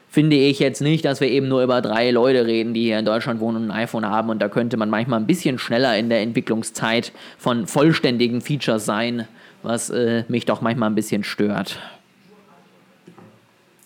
finde 0.08 0.36
ich 0.36 0.58
jetzt 0.58 0.80
nicht, 0.80 1.04
dass 1.04 1.20
wir 1.20 1.28
eben 1.28 1.46
nur 1.46 1.62
über 1.62 1.80
drei 1.80 2.10
Leute 2.10 2.46
reden, 2.46 2.74
die 2.74 2.82
hier 2.82 2.98
in 2.98 3.04
Deutschland 3.04 3.38
wohnen 3.38 3.64
und 3.64 3.70
ein 3.70 3.76
iPhone 3.82 4.06
haben 4.06 4.28
und 4.28 4.40
da 4.40 4.48
könnte 4.48 4.76
man 4.76 4.90
manchmal 4.90 5.20
ein 5.20 5.26
bisschen 5.26 5.58
schneller 5.58 5.96
in 5.96 6.08
der 6.08 6.22
Entwicklungszeit 6.22 7.12
von 7.38 7.68
vollständigen 7.68 8.40
Features 8.40 8.84
sein, 8.84 9.28
was 9.62 9.88
äh, 9.90 10.24
mich 10.26 10.46
doch 10.46 10.62
manchmal 10.62 10.90
ein 10.90 10.96
bisschen 10.96 11.22
stört 11.22 11.78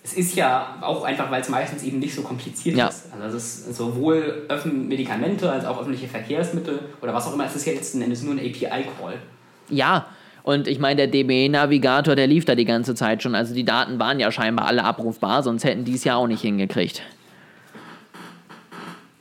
es 0.04 0.12
ist 0.12 0.36
ja 0.36 0.76
auch 0.82 1.02
einfach, 1.02 1.30
weil 1.30 1.40
es 1.40 1.48
meistens 1.48 1.82
eben 1.82 1.98
nicht 1.98 2.14
so 2.14 2.20
kompliziert 2.20 2.76
ja. 2.76 2.88
ist. 2.88 3.06
Also 3.18 3.38
es 3.38 3.66
ist 3.66 3.76
sowohl 3.76 4.44
Öffn 4.50 4.86
Medikamente 4.86 5.50
als 5.50 5.64
auch 5.64 5.80
öffentliche 5.80 6.08
Verkehrsmittel 6.08 6.80
oder 7.00 7.14
was 7.14 7.26
auch 7.26 7.32
immer, 7.32 7.46
es 7.46 7.56
ist 7.56 7.66
ja 7.66 7.72
letzten 7.72 8.02
Endes 8.02 8.22
nur 8.22 8.34
ein 8.34 8.38
API-Call. 8.38 9.14
Ja, 9.70 10.06
und 10.42 10.68
ich 10.68 10.78
meine, 10.78 11.06
der 11.06 11.06
DBE-Navigator, 11.06 12.14
der 12.16 12.26
lief 12.26 12.44
da 12.44 12.54
die 12.54 12.66
ganze 12.66 12.94
Zeit 12.94 13.22
schon. 13.22 13.34
Also 13.34 13.54
die 13.54 13.64
Daten 13.64 13.98
waren 13.98 14.20
ja 14.20 14.30
scheinbar 14.30 14.66
alle 14.66 14.84
abrufbar, 14.84 15.42
sonst 15.42 15.64
hätten 15.64 15.86
die 15.86 15.94
es 15.94 16.04
ja 16.04 16.16
auch 16.16 16.26
nicht 16.26 16.42
hingekriegt. 16.42 17.02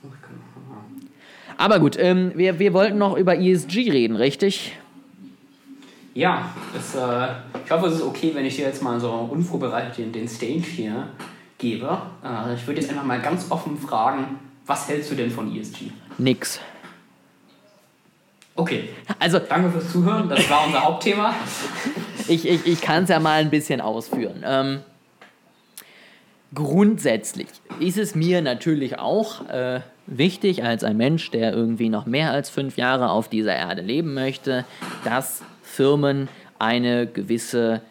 Oh, 0.04 0.10
Aber 1.56 1.80
gut, 1.80 1.98
ähm, 1.98 2.34
wir, 2.36 2.60
wir 2.60 2.74
wollten 2.74 2.98
noch 2.98 3.16
über 3.16 3.38
ESG 3.38 3.90
reden, 3.90 4.18
richtig? 4.18 4.74
Ja, 6.14 6.54
das, 6.74 6.96
äh, 6.96 7.34
ich 7.66 7.72
hoffe, 7.72 7.88
es 7.88 7.96
ist 7.96 8.04
okay, 8.04 8.32
wenn 8.34 8.46
ich 8.46 8.56
dir 8.56 8.66
jetzt 8.66 8.84
mal 8.84 9.00
so 9.00 9.12
unvorbereitet 9.12 9.98
den, 9.98 10.12
den 10.12 10.28
Stage 10.28 10.60
hier 10.62 11.08
gebe. 11.58 11.98
Äh, 12.24 12.54
ich 12.54 12.68
würde 12.68 12.82
jetzt 12.82 12.90
einfach 12.90 13.04
mal 13.04 13.20
ganz 13.22 13.50
offen 13.50 13.78
fragen, 13.78 14.40
was 14.66 14.88
hältst 14.88 15.12
du 15.12 15.16
denn 15.16 15.32
von 15.32 15.54
ESG? 15.56 15.92
Nix. 16.18 16.60
Okay, 18.56 18.90
Also, 19.20 19.40
danke 19.40 19.72
fürs 19.72 19.92
Zuhören. 19.92 20.30
Das 20.30 20.48
war 20.50 20.68
unser 20.68 20.84
Hauptthema. 20.84 21.34
ich, 22.28 22.48
ich, 22.48 22.68
ich 22.68 22.82
kann 22.82 23.04
es 23.04 23.10
ja 23.10 23.20
mal 23.20 23.42
ein 23.42 23.50
bisschen 23.50 23.82
ausführen. 23.82 24.44
Ähm, 24.46 24.82
grundsätzlich 26.54 27.48
ist 27.80 27.98
es 27.98 28.14
mir 28.14 28.44
natürlich 28.44 29.00
auch 29.00 29.50
äh, 29.50 29.82
wichtig, 30.06 30.64
als 30.64 30.84
ein 30.84 30.98
Mensch, 30.98 31.32
der 31.32 31.52
irgendwie 31.54 31.90
noch 31.90 32.06
mehr 32.06 32.32
als 32.32 32.52
fünf 32.52 32.78
Jahre 32.78 33.10
auf 33.10 33.28
dieser 33.28 33.56
Erde 33.56 33.82
leben 33.82 34.14
möchte, 34.14 34.66
dass 35.04 35.42
Firmen 35.74 36.30
eine 36.60 37.08
gewisse, 37.08 37.82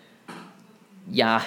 ja, 1.11 1.43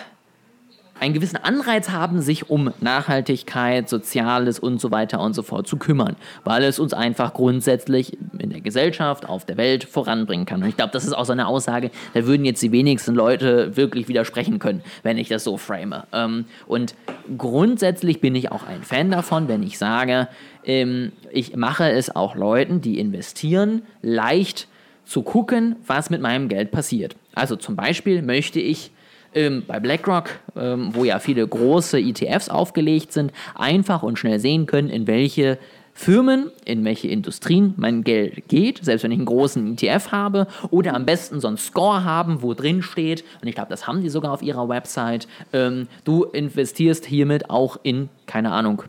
einen 1.00 1.14
gewissen 1.14 1.38
Anreiz 1.38 1.90
haben, 1.90 2.22
sich 2.22 2.50
um 2.50 2.74
Nachhaltigkeit, 2.82 3.88
Soziales 3.88 4.60
und 4.60 4.82
so 4.82 4.92
weiter 4.92 5.22
und 5.22 5.34
so 5.34 5.44
fort 5.44 5.66
zu 5.68 5.78
kümmern, 5.78 6.18
weil 6.44 6.64
es 6.64 6.78
uns 6.78 6.94
einfach 6.94 7.34
grundsätzlich 7.34 8.18
in 8.38 8.50
der 8.50 8.60
Gesellschaft, 8.60 9.28
auf 9.28 9.46
der 9.46 9.56
Welt 9.56 9.86
voranbringen 9.86 10.46
kann. 10.46 10.62
Und 10.62 10.70
ich 10.70 10.78
glaube, 10.78 10.92
das 10.92 11.06
ist 11.06 11.14
auch 11.14 11.26
so 11.26 11.32
eine 11.32 11.48
Aussage, 11.48 11.90
da 12.14 12.26
würden 12.26 12.46
jetzt 12.46 12.62
die 12.62 12.72
wenigsten 12.72 13.16
Leute 13.16 13.78
wirklich 13.78 14.10
widersprechen 14.10 14.60
können, 14.60 14.82
wenn 15.04 15.18
ich 15.18 15.30
das 15.30 15.44
so 15.44 15.56
frame. 15.58 16.04
Ähm, 16.12 16.46
und 16.66 16.96
grundsätzlich 17.38 18.20
bin 18.20 18.36
ich 18.36 18.52
auch 18.52 18.66
ein 18.68 18.84
Fan 18.84 19.10
davon, 19.10 19.48
wenn 19.48 19.64
ich 19.64 19.78
sage, 19.78 20.28
ähm, 20.66 21.14
ich 21.32 21.56
mache 21.56 21.90
es 21.92 22.14
auch 22.14 22.36
Leuten, 22.36 22.82
die 22.82 23.00
investieren, 23.00 23.84
leicht 24.02 24.68
zu 25.06 25.22
gucken, 25.22 25.76
was 25.86 26.10
mit 26.10 26.22
meinem 26.22 26.50
Geld 26.50 26.72
passiert. 26.72 27.16
Also 27.34 27.56
zum 27.56 27.76
Beispiel 27.76 28.22
möchte 28.22 28.60
ich 28.60 28.92
ähm, 29.34 29.64
bei 29.68 29.80
BlackRock, 29.80 30.30
ähm, 30.56 30.90
wo 30.94 31.04
ja 31.04 31.20
viele 31.20 31.48
große 31.48 32.00
ETFs 32.00 32.50
aufgelegt 32.50 33.12
sind, 33.12 33.32
einfach 33.54 34.02
und 34.02 34.18
schnell 34.18 34.40
sehen 34.40 34.66
können, 34.66 34.90
in 34.90 35.08
welche 35.08 35.60
Firmen, 35.98 36.52
in 36.66 36.84
welche 36.84 37.08
Industrien 37.08 37.74
mein 37.78 38.04
Geld 38.04 38.50
geht, 38.50 38.84
selbst 38.84 39.04
wenn 39.04 39.12
ich 39.12 39.18
einen 39.18 39.26
großen 39.26 39.78
ETF 39.78 40.12
habe, 40.12 40.48
oder 40.70 40.94
am 40.94 41.06
besten 41.06 41.40
so 41.40 41.48
einen 41.48 41.58
Score 41.58 42.04
haben, 42.04 42.42
wo 42.42 42.54
drin 42.54 42.82
steht, 42.82 43.24
und 43.42 43.48
ich 43.48 43.56
glaube, 43.56 43.70
das 43.70 43.88
haben 43.88 44.02
die 44.02 44.10
sogar 44.10 44.34
auf 44.34 44.42
ihrer 44.42 44.68
Website, 44.68 45.28
ähm, 45.54 45.88
du 46.04 46.26
investierst 46.26 47.06
hiermit 47.06 47.50
auch 47.50 47.78
in, 47.84 48.10
keine 48.26 48.52
Ahnung, 48.52 48.84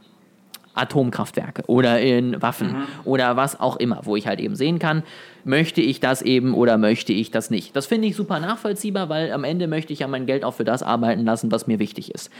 Atomkraftwerke 0.76 1.62
oder 1.66 2.00
in 2.00 2.40
Waffen 2.42 2.68
Mhm. 2.72 2.82
oder 3.04 3.36
was 3.36 3.58
auch 3.58 3.76
immer, 3.76 4.00
wo 4.04 4.16
ich 4.16 4.26
halt 4.26 4.40
eben 4.40 4.54
sehen 4.56 4.78
kann, 4.78 5.02
möchte 5.44 5.80
ich 5.80 6.00
das 6.00 6.22
eben 6.22 6.54
oder 6.54 6.78
möchte 6.78 7.12
ich 7.12 7.30
das 7.30 7.50
nicht. 7.50 7.74
Das 7.74 7.86
finde 7.86 8.08
ich 8.08 8.16
super 8.16 8.40
nachvollziehbar, 8.40 9.08
weil 9.08 9.32
am 9.32 9.44
Ende 9.44 9.66
möchte 9.68 9.92
ich 9.92 10.00
ja 10.00 10.08
mein 10.08 10.26
Geld 10.26 10.44
auch 10.44 10.54
für 10.54 10.64
das 10.64 10.82
arbeiten 10.82 11.24
lassen, 11.24 11.50
was 11.50 11.66
mir 11.66 11.78
wichtig 11.78 12.14
ist. 12.14 12.30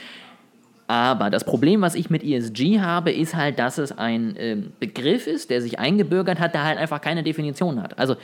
Aber 0.89 1.31
das 1.31 1.45
Problem, 1.45 1.81
was 1.81 1.97
ich 1.97 2.11
mit 2.11 2.23
ESG 2.23 2.79
habe, 2.81 3.11
ist 3.11 3.35
halt, 3.35 3.59
dass 3.59 3.79
es 3.79 3.97
ein 3.97 4.37
ähm, 4.39 4.73
Begriff 4.79 5.27
ist, 5.27 5.51
der 5.51 5.61
sich 5.61 5.81
eingebürgert 5.81 6.39
hat, 6.39 6.55
der 6.55 6.65
halt 6.65 6.79
einfach 6.79 7.01
keine 7.01 7.25
Definition 7.25 7.83
hat. 7.83 7.99
Also 7.99 8.15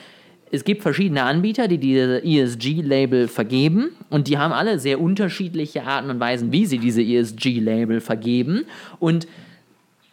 es 0.53 0.63
gibt 0.65 0.83
verschiedene 0.83 1.23
Anbieter, 1.25 1.67
die 1.67 1.79
diese 1.79 2.23
ESG-Label 2.23 3.27
vergeben 3.27 3.89
und 4.11 4.29
die 4.29 4.39
haben 4.39 4.53
alle 4.53 4.79
sehr 4.79 5.01
unterschiedliche 5.01 5.85
Arten 5.85 6.11
und 6.11 6.21
Weisen, 6.21 6.53
wie 6.53 6.67
sie 6.67 6.79
diese 6.79 7.03
ESG-Label 7.03 8.01
vergeben. 8.01 8.65
Und 9.01 9.27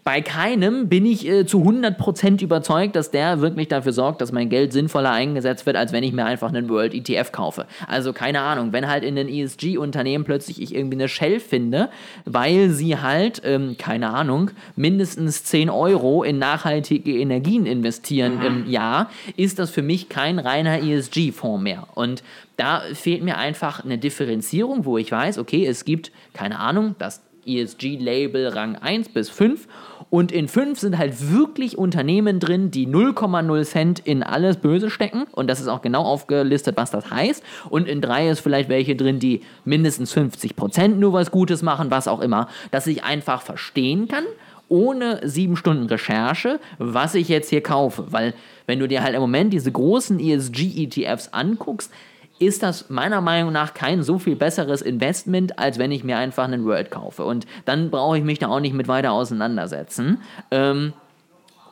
bei 0.03 0.21
keinem 0.21 0.89
bin 0.89 1.05
ich 1.05 1.27
äh, 1.27 1.45
zu 1.45 1.63
100% 1.63 2.41
überzeugt, 2.41 2.95
dass 2.95 3.11
der 3.11 3.41
wirklich 3.41 3.67
dafür 3.67 3.93
sorgt, 3.93 4.21
dass 4.21 4.31
mein 4.31 4.49
Geld 4.49 4.73
sinnvoller 4.73 5.11
eingesetzt 5.11 5.65
wird, 5.65 5.75
als 5.75 5.91
wenn 5.91 6.03
ich 6.03 6.13
mir 6.13 6.25
einfach 6.25 6.49
einen 6.49 6.69
World 6.69 6.93
ETF 6.93 7.31
kaufe. 7.31 7.65
Also 7.87 8.13
keine 8.13 8.41
Ahnung, 8.41 8.71
wenn 8.71 8.87
halt 8.87 9.03
in 9.03 9.15
den 9.15 9.27
ESG-Unternehmen 9.27 10.23
plötzlich 10.23 10.61
ich 10.61 10.73
irgendwie 10.73 10.97
eine 10.97 11.07
Shell 11.07 11.39
finde, 11.39 11.89
weil 12.25 12.69
sie 12.69 12.97
halt, 12.97 13.41
ähm, 13.45 13.75
keine 13.77 14.09
Ahnung, 14.09 14.51
mindestens 14.75 15.43
10 15.43 15.69
Euro 15.69 16.23
in 16.23 16.39
nachhaltige 16.39 17.17
Energien 17.17 17.65
investieren 17.65 18.41
im 18.45 18.69
Jahr, 18.69 19.09
ist 19.35 19.59
das 19.59 19.69
für 19.69 19.81
mich 19.81 20.09
kein 20.09 20.39
reiner 20.39 20.81
ESG-Fonds 20.81 21.63
mehr. 21.63 21.87
Und 21.95 22.23
da 22.57 22.81
fehlt 22.93 23.23
mir 23.23 23.37
einfach 23.37 23.83
eine 23.85 23.97
Differenzierung, 23.97 24.85
wo 24.85 24.97
ich 24.97 25.11
weiß, 25.11 25.37
okay, 25.37 25.65
es 25.65 25.85
gibt, 25.85 26.11
keine 26.33 26.59
Ahnung, 26.59 26.95
das 26.99 27.21
ESG-Label 27.57 28.49
Rang 28.49 28.75
1 28.75 29.09
bis 29.09 29.29
5 29.29 29.67
und 30.09 30.31
in 30.31 30.47
5 30.47 30.79
sind 30.79 30.97
halt 30.97 31.31
wirklich 31.31 31.77
Unternehmen 31.77 32.39
drin, 32.39 32.71
die 32.71 32.87
0,0 32.87 33.63
Cent 33.63 33.99
in 33.99 34.23
alles 34.23 34.57
Böse 34.57 34.89
stecken. 34.89 35.25
Und 35.31 35.47
das 35.47 35.59
ist 35.59 35.67
auch 35.67 35.81
genau 35.81 36.01
aufgelistet, 36.01 36.77
was 36.77 36.89
das 36.89 37.11
heißt. 37.11 37.43
Und 37.69 37.87
in 37.87 38.01
3 38.01 38.29
ist 38.29 38.39
vielleicht 38.39 38.69
welche 38.69 38.95
drin, 38.95 39.19
die 39.19 39.41
mindestens 39.65 40.15
50% 40.15 40.89
nur 40.95 41.13
was 41.13 41.29
Gutes 41.29 41.61
machen, 41.61 41.91
was 41.91 42.07
auch 42.07 42.21
immer, 42.21 42.47
dass 42.71 42.87
ich 42.87 43.03
einfach 43.03 43.43
verstehen 43.43 44.07
kann, 44.07 44.23
ohne 44.67 45.19
sieben 45.27 45.55
Stunden 45.55 45.85
Recherche, 45.85 46.59
was 46.79 47.13
ich 47.13 47.29
jetzt 47.29 47.49
hier 47.49 47.61
kaufe. 47.61 48.05
Weil, 48.11 48.33
wenn 48.65 48.79
du 48.79 48.87
dir 48.87 49.03
halt 49.03 49.13
im 49.13 49.21
Moment 49.21 49.53
diese 49.53 49.71
großen 49.71 50.19
ESG-ETFs 50.19 51.29
anguckst, 51.33 51.91
ist 52.39 52.63
das 52.63 52.89
meiner 52.89 53.21
Meinung 53.21 53.51
nach 53.51 53.73
kein 53.73 54.01
so 54.01 54.17
viel 54.17 54.35
besseres 54.35 54.81
Investment, 54.81 55.59
als 55.59 55.77
wenn 55.77 55.91
ich 55.91 56.03
mir 56.03 56.17
einfach 56.17 56.45
einen 56.45 56.65
World 56.65 56.89
kaufe. 56.89 57.25
Und 57.25 57.45
dann 57.65 57.91
brauche 57.91 58.17
ich 58.17 58.23
mich 58.23 58.39
da 58.39 58.47
auch 58.47 58.61
nicht 58.61 58.73
mit 58.73 58.87
weiter 58.87 59.11
auseinandersetzen. 59.11 60.21
Ähm, 60.49 60.93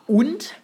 und 0.05 0.55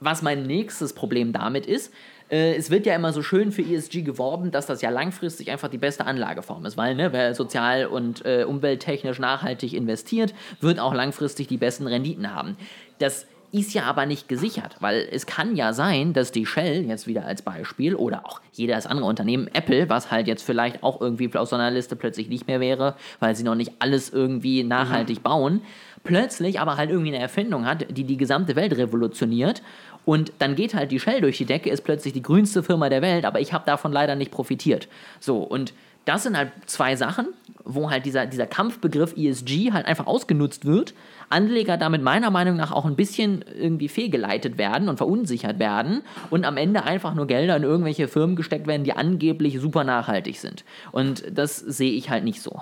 was 0.00 0.22
mein 0.22 0.44
nächstes 0.44 0.94
Problem 0.94 1.32
damit 1.32 1.66
ist, 1.66 1.92
äh, 2.30 2.54
es 2.54 2.70
wird 2.70 2.86
ja 2.86 2.94
immer 2.94 3.12
so 3.12 3.22
schön 3.22 3.52
für 3.52 3.62
ESG 3.62 4.02
geworben, 4.02 4.50
dass 4.50 4.66
das 4.66 4.80
ja 4.80 4.90
langfristig 4.90 5.50
einfach 5.50 5.68
die 5.68 5.78
beste 5.78 6.06
Anlageform 6.06 6.64
ist, 6.64 6.76
weil 6.76 6.94
ne, 6.94 7.12
wer 7.12 7.34
sozial 7.34 7.86
und 7.86 8.24
äh, 8.24 8.44
umwelttechnisch 8.44 9.18
nachhaltig 9.18 9.74
investiert, 9.74 10.34
wird 10.60 10.78
auch 10.78 10.94
langfristig 10.94 11.48
die 11.48 11.58
besten 11.58 11.86
Renditen 11.86 12.32
haben. 12.34 12.56
Das 12.98 13.26
ist 13.52 13.74
ja 13.74 13.84
aber 13.84 14.06
nicht 14.06 14.28
gesichert, 14.28 14.76
weil 14.80 15.08
es 15.10 15.26
kann 15.26 15.56
ja 15.56 15.72
sein, 15.72 16.12
dass 16.12 16.32
die 16.32 16.46
Shell 16.46 16.84
jetzt 16.86 17.06
wieder 17.06 17.24
als 17.24 17.42
Beispiel 17.42 17.94
oder 17.94 18.24
auch 18.26 18.40
jedes 18.52 18.86
andere 18.86 19.08
Unternehmen, 19.08 19.48
Apple, 19.52 19.88
was 19.88 20.10
halt 20.10 20.26
jetzt 20.28 20.42
vielleicht 20.42 20.82
auch 20.82 21.00
irgendwie 21.00 21.36
aus 21.36 21.50
so 21.50 21.56
einer 21.56 21.70
Liste 21.70 21.96
plötzlich 21.96 22.28
nicht 22.28 22.46
mehr 22.46 22.60
wäre, 22.60 22.94
weil 23.18 23.34
sie 23.34 23.42
noch 23.42 23.54
nicht 23.56 23.72
alles 23.80 24.10
irgendwie 24.10 24.62
nachhaltig 24.62 25.22
bauen, 25.22 25.62
plötzlich 26.04 26.60
aber 26.60 26.76
halt 26.76 26.90
irgendwie 26.90 27.14
eine 27.14 27.22
Erfindung 27.22 27.66
hat, 27.66 27.86
die 27.90 28.04
die 28.04 28.16
gesamte 28.16 28.56
Welt 28.56 28.76
revolutioniert 28.76 29.62
und 30.04 30.32
dann 30.38 30.54
geht 30.54 30.74
halt 30.74 30.92
die 30.92 31.00
Shell 31.00 31.20
durch 31.20 31.38
die 31.38 31.44
Decke, 31.44 31.70
ist 31.70 31.82
plötzlich 31.82 32.12
die 32.12 32.22
grünste 32.22 32.62
Firma 32.62 32.88
der 32.88 33.02
Welt, 33.02 33.24
aber 33.24 33.40
ich 33.40 33.52
habe 33.52 33.66
davon 33.66 33.92
leider 33.92 34.14
nicht 34.14 34.30
profitiert. 34.30 34.88
So, 35.18 35.38
und 35.38 35.72
das 36.04 36.22
sind 36.22 36.36
halt 36.36 36.50
zwei 36.66 36.96
Sachen, 36.96 37.28
wo 37.74 37.90
halt 37.90 38.06
dieser, 38.06 38.26
dieser 38.26 38.46
Kampfbegriff 38.46 39.16
ESG 39.16 39.72
halt 39.72 39.86
einfach 39.86 40.06
ausgenutzt 40.06 40.64
wird. 40.64 40.94
Anleger 41.28 41.76
damit 41.76 42.02
meiner 42.02 42.30
Meinung 42.30 42.56
nach 42.56 42.72
auch 42.72 42.84
ein 42.84 42.96
bisschen 42.96 43.44
irgendwie 43.58 43.88
fehlgeleitet 43.88 44.58
werden 44.58 44.88
und 44.88 44.96
verunsichert 44.96 45.58
werden 45.58 46.02
und 46.30 46.44
am 46.44 46.56
Ende 46.56 46.84
einfach 46.84 47.14
nur 47.14 47.26
Gelder 47.26 47.56
in 47.56 47.62
irgendwelche 47.62 48.08
Firmen 48.08 48.36
gesteckt 48.36 48.66
werden, 48.66 48.84
die 48.84 48.92
angeblich 48.92 49.60
super 49.60 49.84
nachhaltig 49.84 50.38
sind. 50.38 50.64
Und 50.92 51.24
das 51.30 51.56
sehe 51.56 51.92
ich 51.92 52.10
halt 52.10 52.24
nicht 52.24 52.42
so. 52.42 52.60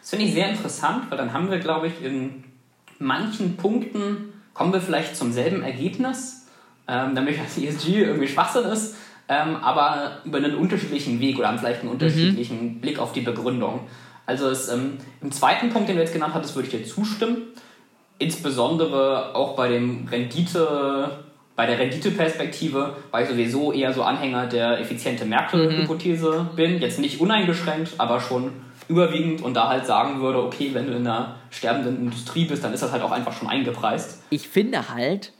Das 0.00 0.10
finde 0.10 0.26
ich 0.26 0.34
sehr 0.34 0.48
interessant, 0.48 1.10
weil 1.10 1.18
dann 1.18 1.32
haben 1.32 1.50
wir, 1.50 1.58
glaube 1.58 1.86
ich, 1.88 2.04
in 2.04 2.44
manchen 2.98 3.56
Punkten 3.56 4.32
kommen 4.54 4.72
wir 4.72 4.80
vielleicht 4.80 5.16
zum 5.16 5.32
selben 5.32 5.62
Ergebnis, 5.62 6.46
ähm, 6.88 7.14
nämlich 7.14 7.38
dass 7.38 7.58
ESG 7.62 8.02
irgendwie 8.02 8.28
Schwachsinn 8.28 8.64
ist, 8.64 8.96
ähm, 9.28 9.56
aber 9.56 10.18
über 10.24 10.38
einen 10.38 10.56
unterschiedlichen 10.56 11.20
Weg 11.20 11.38
oder 11.38 11.48
haben 11.48 11.58
vielleicht 11.58 11.80
einen 11.80 11.90
unterschiedlichen 11.90 12.80
Blick 12.80 12.98
auf 12.98 13.12
die 13.12 13.20
Begründung. 13.20 13.80
Also 14.26 14.48
es, 14.48 14.68
ähm, 14.68 14.98
im 15.20 15.32
zweiten 15.32 15.70
Punkt, 15.70 15.88
den 15.88 15.96
du 15.96 16.02
jetzt 16.02 16.12
genannt 16.12 16.34
hattest, 16.34 16.54
würde 16.54 16.68
ich 16.68 16.74
dir 16.74 16.84
zustimmen. 16.84 17.42
Insbesondere 18.18 19.34
auch 19.34 19.56
bei 19.56 19.68
dem 19.68 20.06
Rendite, 20.08 21.24
bei 21.56 21.66
der 21.66 21.78
Renditeperspektive, 21.78 22.96
weil 23.10 23.24
ich 23.24 23.30
sowieso 23.30 23.72
eher 23.72 23.92
so 23.92 24.02
Anhänger 24.02 24.46
der 24.46 24.80
effiziente 24.80 25.24
Märkte-Hypothese 25.24 26.50
bin. 26.54 26.80
Jetzt 26.80 26.98
nicht 26.98 27.20
uneingeschränkt, 27.20 27.94
aber 27.98 28.20
schon 28.20 28.52
überwiegend 28.88 29.42
und 29.42 29.54
da 29.54 29.68
halt 29.68 29.86
sagen 29.86 30.20
würde, 30.20 30.42
okay, 30.42 30.70
wenn 30.72 30.86
du 30.86 30.92
in 30.92 31.06
einer 31.06 31.36
sterbenden 31.50 31.96
Industrie 31.96 32.44
bist, 32.44 32.62
dann 32.64 32.72
ist 32.72 32.82
das 32.82 32.92
halt 32.92 33.02
auch 33.02 33.12
einfach 33.12 33.32
schon 33.32 33.48
eingepreist. 33.48 34.22
Ich 34.30 34.48
finde 34.48 34.88
halt, 34.88 35.32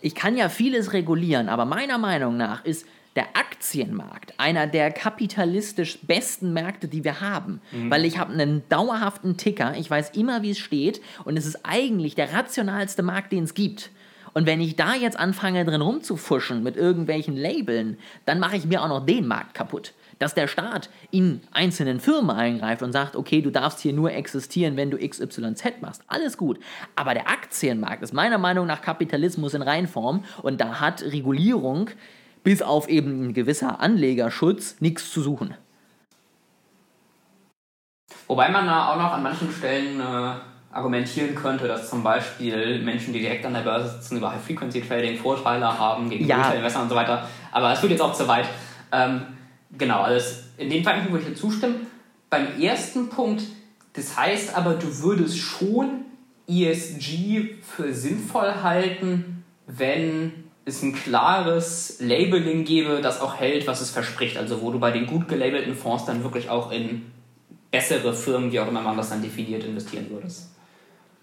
ich 0.00 0.14
kann 0.14 0.36
ja 0.36 0.48
vieles 0.48 0.92
regulieren, 0.92 1.48
aber 1.48 1.64
meiner 1.64 1.98
Meinung 1.98 2.36
nach 2.36 2.64
ist 2.64 2.86
der 3.16 3.36
Aktienmarkt 3.36 4.34
einer 4.38 4.66
der 4.66 4.90
kapitalistisch 4.90 5.98
besten 6.02 6.52
Märkte, 6.52 6.88
die 6.88 7.04
wir 7.04 7.20
haben. 7.20 7.60
Weil 7.90 8.04
ich 8.04 8.18
habe 8.18 8.32
einen 8.32 8.62
dauerhaften 8.68 9.36
Ticker, 9.36 9.74
ich 9.76 9.88
weiß 9.88 10.10
immer, 10.10 10.42
wie 10.42 10.50
es 10.50 10.58
steht 10.58 11.00
und 11.24 11.36
es 11.36 11.46
ist 11.46 11.60
eigentlich 11.62 12.14
der 12.14 12.32
rationalste 12.32 13.02
Markt, 13.02 13.32
den 13.32 13.44
es 13.44 13.54
gibt. 13.54 13.90
Und 14.32 14.46
wenn 14.46 14.60
ich 14.60 14.74
da 14.74 14.94
jetzt 14.94 15.16
anfange, 15.16 15.64
drin 15.64 15.80
rumzufuschen 15.80 16.64
mit 16.64 16.76
irgendwelchen 16.76 17.36
Labeln, 17.36 17.98
dann 18.24 18.40
mache 18.40 18.56
ich 18.56 18.66
mir 18.66 18.82
auch 18.82 18.88
noch 18.88 19.06
den 19.06 19.28
Markt 19.28 19.54
kaputt. 19.54 19.92
dass 20.18 20.34
der 20.34 20.46
Staat 20.46 20.90
in 21.10 21.40
einzelnen 21.52 22.00
Firmen 22.00 22.30
eingreift 22.30 22.82
und 22.82 22.92
sagt, 22.92 23.16
okay, 23.16 23.42
du 23.42 23.50
darfst 23.50 23.80
hier 23.80 23.92
nur 23.92 24.12
existieren, 24.12 24.76
wenn 24.76 24.90
du 24.90 24.96
XYZ 24.96 25.80
machst. 25.80 26.02
Alles 26.06 26.36
gut. 26.36 26.58
Aber 26.96 27.14
der 27.14 27.28
Aktienmarkt 27.28 28.02
ist 28.02 28.12
meiner 28.12 28.38
Meinung 28.38 28.66
nach 28.66 28.80
Kapitalismus 28.80 29.54
in 29.54 29.62
Reinform 29.62 30.24
und 30.42 30.60
da 30.60 30.80
hat 30.80 31.02
Regulierung 31.02 31.90
bis 32.44 32.62
auf 32.62 32.88
eben 32.88 33.26
ein 33.26 33.34
gewisser 33.34 33.80
Anlegerschutz 33.80 34.76
nichts 34.80 35.10
zu 35.10 35.20
suchen. 35.22 35.54
Wobei 38.28 38.48
man 38.50 38.66
da 38.66 38.92
auch 38.92 38.96
noch 38.96 39.12
an 39.12 39.22
manchen 39.22 39.50
Stellen 39.50 40.00
äh, 40.00 40.34
argumentieren 40.70 41.34
könnte, 41.34 41.66
dass 41.66 41.90
zum 41.90 42.02
Beispiel 42.02 42.82
Menschen, 42.82 43.12
die 43.12 43.20
direkt 43.20 43.44
an 43.44 43.54
der 43.54 43.60
Börse 43.60 43.96
sitzen, 43.96 44.18
über 44.18 44.32
High-Frequency-Trading 44.32 45.18
Vorteile 45.18 45.78
haben 45.78 46.08
gegen 46.08 46.26
Ja. 46.26 46.36
Retail-Investoren 46.36 46.84
und 46.84 46.90
so 46.90 46.96
weiter. 46.96 47.28
Aber 47.50 47.72
es 47.72 47.80
führt 47.80 47.92
jetzt 47.92 48.00
auch 48.00 48.14
zu 48.14 48.28
weit. 48.28 48.46
Ähm, 48.92 49.22
genau, 49.76 50.02
also 50.02 50.42
in 50.56 50.70
dem 50.70 50.84
Fall 50.84 51.04
würde 51.10 51.18
ich 51.24 51.28
dir 51.30 51.34
zustimmen. 51.34 51.86
Beim 52.30 52.60
ersten 52.60 53.08
Punkt, 53.08 53.42
das 53.94 54.16
heißt 54.16 54.56
aber, 54.56 54.74
du 54.74 55.02
würdest 55.02 55.38
schon 55.38 56.04
ESG 56.48 57.56
für 57.62 57.92
sinnvoll 57.92 58.62
halten, 58.62 59.44
wenn 59.66 60.43
es 60.64 60.82
ein 60.82 60.94
klares 60.94 61.98
Labeling 62.00 62.64
gäbe, 62.64 63.00
das 63.02 63.20
auch 63.20 63.38
hält, 63.38 63.66
was 63.66 63.80
es 63.80 63.90
verspricht. 63.90 64.36
Also 64.36 64.62
wo 64.62 64.70
du 64.70 64.78
bei 64.78 64.90
den 64.90 65.06
gut 65.06 65.28
gelabelten 65.28 65.74
Fonds 65.74 66.06
dann 66.06 66.22
wirklich 66.22 66.48
auch 66.48 66.70
in 66.72 67.02
bessere 67.70 68.14
Firmen, 68.14 68.52
wie 68.52 68.60
auch 68.60 68.68
immer 68.68 68.82
man 68.82 68.96
das 68.96 69.10
dann 69.10 69.22
definiert, 69.22 69.64
investieren 69.64 70.06
würdest. 70.10 70.50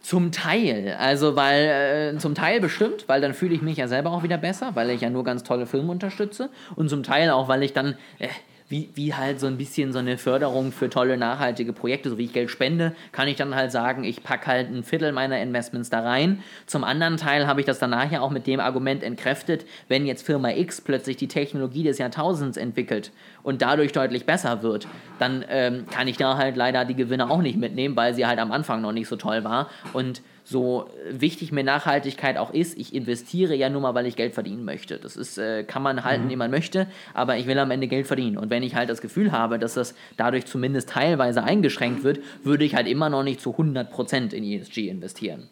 Zum 0.01 0.31
Teil, 0.31 0.95
also 0.99 1.35
weil 1.35 2.15
äh, 2.15 2.17
zum 2.17 2.33
Teil 2.33 2.59
bestimmt, 2.59 3.05
weil 3.07 3.21
dann 3.21 3.35
fühle 3.35 3.53
ich 3.53 3.61
mich 3.61 3.77
ja 3.77 3.87
selber 3.87 4.11
auch 4.11 4.23
wieder 4.23 4.37
besser, 4.37 4.71
weil 4.73 4.89
ich 4.89 5.01
ja 5.01 5.11
nur 5.11 5.23
ganz 5.23 5.43
tolle 5.43 5.67
Filme 5.67 5.91
unterstütze 5.91 6.49
und 6.75 6.89
zum 6.89 7.03
Teil 7.03 7.29
auch, 7.29 7.47
weil 7.47 7.61
ich 7.61 7.73
dann 7.73 7.95
äh, 8.17 8.27
wie, 8.71 8.89
wie 8.95 9.13
halt 9.13 9.41
so 9.41 9.47
ein 9.47 9.57
bisschen 9.57 9.91
so 9.91 9.99
eine 9.99 10.17
Förderung 10.17 10.71
für 10.71 10.89
tolle 10.89 11.17
nachhaltige 11.17 11.73
Projekte, 11.73 12.09
so 12.09 12.17
wie 12.17 12.23
ich 12.23 12.33
Geld 12.33 12.49
spende, 12.49 12.95
kann 13.11 13.27
ich 13.27 13.35
dann 13.35 13.53
halt 13.53 13.71
sagen, 13.71 14.05
ich 14.05 14.23
packe 14.23 14.47
halt 14.47 14.69
ein 14.69 14.83
Viertel 14.83 15.11
meiner 15.11 15.41
Investments 15.41 15.89
da 15.89 15.99
rein. 15.99 16.41
Zum 16.67 16.85
anderen 16.85 17.17
Teil 17.17 17.47
habe 17.47 17.59
ich 17.59 17.65
das 17.65 17.79
danach 17.79 18.09
ja 18.09 18.21
auch 18.21 18.31
mit 18.31 18.47
dem 18.47 18.61
Argument 18.61 19.03
entkräftet, 19.03 19.65
wenn 19.89 20.05
jetzt 20.05 20.25
Firma 20.25 20.51
X 20.51 20.79
plötzlich 20.79 21.17
die 21.17 21.27
Technologie 21.27 21.83
des 21.83 21.97
Jahrtausends 21.97 22.55
entwickelt 22.55 23.11
und 23.43 23.61
dadurch 23.61 23.91
deutlich 23.91 24.25
besser 24.25 24.63
wird, 24.63 24.87
dann 25.19 25.43
ähm, 25.49 25.85
kann 25.91 26.07
ich 26.07 26.15
da 26.15 26.37
halt 26.37 26.55
leider 26.55 26.85
die 26.85 26.95
Gewinne 26.95 27.29
auch 27.29 27.41
nicht 27.41 27.57
mitnehmen, 27.57 27.97
weil 27.97 28.13
sie 28.13 28.25
halt 28.25 28.39
am 28.39 28.53
Anfang 28.53 28.81
noch 28.81 28.93
nicht 28.93 29.09
so 29.09 29.17
toll 29.17 29.43
war. 29.43 29.69
Und 29.91 30.21
so 30.51 30.89
wichtig 31.09 31.51
mir 31.51 31.63
Nachhaltigkeit 31.63 32.37
auch 32.37 32.53
ist, 32.53 32.77
ich 32.77 32.93
investiere 32.93 33.55
ja 33.55 33.69
nur 33.69 33.81
mal, 33.81 33.95
weil 33.95 34.05
ich 34.05 34.15
Geld 34.15 34.33
verdienen 34.33 34.65
möchte. 34.65 34.97
Das 34.97 35.15
ist, 35.15 35.37
äh, 35.37 35.63
kann 35.63 35.81
man 35.81 36.03
halten, 36.03 36.29
wie 36.29 36.35
man 36.35 36.51
möchte, 36.51 36.87
aber 37.13 37.37
ich 37.37 37.47
will 37.47 37.57
am 37.57 37.71
Ende 37.71 37.87
Geld 37.87 38.05
verdienen. 38.05 38.37
Und 38.37 38.49
wenn 38.49 38.61
ich 38.61 38.75
halt 38.75 38.89
das 38.89 39.01
Gefühl 39.01 39.31
habe, 39.31 39.57
dass 39.57 39.75
das 39.75 39.95
dadurch 40.17 40.45
zumindest 40.45 40.89
teilweise 40.89 41.43
eingeschränkt 41.43 42.03
wird, 42.03 42.19
würde 42.43 42.65
ich 42.65 42.75
halt 42.75 42.87
immer 42.87 43.09
noch 43.09 43.23
nicht 43.23 43.39
zu 43.41 43.51
100% 43.51 44.33
in 44.33 44.43
ESG 44.43 44.89
investieren. 44.89 45.49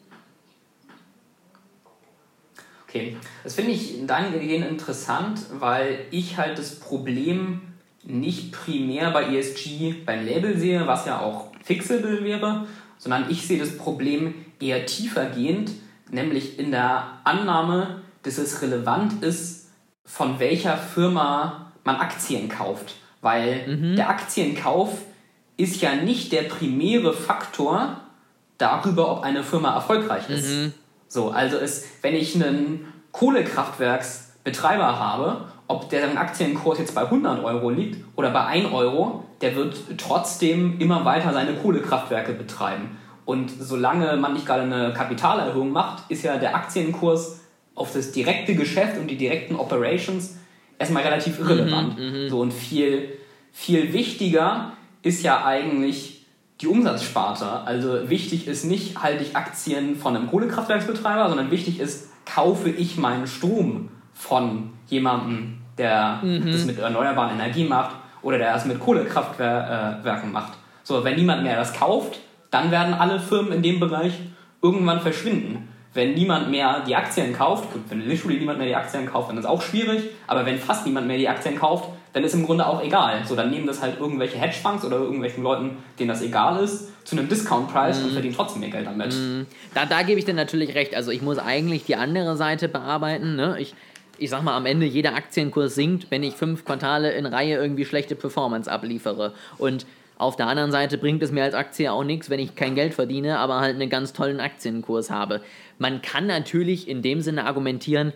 Okay, 2.88 3.18
das 3.44 3.56
finde 3.56 3.72
ich 3.72 4.06
dahingehend 4.06 4.68
interessant, 4.68 5.42
weil 5.60 6.00
ich 6.12 6.38
halt 6.38 6.58
das 6.58 6.80
Problem 6.80 7.62
nicht 8.04 8.52
primär 8.52 9.12
bei 9.12 9.36
ESG 9.36 9.94
beim 10.06 10.26
Label 10.26 10.58
sehe, 10.58 10.88
was 10.88 11.06
ja 11.06 11.22
auch 11.22 11.52
fixable 11.64 12.24
wäre, 12.24 12.66
sondern 12.98 13.30
ich 13.30 13.46
sehe 13.46 13.60
das 13.60 13.78
Problem 13.78 14.34
eher 14.60 14.86
tiefergehend, 14.86 15.72
nämlich 16.12 16.60
in 16.60 16.72
der 16.72 17.20
Annahme, 17.24 18.02
dass 18.24 18.38
es 18.38 18.62
relevant 18.62 19.24
ist, 19.24 19.70
von 20.06 20.40
welcher 20.40 20.78
Firma 20.78 21.72
man 21.84 21.98
Aktien 21.98 22.50
kauft. 22.50 22.96
Weil 23.22 23.96
der 23.96 24.10
Aktienkauf 24.10 24.90
ist 25.58 25.82
ja 25.82 25.96
nicht 25.96 26.32
der 26.32 26.44
primäre 26.44 27.14
Faktor 27.14 27.98
darüber, 28.58 29.12
ob 29.12 29.24
eine 29.24 29.44
Firma 29.44 29.74
erfolgreich 29.74 30.30
ist. 30.30 30.74
So, 31.08 31.32
also 31.32 31.58
ist, 31.58 31.86
wenn 32.02 32.16
ich 32.16 32.36
einen 32.36 32.94
Kohlekraftwerksbetreiber 33.12 35.00
habe, 35.00 35.46
ob 35.68 35.90
der 35.90 36.20
Aktienkurs 36.20 36.80
jetzt 36.80 36.96
bei 36.96 37.02
100 37.02 37.44
Euro 37.44 37.70
liegt 37.70 38.04
oder 38.16 38.32
bei 38.32 38.46
1 38.46 38.72
Euro, 38.72 39.26
der 39.42 39.56
wird 39.56 39.76
trotzdem 39.98 40.80
immer 40.80 41.06
weiter 41.06 41.34
seine 41.34 41.54
Kohlekraftwerke 41.54 42.34
betreiben. 42.34 42.98
Und 43.30 43.52
solange 43.60 44.18
man 44.18 44.34
nicht 44.34 44.48
gerade 44.48 44.64
eine 44.64 44.92
Kapitalerhöhung 44.92 45.72
macht, 45.72 46.10
ist 46.10 46.24
ja 46.24 46.38
der 46.38 46.56
Aktienkurs 46.56 47.42
auf 47.76 47.94
das 47.94 48.12
direkte 48.12 48.56
Geschäft 48.56 48.98
und 48.98 49.06
die 49.06 49.18
direkten 49.18 49.56
Operations 49.56 50.40
erstmal 50.80 51.04
relativ 51.04 51.38
irrelevant. 51.38 51.96
so 52.28 52.40
und 52.40 52.52
viel, 52.52 53.10
viel 53.52 53.94
wichtiger 53.94 54.72
ist 55.04 55.22
ja 55.22 55.46
eigentlich 55.46 56.26
die 56.62 56.66
Umsatzsparte. 56.66 57.46
Also 57.66 58.10
wichtig 58.10 58.48
ist 58.48 58.64
nicht, 58.64 59.04
halte 59.04 59.24
ich 59.24 59.36
Aktien 59.36 59.96
von 59.96 60.16
einem 60.16 60.28
Kohlekraftwerksbetreiber, 60.28 61.30
sondern 61.30 61.52
wichtig 61.52 61.80
ist, 61.80 62.10
kaufe 62.26 62.72
ich 62.72 62.98
meinen 62.98 63.28
Strom 63.28 63.92
von 64.12 64.72
jemandem, 64.88 65.60
der 65.78 66.24
das 66.24 66.66
mit 66.66 66.80
erneuerbaren 66.80 67.36
Energien 67.36 67.70
macht 67.70 67.96
oder 68.24 68.40
der 68.40 68.54
das 68.54 68.66
mit 68.66 68.80
Kohlekraftwerken 68.80 70.32
macht. 70.32 70.54
So, 70.82 71.04
wenn 71.04 71.16
niemand 71.16 71.44
mehr 71.44 71.58
das 71.58 71.74
kauft, 71.74 72.22
dann 72.52 72.72
werden 72.72 72.94
alle 72.94 73.20
Firmen 73.20 73.52
in 73.52 73.62
dem 73.62 73.80
Bereich 73.80 74.14
irgendwann 74.62 75.02
verschwinden. 75.02 75.68
Wenn 75.94 76.14
niemand 76.14 76.52
mehr 76.52 76.84
die 76.88 76.96
Aktien 76.96 77.34
kauft, 77.34 77.74
gut, 77.74 77.82
wenn 77.90 78.08
literally 78.08 78.38
niemand 78.38 78.60
mehr 78.60 78.68
die 78.68 78.76
Aktien 78.76 79.08
kauft, 79.08 79.30
dann 79.30 79.38
ist 79.38 79.46
auch 79.46 79.62
schwierig, 79.62 80.04
aber 80.28 80.46
wenn 80.46 80.60
fast 80.60 80.86
niemand 80.86 81.08
mehr 81.08 81.18
die 81.18 81.28
Aktien 81.28 81.58
kauft, 81.58 81.90
dann 82.14 82.24
ist 82.24 82.34
im 82.34 82.46
Grunde 82.46 82.68
auch 82.68 82.84
egal. 82.84 83.22
So, 83.26 83.36
dann 83.36 83.50
nehmen 83.50 83.66
das 83.66 83.82
halt 83.82 84.00
irgendwelche 84.00 84.38
Hedgefonds 84.38 84.86
oder 84.86 84.98
irgendwelchen 84.98 85.44
Leuten, 85.44 85.78
denen 85.98 86.10
das 86.10 86.22
egal 86.22 86.64
ist, 86.64 86.90
zu 87.06 87.18
einem 87.18 87.28
Discount-Preis 87.28 88.04
und 88.04 88.12
verdienen 88.12 88.36
trotzdem 88.36 88.62
ihr 88.64 88.70
Geld 88.70 88.86
damit. 88.86 89.16
Da, 89.74 89.86
da 89.86 90.04
gebe 90.04 90.20
ich 90.20 90.26
dir 90.26 90.34
natürlich 90.34 90.76
recht. 90.76 90.96
Also 90.96 91.12
ich 91.12 91.22
muss 91.22 91.40
eigentlich 91.40 91.86
die 91.86 91.96
andere 91.96 92.36
Seite 92.36 92.68
bearbeiten. 92.68 93.36
Ne? 93.36 93.56
Ich, 93.60 93.74
ich 94.20 94.30
sag 94.30 94.44
mal, 94.44 94.56
am 94.56 94.66
Ende 94.66 94.86
jeder 94.86 95.16
Aktienkurs 95.16 95.74
sinkt, 95.74 96.12
wenn 96.12 96.24
ich 96.24 96.36
fünf 96.36 96.66
Quartale 96.66 97.12
in 97.14 97.26
Reihe 97.26 97.58
irgendwie 97.58 97.86
schlechte 97.86 98.16
Performance 98.16 98.72
abliefere. 98.72 99.34
Und 99.58 99.86
auf 100.20 100.36
der 100.36 100.48
anderen 100.48 100.72
Seite 100.72 100.98
bringt 100.98 101.24
es 101.24 101.32
mir 101.32 101.44
als 101.44 101.56
Aktie 101.56 101.92
auch 101.92 102.04
nichts, 102.04 102.30
wenn 102.30 102.40
ich 102.40 102.56
kein 102.56 102.76
Geld 102.76 102.94
verdiene, 102.94 103.40
aber 103.40 103.60
halt 103.62 103.76
einen 103.76 103.90
ganz 103.90 104.14
tollen 104.14 104.40
Aktienkurs 104.40 105.10
habe. 105.10 105.42
Man 105.80 106.02
kann 106.02 106.28
natürlich 106.28 106.88
in 106.88 107.02
dem 107.02 107.22
Sinne 107.22 107.46
argumentieren, 107.46 108.14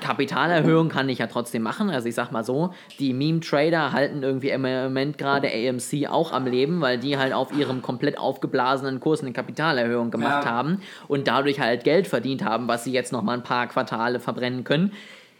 Kapitalerhöhung 0.00 0.88
kann 0.88 1.08
ich 1.08 1.18
ja 1.20 1.26
trotzdem 1.26 1.62
machen. 1.62 1.88
Also 1.90 2.08
ich 2.08 2.14
sag 2.14 2.30
mal 2.30 2.44
so, 2.44 2.74
die 2.98 3.12
Meme-Trader 3.12 3.92
halten 3.92 4.22
irgendwie 4.22 4.50
im 4.50 4.62
Moment 4.62 5.18
gerade 5.18 5.48
AMC 5.48 6.08
auch 6.10 6.32
am 6.32 6.46
Leben, 6.46 6.80
weil 6.80 6.98
die 6.98 7.16
halt 7.16 7.32
auf 7.32 7.56
ihrem 7.56 7.80
komplett 7.80 8.18
aufgeblasenen 8.18 9.00
Kurs 9.00 9.22
eine 9.22 9.32
Kapitalerhöhung 9.32 10.10
gemacht 10.10 10.44
Ja. 10.44 10.50
haben 10.50 10.82
und 11.08 11.28
dadurch 11.28 11.60
halt 11.60 11.84
Geld 11.84 12.06
verdient 12.06 12.44
haben, 12.44 12.68
was 12.68 12.84
sie 12.84 12.92
jetzt 12.92 13.12
noch 13.12 13.22
mal 13.22 13.34
ein 13.34 13.42
paar 13.42 13.66
Quartale 13.68 14.20
verbrennen 14.20 14.64
können. 14.64 14.92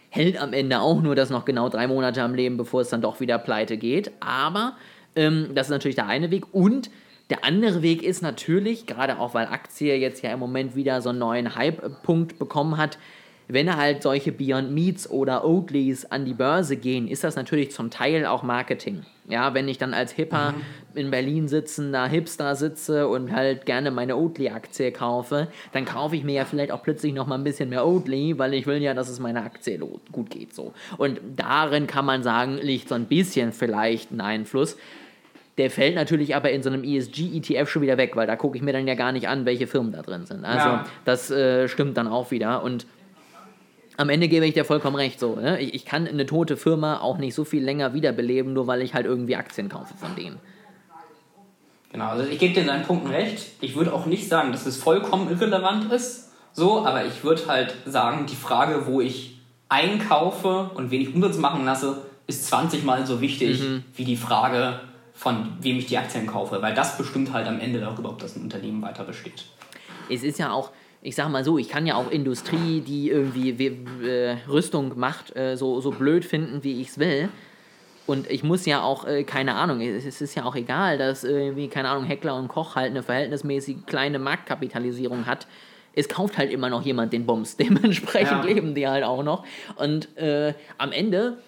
Hält 0.09 0.41
am 0.41 0.53
Ende 0.53 0.81
auch 0.81 1.03
nur 1.03 1.15
das 1.15 1.31
noch 1.31 1.45
genau 1.45 1.69
drei 1.69 1.87
Monate 1.87 2.23
am 2.23 2.35
Leben, 2.35 2.57
bevor 2.57 2.81
es 2.81 2.89
dann 2.89 3.03
doch 3.03 3.21
wieder 3.21 3.39
pleite 3.39 3.77
geht. 3.77 4.11
Aber 4.21 4.73
ähm, 5.17 5.51
das 5.55 5.67
ist 5.67 5.71
natürlich 5.71 5.97
der 5.97 6.07
eine 6.07 6.31
Weg. 6.31 6.55
Und 6.55 6.91
der 7.31 7.45
andere 7.45 7.83
Weg 7.83 8.03
ist 8.03 8.23
natürlich, 8.23 8.87
gerade 8.87 9.19
auch 9.19 9.35
weil 9.35 9.47
Aktie 9.47 9.97
jetzt 9.97 10.23
ja 10.23 10.33
im 10.33 10.39
Moment 10.39 10.77
wieder 10.77 11.03
so 11.03 11.09
einen 11.09 11.19
neuen 11.19 11.57
Hype-Punkt 11.57 12.39
bekommen 12.39 12.77
hat, 12.77 12.99
wenn 13.49 13.77
halt 13.77 14.03
solche 14.03 14.33
Beyond 14.33 14.73
Meats 14.73 15.09
oder 15.09 15.45
Oatleys 15.45 16.05
an 16.07 16.25
die 16.25 16.35
Börse 16.35 16.77
gehen, 16.77 17.07
ist 17.07 17.23
das 17.23 17.37
natürlich 17.37 17.71
zum 17.71 17.91
Teil 17.91 18.27
auch 18.27 18.43
Marketing. 18.43 19.05
Ja, 19.29 19.55
wenn 19.55 19.69
ich 19.69 19.79
dann 19.79 19.95
als 19.95 20.13
Hipper 20.13 20.55
in 20.95 21.11
Berlin 21.11 21.49
sitzender 21.49 22.07
Hipster 22.07 22.55
sitze 22.57 23.09
und 23.09 23.33
halt 23.33 23.67
gerne 23.67 23.91
meine 23.91 24.17
Oatly-Aktie 24.17 24.93
kaufe, 24.93 25.49
dann 25.73 25.85
kaufe 25.85 26.17
ich 26.17 26.25
mir 26.25 26.35
ja 26.35 26.45
vielleicht 26.45 26.73
auch 26.73 26.83
plötzlich 26.83 27.13
noch 27.13 27.27
mal 27.27 27.37
ein 27.37 27.45
bisschen 27.45 27.69
mehr 27.69 27.87
Oatly, 27.87 28.39
weil 28.39 28.55
ich 28.55 28.67
will 28.67 28.83
ja, 28.83 28.95
dass 28.95 29.09
es 29.09 29.21
meiner 29.21 29.45
Aktie 29.45 29.79
gut 30.13 30.31
geht 30.31 30.55
so. 30.55 30.73
Und 30.97 31.21
darin 31.37 31.87
kann 31.87 32.05
man 32.05 32.23
sagen, 32.23 32.59
liegt 32.59 32.89
so 32.89 32.95
ein 32.95 33.07
bisschen 33.07 33.53
vielleicht 33.53 34.11
ein 34.11 34.21
Einfluss. 34.21 34.77
Der 35.59 35.71
fällt 35.71 35.95
natürlich 35.95 36.37
aber 36.37 36.51
in 36.51 36.63
so 36.63 36.69
einem 36.69 36.85
ESG-ETF 36.85 37.69
schon 37.69 37.81
wieder 37.83 37.97
weg, 37.97 38.15
weil 38.15 38.27
da 38.27 38.37
gucke 38.37 38.57
ich 38.59 38.63
mir 38.63 38.73
dann 38.75 38.87
ja 38.87 38.95
gar 38.95 39.13
nicht 39.13 39.27
an, 39.29 39.47
welche 39.47 39.67
Firmen 39.67 39.91
da 39.93 40.03
drin 40.03 40.27
sind. 40.27 40.45
Also 40.45 40.67
Ja. 40.69 40.85
das 41.05 41.31
äh, 41.31 41.67
stimmt 41.69 41.97
dann 41.97 42.09
auch 42.09 42.31
wieder. 42.31 42.63
Und 42.63 42.87
am 43.97 44.11
Ende 44.11 44.29
gebe 44.29 44.45
ich 44.45 44.53
dir 44.53 44.67
vollkommen 44.67 44.97
recht. 44.97 45.19
So, 45.19 45.37
ne? 45.37 45.59
ich, 45.61 45.73
ich 45.75 45.85
kann 45.87 46.07
eine 46.07 46.27
tote 46.27 46.59
Firma 46.59 47.01
auch 47.01 47.17
nicht 47.17 47.35
so 47.35 47.45
viel 47.45 47.65
länger 47.65 47.95
wiederbeleben, 47.95 48.53
nur 48.53 48.67
weil 48.67 48.83
ich 48.83 48.93
halt 48.93 49.07
irgendwie 49.07 49.37
Aktien 49.37 49.71
kaufe 49.71 49.95
von 49.97 50.15
denen. 50.15 50.39
Genau, 51.93 52.09
also 52.09 52.29
ich 52.31 52.39
gebe 52.39 52.53
dir 52.53 52.61
in 52.61 52.67
deinen 52.67 52.85
Punkten 52.85 53.09
recht. 53.09 53.53
Ich 53.63 53.75
würde 53.77 53.95
auch 53.95 54.05
nicht 54.05 54.29
sagen, 54.29 54.53
dass 54.53 54.67
es 54.67 54.77
vollkommen 54.77 55.31
irrelevant 55.31 55.91
ist, 55.91 56.33
so, 56.53 56.85
aber 56.85 57.07
ich 57.07 57.25
würde 57.25 57.47
halt 57.47 57.75
sagen, 57.87 58.27
die 58.27 58.37
Frage, 58.37 58.87
wo 58.87 59.01
ich 59.01 59.39
einkaufe 59.71 60.71
und 60.75 60.91
wen 60.91 61.01
ich 61.01 61.15
Umsatz 61.15 61.39
machen 61.39 61.65
lasse, 61.65 62.03
ist 62.27 62.47
20 62.49 62.85
Mal 62.85 63.07
so 63.07 63.21
wichtig 63.23 63.63
wie 63.95 64.05
die 64.05 64.17
Frage, 64.17 64.81
von 65.17 65.49
wem 65.61 65.79
ich 65.79 65.87
die 65.87 65.99
Aktien 65.99 66.27
kaufe, 66.27 66.61
weil 66.63 66.75
das 66.75 66.97
bestimmt 66.99 67.33
halt 67.33 67.47
am 67.49 67.59
Ende 67.59 67.81
darüber, 67.81 68.11
ob 68.11 68.19
das 68.21 68.37
ein 68.37 68.43
Unternehmen 68.43 68.83
weiter 68.83 69.03
besteht. 69.05 69.45
Es 70.11 70.23
ist 70.23 70.39
ja 70.39 70.53
auch, 70.53 70.71
ich 71.03 71.17
sag 71.17 71.29
mal 71.31 71.43
so, 71.43 71.59
ich 71.59 71.69
kann 71.69 71.87
ja 71.87 71.95
auch 71.97 72.11
Industrie, 72.11 72.81
die 72.81 73.09
irgendwie 73.11 73.51
äh, 74.07 74.37
Rüstung 74.49 74.93
macht, 74.99 75.35
äh, 75.35 75.57
so, 75.57 75.81
so 75.81 75.91
blöd 75.91 76.25
finden, 76.25 76.63
wie 76.63 76.81
ich 76.81 76.89
es 76.89 76.99
will. 76.99 77.29
Und 78.07 78.31
ich 78.31 78.45
muss 78.45 78.67
ja 78.67 78.83
auch, 78.83 79.05
äh, 79.05 79.25
keine 79.25 79.55
Ahnung, 79.55 79.81
es 79.81 80.21
ist 80.21 80.35
ja 80.37 80.45
auch 80.45 80.55
egal, 80.55 80.97
dass 80.97 81.25
irgendwie, 81.25 81.67
keine 81.69 81.89
Ahnung, 81.89 82.05
Heckler 82.05 82.37
und 82.37 82.47
Koch 82.49 82.77
halt 82.77 82.91
eine 82.93 83.03
verhältnismäßig 83.03 83.87
kleine 83.87 84.19
Marktkapitalisierung 84.21 85.27
hat. 85.27 85.49
Es 85.93 86.09
kauft 86.09 86.39
halt 86.39 86.53
immer 86.53 86.69
noch 86.69 86.83
jemand 86.85 87.13
den 87.13 87.27
Bums. 87.27 87.57
Dementsprechend 87.59 88.45
Ja. 88.45 88.51
leben 88.55 88.75
die 88.75 88.87
halt 88.87 89.03
auch 89.03 89.25
noch. 89.25 89.45
Und 89.77 90.17
äh, 90.19 90.55
am 90.79 90.93
Ende 90.93 91.39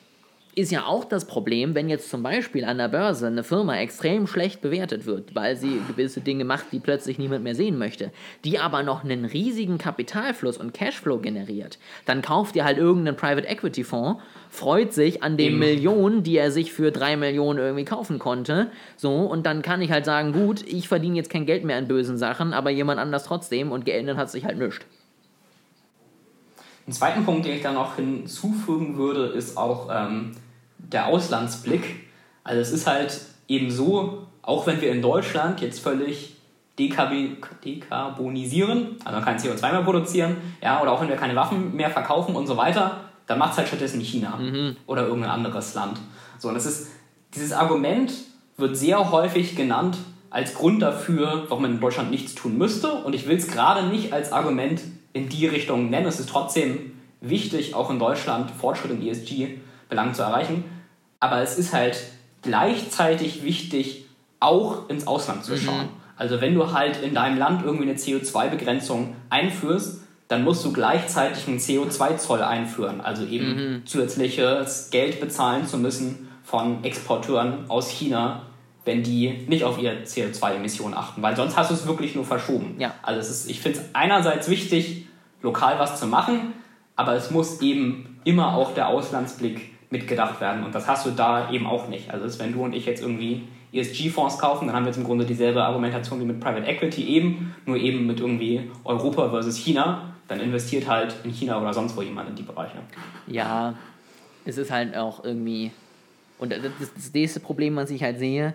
ist 0.58 0.72
ja 0.72 0.86
auch 0.86 1.04
das 1.04 1.24
Problem, 1.24 1.76
wenn 1.76 1.88
jetzt 1.88 2.10
zum 2.10 2.24
Beispiel 2.24 2.64
an 2.64 2.78
der 2.78 2.88
Börse 2.88 3.28
eine 3.28 3.44
Firma 3.44 3.76
extrem 3.76 4.26
schlecht 4.26 4.60
bewertet 4.60 5.06
wird, 5.06 5.36
weil 5.36 5.56
sie 5.56 5.80
gewisse 5.86 6.20
Dinge 6.20 6.44
macht, 6.44 6.72
die 6.72 6.80
plötzlich 6.80 7.16
niemand 7.16 7.44
mehr 7.44 7.54
sehen 7.54 7.78
möchte, 7.78 8.10
die 8.44 8.58
aber 8.58 8.82
noch 8.82 9.04
einen 9.04 9.24
riesigen 9.24 9.78
Kapitalfluss 9.78 10.56
und 10.56 10.74
Cashflow 10.74 11.18
generiert, 11.18 11.78
dann 12.06 12.22
kauft 12.22 12.56
ihr 12.56 12.64
halt 12.64 12.76
irgendeinen 12.76 13.16
Private 13.16 13.46
Equity 13.46 13.84
Fonds, 13.84 14.20
freut 14.50 14.92
sich 14.92 15.22
an 15.22 15.36
den 15.36 15.50
Eben. 15.50 15.58
Millionen, 15.60 16.24
die 16.24 16.36
er 16.36 16.50
sich 16.50 16.72
für 16.72 16.90
drei 16.90 17.16
Millionen 17.16 17.60
irgendwie 17.60 17.84
kaufen 17.84 18.18
konnte, 18.18 18.72
so 18.96 19.14
und 19.14 19.46
dann 19.46 19.62
kann 19.62 19.80
ich 19.80 19.92
halt 19.92 20.06
sagen, 20.06 20.32
gut, 20.32 20.64
ich 20.66 20.88
verdiene 20.88 21.14
jetzt 21.14 21.30
kein 21.30 21.46
Geld 21.46 21.62
mehr 21.62 21.76
an 21.76 21.86
bösen 21.86 22.18
Sachen, 22.18 22.52
aber 22.52 22.70
jemand 22.70 22.98
anders 22.98 23.22
trotzdem 23.22 23.70
und 23.70 23.84
geändert 23.84 24.16
hat 24.16 24.28
sich 24.28 24.44
halt 24.44 24.58
nichts. 24.58 24.84
Einen 26.86 26.94
zweiten 26.94 27.24
Punkt, 27.24 27.46
den 27.46 27.54
ich 27.54 27.62
da 27.62 27.70
noch 27.70 27.94
hinzufügen 27.94 28.96
würde, 28.96 29.26
ist 29.26 29.56
auch 29.56 29.88
ähm, 29.92 30.32
der 30.78 31.06
Auslandsblick. 31.06 32.08
Also 32.44 32.60
es 32.60 32.72
ist 32.72 32.86
halt 32.86 33.20
eben 33.46 33.70
so, 33.70 34.26
auch 34.42 34.66
wenn 34.66 34.80
wir 34.80 34.90
in 34.90 35.02
Deutschland 35.02 35.60
jetzt 35.60 35.80
völlig 35.80 36.36
dekarbonisieren, 36.78 38.96
also 39.04 39.16
man 39.16 39.24
kann 39.24 39.36
CO2 39.36 39.72
mehr 39.72 39.82
produzieren, 39.82 40.36
ja, 40.62 40.80
oder 40.80 40.92
auch 40.92 41.00
wenn 41.00 41.08
wir 41.08 41.16
keine 41.16 41.34
Waffen 41.34 41.74
mehr 41.74 41.90
verkaufen 41.90 42.36
und 42.36 42.46
so 42.46 42.56
weiter, 42.56 43.00
dann 43.26 43.38
macht 43.38 43.52
es 43.52 43.58
halt 43.58 43.68
stattdessen 43.68 44.00
China 44.00 44.38
oder 44.86 45.06
irgendein 45.06 45.32
anderes 45.32 45.74
Land. 45.74 45.98
So, 46.38 46.48
und 46.48 46.56
es 46.56 46.66
ist, 46.66 46.88
dieses 47.34 47.52
Argument 47.52 48.12
wird 48.56 48.76
sehr 48.76 49.10
häufig 49.10 49.56
genannt 49.56 49.98
als 50.30 50.54
Grund 50.54 50.82
dafür, 50.82 51.44
warum 51.48 51.62
man 51.62 51.72
in 51.72 51.80
Deutschland 51.80 52.10
nichts 52.10 52.34
tun 52.34 52.58
müsste. 52.58 52.92
Und 52.92 53.14
ich 53.14 53.28
will 53.28 53.36
es 53.36 53.48
gerade 53.48 53.86
nicht 53.86 54.12
als 54.12 54.32
Argument 54.32 54.82
in 55.12 55.28
die 55.28 55.46
Richtung 55.46 55.90
nennen. 55.90 56.06
Es 56.06 56.20
ist 56.20 56.28
trotzdem 56.28 56.92
wichtig, 57.20 57.74
auch 57.74 57.90
in 57.90 57.98
Deutschland 57.98 58.50
Fortschritt 58.50 58.90
in 58.90 59.00
ESG-Belangen 59.88 60.14
zu 60.14 60.22
erreichen. 60.22 60.64
Aber 61.20 61.42
es 61.42 61.58
ist 61.58 61.72
halt 61.72 61.98
gleichzeitig 62.42 63.44
wichtig, 63.44 64.04
auch 64.40 64.88
ins 64.88 65.06
Ausland 65.06 65.44
zu 65.44 65.56
schauen. 65.56 65.88
Also 66.16 66.40
wenn 66.40 66.54
du 66.54 66.72
halt 66.72 67.02
in 67.02 67.14
deinem 67.14 67.38
Land 67.38 67.64
irgendwie 67.64 67.88
eine 67.88 67.98
CO2-Begrenzung 67.98 69.14
einführst, 69.30 70.02
dann 70.28 70.44
musst 70.44 70.64
du 70.64 70.72
gleichzeitig 70.72 71.48
einen 71.48 71.58
CO2-Zoll 71.58 72.42
einführen. 72.42 73.00
Also 73.00 73.24
eben 73.24 73.82
zusätzliches 73.84 74.90
Geld 74.90 75.20
bezahlen 75.20 75.66
zu 75.66 75.78
müssen 75.78 76.28
von 76.44 76.84
Exporteuren 76.84 77.68
aus 77.68 77.90
China, 77.90 78.42
wenn 78.84 79.02
die 79.02 79.44
nicht 79.48 79.64
auf 79.64 79.78
ihre 79.78 79.96
CO2-Emissionen 80.04 80.94
achten. 80.94 81.20
Weil 81.22 81.34
sonst 81.36 81.56
hast 81.56 81.70
du 81.70 81.74
es 81.74 81.86
wirklich 81.86 82.14
nur 82.14 82.24
verschoben. 82.24 82.76
Ja. 82.78 82.94
Also 83.02 83.20
ist, 83.20 83.50
ich 83.50 83.60
finde 83.60 83.80
es 83.80 83.84
einerseits 83.94 84.48
wichtig, 84.48 85.06
lokal 85.42 85.78
was 85.78 85.98
zu 85.98 86.06
machen, 86.06 86.52
aber 86.96 87.14
es 87.14 87.30
muss 87.30 87.60
eben 87.60 88.20
immer 88.24 88.54
auch 88.54 88.74
der 88.74 88.88
Auslandsblick 88.88 89.77
mitgedacht 89.90 90.40
werden. 90.40 90.64
Und 90.64 90.74
das 90.74 90.86
hast 90.86 91.06
du 91.06 91.10
da 91.10 91.50
eben 91.50 91.66
auch 91.66 91.88
nicht. 91.88 92.10
Also 92.10 92.26
ist, 92.26 92.38
wenn 92.38 92.52
du 92.52 92.62
und 92.62 92.74
ich 92.74 92.86
jetzt 92.86 93.02
irgendwie 93.02 93.42
ESG-Fonds 93.72 94.38
kaufen, 94.38 94.66
dann 94.66 94.76
haben 94.76 94.84
wir 94.84 94.88
jetzt 94.88 94.98
im 94.98 95.04
Grunde 95.04 95.24
dieselbe 95.24 95.62
Argumentation 95.62 96.20
wie 96.20 96.24
mit 96.24 96.40
Private 96.40 96.66
Equity 96.66 97.04
eben, 97.04 97.54
nur 97.66 97.76
eben 97.76 98.06
mit 98.06 98.20
irgendwie 98.20 98.70
Europa 98.84 99.30
versus 99.30 99.56
China. 99.56 100.14
Dann 100.26 100.40
investiert 100.40 100.88
halt 100.88 101.14
in 101.24 101.30
China 101.30 101.60
oder 101.60 101.72
sonst 101.72 101.96
wo 101.96 102.02
jemand 102.02 102.28
in 102.30 102.36
die 102.36 102.42
Bereiche. 102.42 102.78
Ja, 103.26 103.74
es 104.44 104.58
ist 104.58 104.70
halt 104.70 104.96
auch 104.96 105.24
irgendwie. 105.24 105.70
Und 106.38 106.52
das, 106.52 106.60
das 106.94 107.12
nächste 107.12 107.40
Problem, 107.40 107.76
was 107.76 107.90
ich 107.90 108.02
halt 108.02 108.18
sehe, 108.18 108.54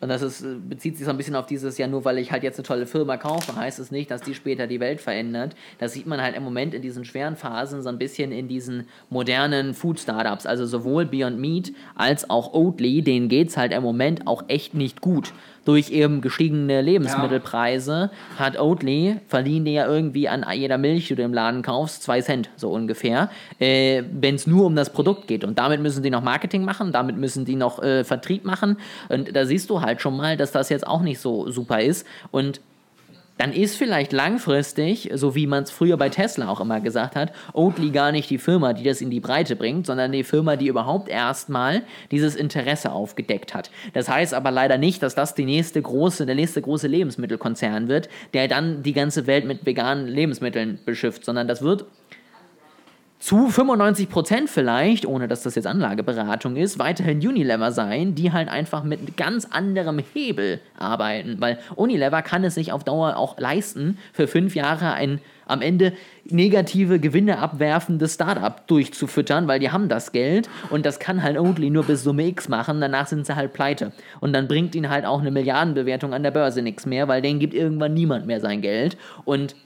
und 0.00 0.08
das 0.08 0.22
ist, 0.22 0.42
äh, 0.42 0.56
bezieht 0.56 0.96
sich 0.96 1.04
so 1.04 1.10
ein 1.10 1.16
bisschen 1.16 1.36
auf 1.36 1.46
dieses, 1.46 1.76
ja, 1.76 1.86
nur 1.86 2.04
weil 2.04 2.18
ich 2.18 2.32
halt 2.32 2.42
jetzt 2.42 2.58
eine 2.58 2.66
tolle 2.66 2.86
Firma 2.86 3.16
kaufe, 3.18 3.54
heißt 3.54 3.78
es 3.78 3.90
nicht, 3.90 4.10
dass 4.10 4.22
die 4.22 4.34
später 4.34 4.66
die 4.66 4.80
Welt 4.80 5.00
verändert. 5.00 5.54
Das 5.78 5.92
sieht 5.92 6.06
man 6.06 6.22
halt 6.22 6.36
im 6.36 6.42
Moment 6.42 6.72
in 6.72 6.80
diesen 6.82 7.04
schweren 7.04 7.36
Phasen 7.36 7.82
so 7.82 7.88
ein 7.88 7.98
bisschen 7.98 8.32
in 8.32 8.48
diesen 8.48 8.88
modernen 9.10 9.74
Food-Startups. 9.74 10.46
Also 10.46 10.64
sowohl 10.64 11.04
Beyond 11.04 11.38
Meat 11.38 11.72
als 11.94 12.30
auch 12.30 12.54
Oatly, 12.54 13.02
denen 13.02 13.28
geht 13.28 13.48
es 13.48 13.56
halt 13.56 13.72
im 13.72 13.82
Moment 13.82 14.26
auch 14.26 14.44
echt 14.48 14.74
nicht 14.74 15.02
gut. 15.02 15.32
Durch 15.64 15.90
eben 15.90 16.20
gestiegene 16.20 16.80
Lebensmittelpreise 16.80 18.10
hat 18.38 18.58
Oatly, 18.58 19.16
verdienen 19.28 19.64
die 19.66 19.72
ja 19.74 19.86
irgendwie 19.86 20.28
an 20.28 20.44
jeder 20.54 20.78
Milch, 20.78 21.08
die 21.08 21.14
du 21.14 21.22
im 21.22 21.34
Laden 21.34 21.62
kaufst, 21.62 22.02
zwei 22.02 22.20
Cent, 22.22 22.48
so 22.56 22.70
ungefähr, 22.70 23.30
äh, 23.58 24.02
wenn 24.12 24.34
es 24.34 24.46
nur 24.46 24.66
um 24.66 24.74
das 24.74 24.90
Produkt 24.90 25.26
geht. 25.26 25.44
Und 25.44 25.58
damit 25.58 25.80
müssen 25.80 26.02
die 26.02 26.10
noch 26.10 26.22
Marketing 26.22 26.64
machen, 26.64 26.92
damit 26.92 27.16
müssen 27.16 27.44
die 27.44 27.56
noch 27.56 27.82
äh, 27.82 28.04
Vertrieb 28.04 28.44
machen. 28.44 28.78
Und 29.08 29.36
da 29.36 29.44
siehst 29.44 29.68
du 29.70 29.82
halt 29.82 30.00
schon 30.00 30.16
mal, 30.16 30.36
dass 30.36 30.52
das 30.52 30.68
jetzt 30.70 30.86
auch 30.86 31.02
nicht 31.02 31.20
so 31.20 31.50
super 31.50 31.80
ist. 31.80 32.06
Und 32.30 32.60
dann 33.40 33.54
ist 33.54 33.76
vielleicht 33.76 34.12
langfristig, 34.12 35.08
so 35.14 35.34
wie 35.34 35.46
man 35.46 35.62
es 35.62 35.70
früher 35.70 35.96
bei 35.96 36.10
Tesla 36.10 36.50
auch 36.50 36.60
immer 36.60 36.80
gesagt 36.82 37.16
hat, 37.16 37.32
Oatly 37.54 37.88
gar 37.88 38.12
nicht 38.12 38.28
die 38.28 38.36
Firma, 38.36 38.74
die 38.74 38.84
das 38.84 39.00
in 39.00 39.08
die 39.08 39.20
Breite 39.20 39.56
bringt, 39.56 39.86
sondern 39.86 40.12
die 40.12 40.24
Firma, 40.24 40.56
die 40.56 40.66
überhaupt 40.66 41.08
erstmal 41.08 41.80
dieses 42.10 42.36
Interesse 42.36 42.92
aufgedeckt 42.92 43.54
hat. 43.54 43.70
Das 43.94 44.10
heißt 44.10 44.34
aber 44.34 44.50
leider 44.50 44.76
nicht, 44.76 45.02
dass 45.02 45.14
das 45.14 45.34
die 45.34 45.46
nächste 45.46 45.80
große, 45.80 46.26
der 46.26 46.34
nächste 46.34 46.60
große 46.60 46.86
Lebensmittelkonzern 46.86 47.88
wird, 47.88 48.10
der 48.34 48.46
dann 48.46 48.82
die 48.82 48.92
ganze 48.92 49.26
Welt 49.26 49.46
mit 49.46 49.64
veganen 49.64 50.06
Lebensmitteln 50.06 50.78
beschifft, 50.84 51.24
sondern 51.24 51.48
das 51.48 51.62
wird 51.62 51.86
zu 53.20 53.48
95% 53.48 54.48
vielleicht, 54.48 55.04
ohne 55.04 55.28
dass 55.28 55.42
das 55.42 55.54
jetzt 55.54 55.66
Anlageberatung 55.66 56.56
ist, 56.56 56.78
weiterhin 56.78 57.18
Unilever 57.18 57.70
sein, 57.70 58.14
die 58.14 58.32
halt 58.32 58.48
einfach 58.48 58.82
mit 58.82 59.18
ganz 59.18 59.46
anderem 59.50 60.02
Hebel 60.14 60.58
arbeiten. 60.78 61.36
Weil 61.38 61.58
Unilever 61.76 62.22
kann 62.22 62.44
es 62.44 62.54
sich 62.54 62.72
auf 62.72 62.82
Dauer 62.82 63.18
auch 63.18 63.38
leisten, 63.38 63.98
für 64.14 64.26
fünf 64.26 64.54
Jahre 64.54 64.94
ein 64.94 65.20
am 65.46 65.60
Ende 65.62 65.92
negative 66.24 67.00
Gewinne 67.00 67.40
abwerfendes 67.40 68.14
Startup 68.14 68.66
durchzufüttern, 68.68 69.48
weil 69.48 69.58
die 69.58 69.70
haben 69.70 69.88
das 69.88 70.12
Geld 70.12 70.48
und 70.70 70.86
das 70.86 70.98
kann 70.98 71.22
halt 71.22 71.36
Oatly 71.36 71.70
nur 71.70 71.84
bis 71.84 72.04
Summe 72.04 72.26
X 72.28 72.48
machen, 72.48 72.80
danach 72.80 73.08
sind 73.08 73.26
sie 73.26 73.34
halt 73.34 73.52
pleite. 73.52 73.92
Und 74.20 74.32
dann 74.32 74.48
bringt 74.48 74.74
ihnen 74.74 74.88
halt 74.88 75.04
auch 75.04 75.20
eine 75.20 75.32
Milliardenbewertung 75.32 76.14
an 76.14 76.22
der 76.22 76.30
Börse 76.30 76.62
nichts 76.62 76.86
mehr, 76.86 77.08
weil 77.08 77.20
denen 77.20 77.40
gibt 77.40 77.52
irgendwann 77.52 77.94
niemand 77.94 78.26
mehr 78.26 78.40
sein 78.40 78.62
Geld 78.62 78.96
und 79.24 79.56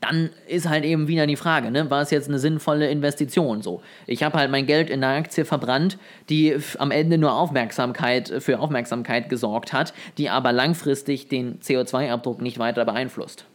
dann 0.00 0.30
ist 0.48 0.68
halt 0.68 0.84
eben 0.84 1.08
wieder 1.08 1.26
die 1.26 1.36
Frage, 1.36 1.70
ne, 1.70 1.90
war 1.90 2.02
es 2.02 2.10
jetzt 2.10 2.28
eine 2.28 2.38
sinnvolle 2.38 2.88
Investition 2.88 3.62
so? 3.62 3.82
Ich 4.06 4.22
habe 4.22 4.38
halt 4.38 4.50
mein 4.50 4.66
Geld 4.66 4.90
in 4.90 5.02
einer 5.04 5.18
Aktie 5.18 5.44
verbrannt, 5.44 5.98
die 6.28 6.56
am 6.78 6.90
Ende 6.90 7.18
nur 7.18 7.34
Aufmerksamkeit 7.34 8.32
für 8.38 8.58
Aufmerksamkeit 8.58 9.28
gesorgt 9.28 9.72
hat, 9.72 9.94
die 10.18 10.30
aber 10.30 10.52
langfristig 10.52 11.28
den 11.28 11.60
CO2-Abdruck 11.60 12.40
nicht 12.40 12.58
weiter 12.58 12.84
beeinflusst. 12.84 13.46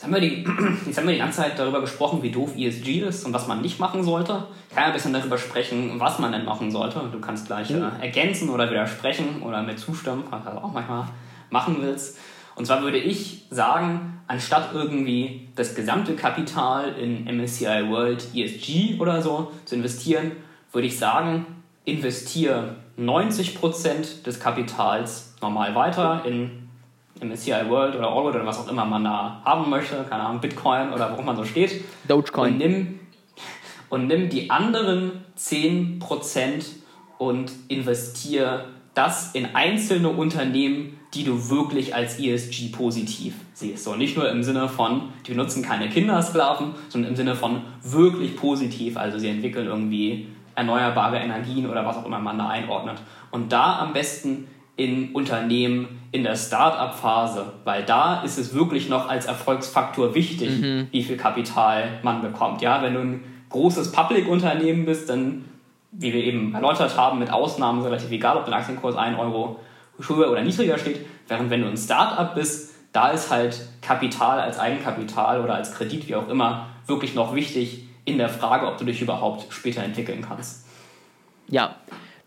Jetzt 0.00 0.04
haben, 0.04 0.14
wir 0.14 0.20
die, 0.22 0.46
jetzt 0.86 0.96
haben 0.96 1.06
wir 1.06 1.12
die 1.12 1.20
ganze 1.20 1.42
Zeit 1.42 1.58
darüber 1.58 1.82
gesprochen, 1.82 2.22
wie 2.22 2.30
doof 2.30 2.56
ESG 2.56 3.00
ist 3.00 3.26
und 3.26 3.34
was 3.34 3.46
man 3.46 3.60
nicht 3.60 3.78
machen 3.78 4.02
sollte. 4.02 4.46
Ich 4.70 4.74
kann 4.74 4.84
ja 4.84 4.88
ein 4.88 4.94
bisschen 4.94 5.12
darüber 5.12 5.36
sprechen, 5.36 6.00
was 6.00 6.18
man 6.18 6.32
denn 6.32 6.46
machen 6.46 6.70
sollte. 6.70 7.02
Du 7.12 7.20
kannst 7.20 7.48
gleich 7.48 7.70
äh, 7.70 7.82
ergänzen 8.00 8.48
oder 8.48 8.70
widersprechen 8.70 9.42
oder 9.42 9.62
mir 9.62 9.76
zustimmen, 9.76 10.24
was 10.30 10.42
du 10.42 10.50
auch 10.52 10.72
manchmal 10.72 11.06
machen 11.50 11.76
willst. 11.80 12.18
Und 12.60 12.66
zwar 12.66 12.82
würde 12.82 12.98
ich 12.98 13.44
sagen, 13.48 14.20
anstatt 14.26 14.74
irgendwie 14.74 15.48
das 15.56 15.74
gesamte 15.74 16.14
Kapital 16.14 16.92
in 16.92 17.24
MSCI 17.24 17.88
World 17.88 18.34
ESG 18.34 19.00
oder 19.00 19.22
so 19.22 19.50
zu 19.64 19.76
investieren, 19.76 20.32
würde 20.70 20.86
ich 20.86 20.98
sagen, 20.98 21.46
investiere 21.86 22.76
90% 22.98 24.24
des 24.26 24.40
Kapitals 24.40 25.36
normal 25.40 25.74
weiter 25.74 26.22
in 26.26 26.68
MSCI 27.22 27.70
World 27.70 27.96
oder 27.96 28.10
Allwood 28.10 28.34
oder 28.34 28.44
was 28.44 28.58
auch 28.58 28.70
immer 28.70 28.84
man 28.84 29.04
da 29.04 29.40
haben 29.42 29.70
möchte, 29.70 30.04
keine 30.10 30.24
Ahnung, 30.24 30.42
Bitcoin 30.42 30.92
oder 30.92 31.12
worauf 31.12 31.24
man 31.24 31.36
so 31.36 31.46
steht. 31.46 31.82
Dogecoin. 32.08 32.52
Und 32.52 32.58
nimm, 32.58 33.00
und 33.88 34.06
nimm 34.06 34.28
die 34.28 34.50
anderen 34.50 35.24
10% 35.38 36.66
und 37.16 37.52
investiere 37.68 38.66
das 38.92 39.34
in 39.34 39.54
einzelne 39.54 40.10
Unternehmen, 40.10 40.99
die 41.14 41.24
du 41.24 41.50
wirklich 41.50 41.94
als 41.94 42.18
ESG 42.18 42.68
positiv 42.68 43.34
siehst. 43.52 43.84
So, 43.84 43.96
nicht 43.96 44.16
nur 44.16 44.30
im 44.30 44.42
Sinne 44.42 44.68
von, 44.68 45.08
die 45.26 45.32
benutzen 45.32 45.62
keine 45.62 45.88
Kindersklaven, 45.88 46.74
sondern 46.88 47.10
im 47.10 47.16
Sinne 47.16 47.34
von 47.34 47.62
wirklich 47.82 48.36
positiv. 48.36 48.96
Also 48.96 49.18
sie 49.18 49.28
entwickeln 49.28 49.66
irgendwie 49.66 50.28
erneuerbare 50.54 51.18
Energien 51.18 51.68
oder 51.68 51.84
was 51.84 51.96
auch 51.96 52.06
immer 52.06 52.20
man 52.20 52.38
da 52.38 52.48
einordnet. 52.48 53.02
Und 53.30 53.52
da 53.52 53.80
am 53.80 53.92
besten 53.92 54.46
in 54.76 55.12
Unternehmen 55.12 56.00
in 56.12 56.22
der 56.22 56.36
Start-up-Phase, 56.36 57.52
weil 57.64 57.84
da 57.84 58.22
ist 58.22 58.38
es 58.38 58.54
wirklich 58.54 58.88
noch 58.88 59.08
als 59.08 59.26
Erfolgsfaktor 59.26 60.14
wichtig, 60.14 60.50
wie 60.90 61.02
viel 61.02 61.16
Kapital 61.16 62.00
man 62.02 62.22
bekommt. 62.22 62.62
Ja, 62.62 62.82
wenn 62.82 62.94
du 62.94 63.00
ein 63.00 63.24
großes 63.50 63.92
Public-Unternehmen 63.92 64.86
bist, 64.86 65.10
dann, 65.10 65.44
wie 65.92 66.12
wir 66.12 66.24
eben 66.24 66.54
erläutert 66.54 66.96
haben, 66.96 67.18
mit 67.18 67.30
Ausnahmen 67.30 67.82
relativ 67.82 68.10
egal, 68.10 68.38
ob 68.38 68.46
der 68.46 68.54
Aktienkurs 68.54 68.96
1 68.96 69.18
Euro 69.18 69.60
höher 70.08 70.30
oder 70.30 70.42
niedriger 70.42 70.78
steht, 70.78 71.06
während 71.28 71.50
wenn 71.50 71.62
du 71.62 71.68
ein 71.68 71.76
Start-up 71.76 72.34
bist, 72.34 72.74
da 72.92 73.10
ist 73.10 73.30
halt 73.30 73.60
Kapital 73.82 74.40
als 74.40 74.58
Eigenkapital 74.58 75.42
oder 75.42 75.54
als 75.54 75.72
Kredit, 75.74 76.08
wie 76.08 76.16
auch 76.16 76.28
immer, 76.28 76.66
wirklich 76.86 77.14
noch 77.14 77.34
wichtig, 77.34 77.84
in 78.04 78.18
der 78.18 78.28
Frage, 78.28 78.66
ob 78.66 78.78
du 78.78 78.84
dich 78.84 79.00
überhaupt 79.00 79.52
später 79.52 79.82
entwickeln 79.82 80.24
kannst. 80.26 80.66
Ja, 81.48 81.76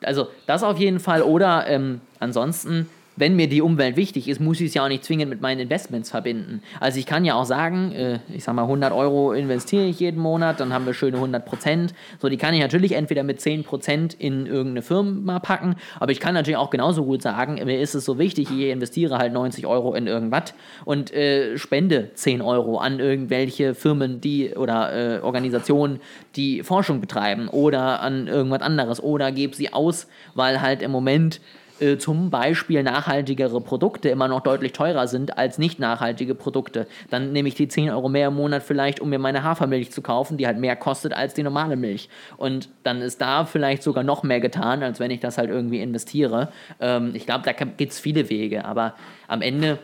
also 0.01 0.27
das 0.47 0.63
auf 0.63 0.77
jeden 0.77 0.99
Fall. 0.99 1.21
Oder 1.21 1.67
ähm, 1.67 2.01
ansonsten 2.19 2.89
wenn 3.15 3.35
mir 3.35 3.47
die 3.47 3.61
Umwelt 3.61 3.95
wichtig 3.95 4.27
ist, 4.27 4.39
muss 4.39 4.59
ich 4.59 4.67
es 4.67 4.73
ja 4.73 4.83
auch 4.83 4.87
nicht 4.87 5.03
zwingend 5.03 5.29
mit 5.29 5.41
meinen 5.41 5.59
Investments 5.59 6.09
verbinden. 6.09 6.61
Also 6.79 6.99
ich 6.99 7.05
kann 7.05 7.25
ja 7.25 7.35
auch 7.35 7.45
sagen, 7.45 7.91
äh, 7.91 8.19
ich 8.33 8.43
sag 8.43 8.55
mal 8.55 8.63
100 8.63 8.91
Euro 8.91 9.33
investiere 9.33 9.85
ich 9.85 9.99
jeden 9.99 10.19
Monat, 10.19 10.59
dann 10.59 10.73
haben 10.73 10.85
wir 10.85 10.93
schöne 10.93 11.17
100 11.17 11.45
Prozent. 11.45 11.93
So, 12.19 12.29
die 12.29 12.37
kann 12.37 12.53
ich 12.53 12.61
natürlich 12.61 12.93
entweder 12.93 13.23
mit 13.23 13.41
10 13.41 13.63
Prozent 13.63 14.13
in 14.13 14.45
irgendeine 14.45 14.81
Firma 14.81 15.39
packen, 15.39 15.75
aber 15.99 16.11
ich 16.11 16.19
kann 16.19 16.33
natürlich 16.33 16.57
auch 16.57 16.69
genauso 16.69 17.05
gut 17.05 17.21
sagen, 17.21 17.55
mir 17.63 17.79
ist 17.79 17.93
es 17.93 18.05
so 18.05 18.17
wichtig, 18.17 18.49
ich 18.51 18.67
investiere 18.67 19.17
halt 19.17 19.33
90 19.33 19.67
Euro 19.67 19.93
in 19.93 20.07
irgendwas 20.07 20.53
und 20.85 21.13
äh, 21.13 21.57
spende 21.57 22.11
10 22.13 22.41
Euro 22.41 22.77
an 22.77 22.99
irgendwelche 22.99 23.75
Firmen, 23.75 24.21
die 24.21 24.55
oder 24.55 25.17
äh, 25.17 25.19
Organisationen, 25.21 25.99
die 26.35 26.63
Forschung 26.63 27.01
betreiben 27.01 27.47
oder 27.47 28.01
an 28.01 28.27
irgendwas 28.27 28.61
anderes 28.61 29.01
oder 29.01 29.31
gebe 29.31 29.55
sie 29.55 29.71
aus, 29.73 30.07
weil 30.33 30.61
halt 30.61 30.81
im 30.81 30.91
Moment 30.91 31.39
äh, 31.79 31.97
zum 31.97 32.29
Beispiel 32.29 32.83
nachhaltigere 32.83 33.59
Produkte 33.61 34.09
immer 34.09 34.27
noch 34.27 34.41
deutlich 34.41 34.73
teurer 34.73 35.07
sind 35.07 35.37
als 35.37 35.57
nicht 35.57 35.79
nachhaltige 35.79 36.35
Produkte. 36.35 36.87
Dann 37.09 37.31
nehme 37.31 37.49
ich 37.49 37.55
die 37.55 37.67
10 37.67 37.89
Euro 37.89 38.09
mehr 38.09 38.27
im 38.27 38.35
Monat 38.35 38.63
vielleicht, 38.63 38.99
um 38.99 39.09
mir 39.09 39.19
meine 39.19 39.43
Hafermilch 39.43 39.91
zu 39.91 40.01
kaufen, 40.01 40.37
die 40.37 40.45
halt 40.45 40.59
mehr 40.59 40.75
kostet 40.75 41.13
als 41.13 41.33
die 41.33 41.43
normale 41.43 41.75
Milch. 41.75 42.09
Und 42.37 42.69
dann 42.83 43.01
ist 43.01 43.21
da 43.21 43.45
vielleicht 43.45 43.83
sogar 43.83 44.03
noch 44.03 44.23
mehr 44.23 44.39
getan, 44.39 44.83
als 44.83 44.99
wenn 44.99 45.11
ich 45.11 45.19
das 45.19 45.37
halt 45.37 45.49
irgendwie 45.49 45.81
investiere. 45.81 46.51
Ähm, 46.79 47.11
ich 47.15 47.25
glaube, 47.25 47.43
da 47.43 47.53
gibt 47.53 47.91
es 47.91 47.99
viele 47.99 48.29
Wege, 48.29 48.65
aber 48.65 48.93
am 49.27 49.41
Ende 49.41 49.79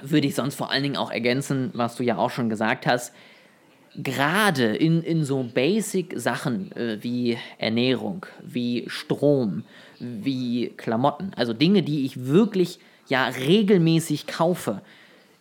würde 0.00 0.26
ich 0.26 0.34
sonst 0.34 0.54
vor 0.54 0.70
allen 0.70 0.82
Dingen 0.82 0.96
auch 0.96 1.10
ergänzen, 1.10 1.70
was 1.74 1.96
du 1.96 2.04
ja 2.04 2.16
auch 2.16 2.30
schon 2.30 2.48
gesagt 2.48 2.86
hast, 2.86 3.12
gerade 3.96 4.74
in, 4.76 5.02
in 5.02 5.24
so 5.24 5.42
Basic-Sachen 5.42 6.72
äh, 6.72 7.02
wie 7.02 7.38
Ernährung, 7.58 8.26
wie 8.42 8.84
Strom, 8.86 9.64
wie 10.02 10.72
Klamotten, 10.76 11.32
also 11.36 11.52
Dinge, 11.52 11.82
die 11.82 12.04
ich 12.04 12.26
wirklich 12.26 12.78
ja 13.08 13.26
regelmäßig 13.26 14.26
kaufe, 14.26 14.80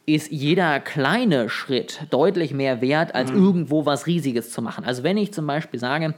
ist 0.06 0.32
jeder 0.32 0.80
kleine 0.80 1.50
Schritt 1.50 2.02
deutlich 2.10 2.54
mehr 2.54 2.82
wert, 2.82 3.16
als 3.16 3.32
mhm. 3.32 3.44
irgendwo 3.44 3.86
was 3.86 4.08
Riesiges 4.08 4.52
zu 4.52 4.62
machen. 4.62 4.84
Also 4.86 5.04
wenn 5.04 5.18
ich 5.18 5.34
zum 5.34 5.46
Beispiel 5.48 5.80
sage, 5.80 6.16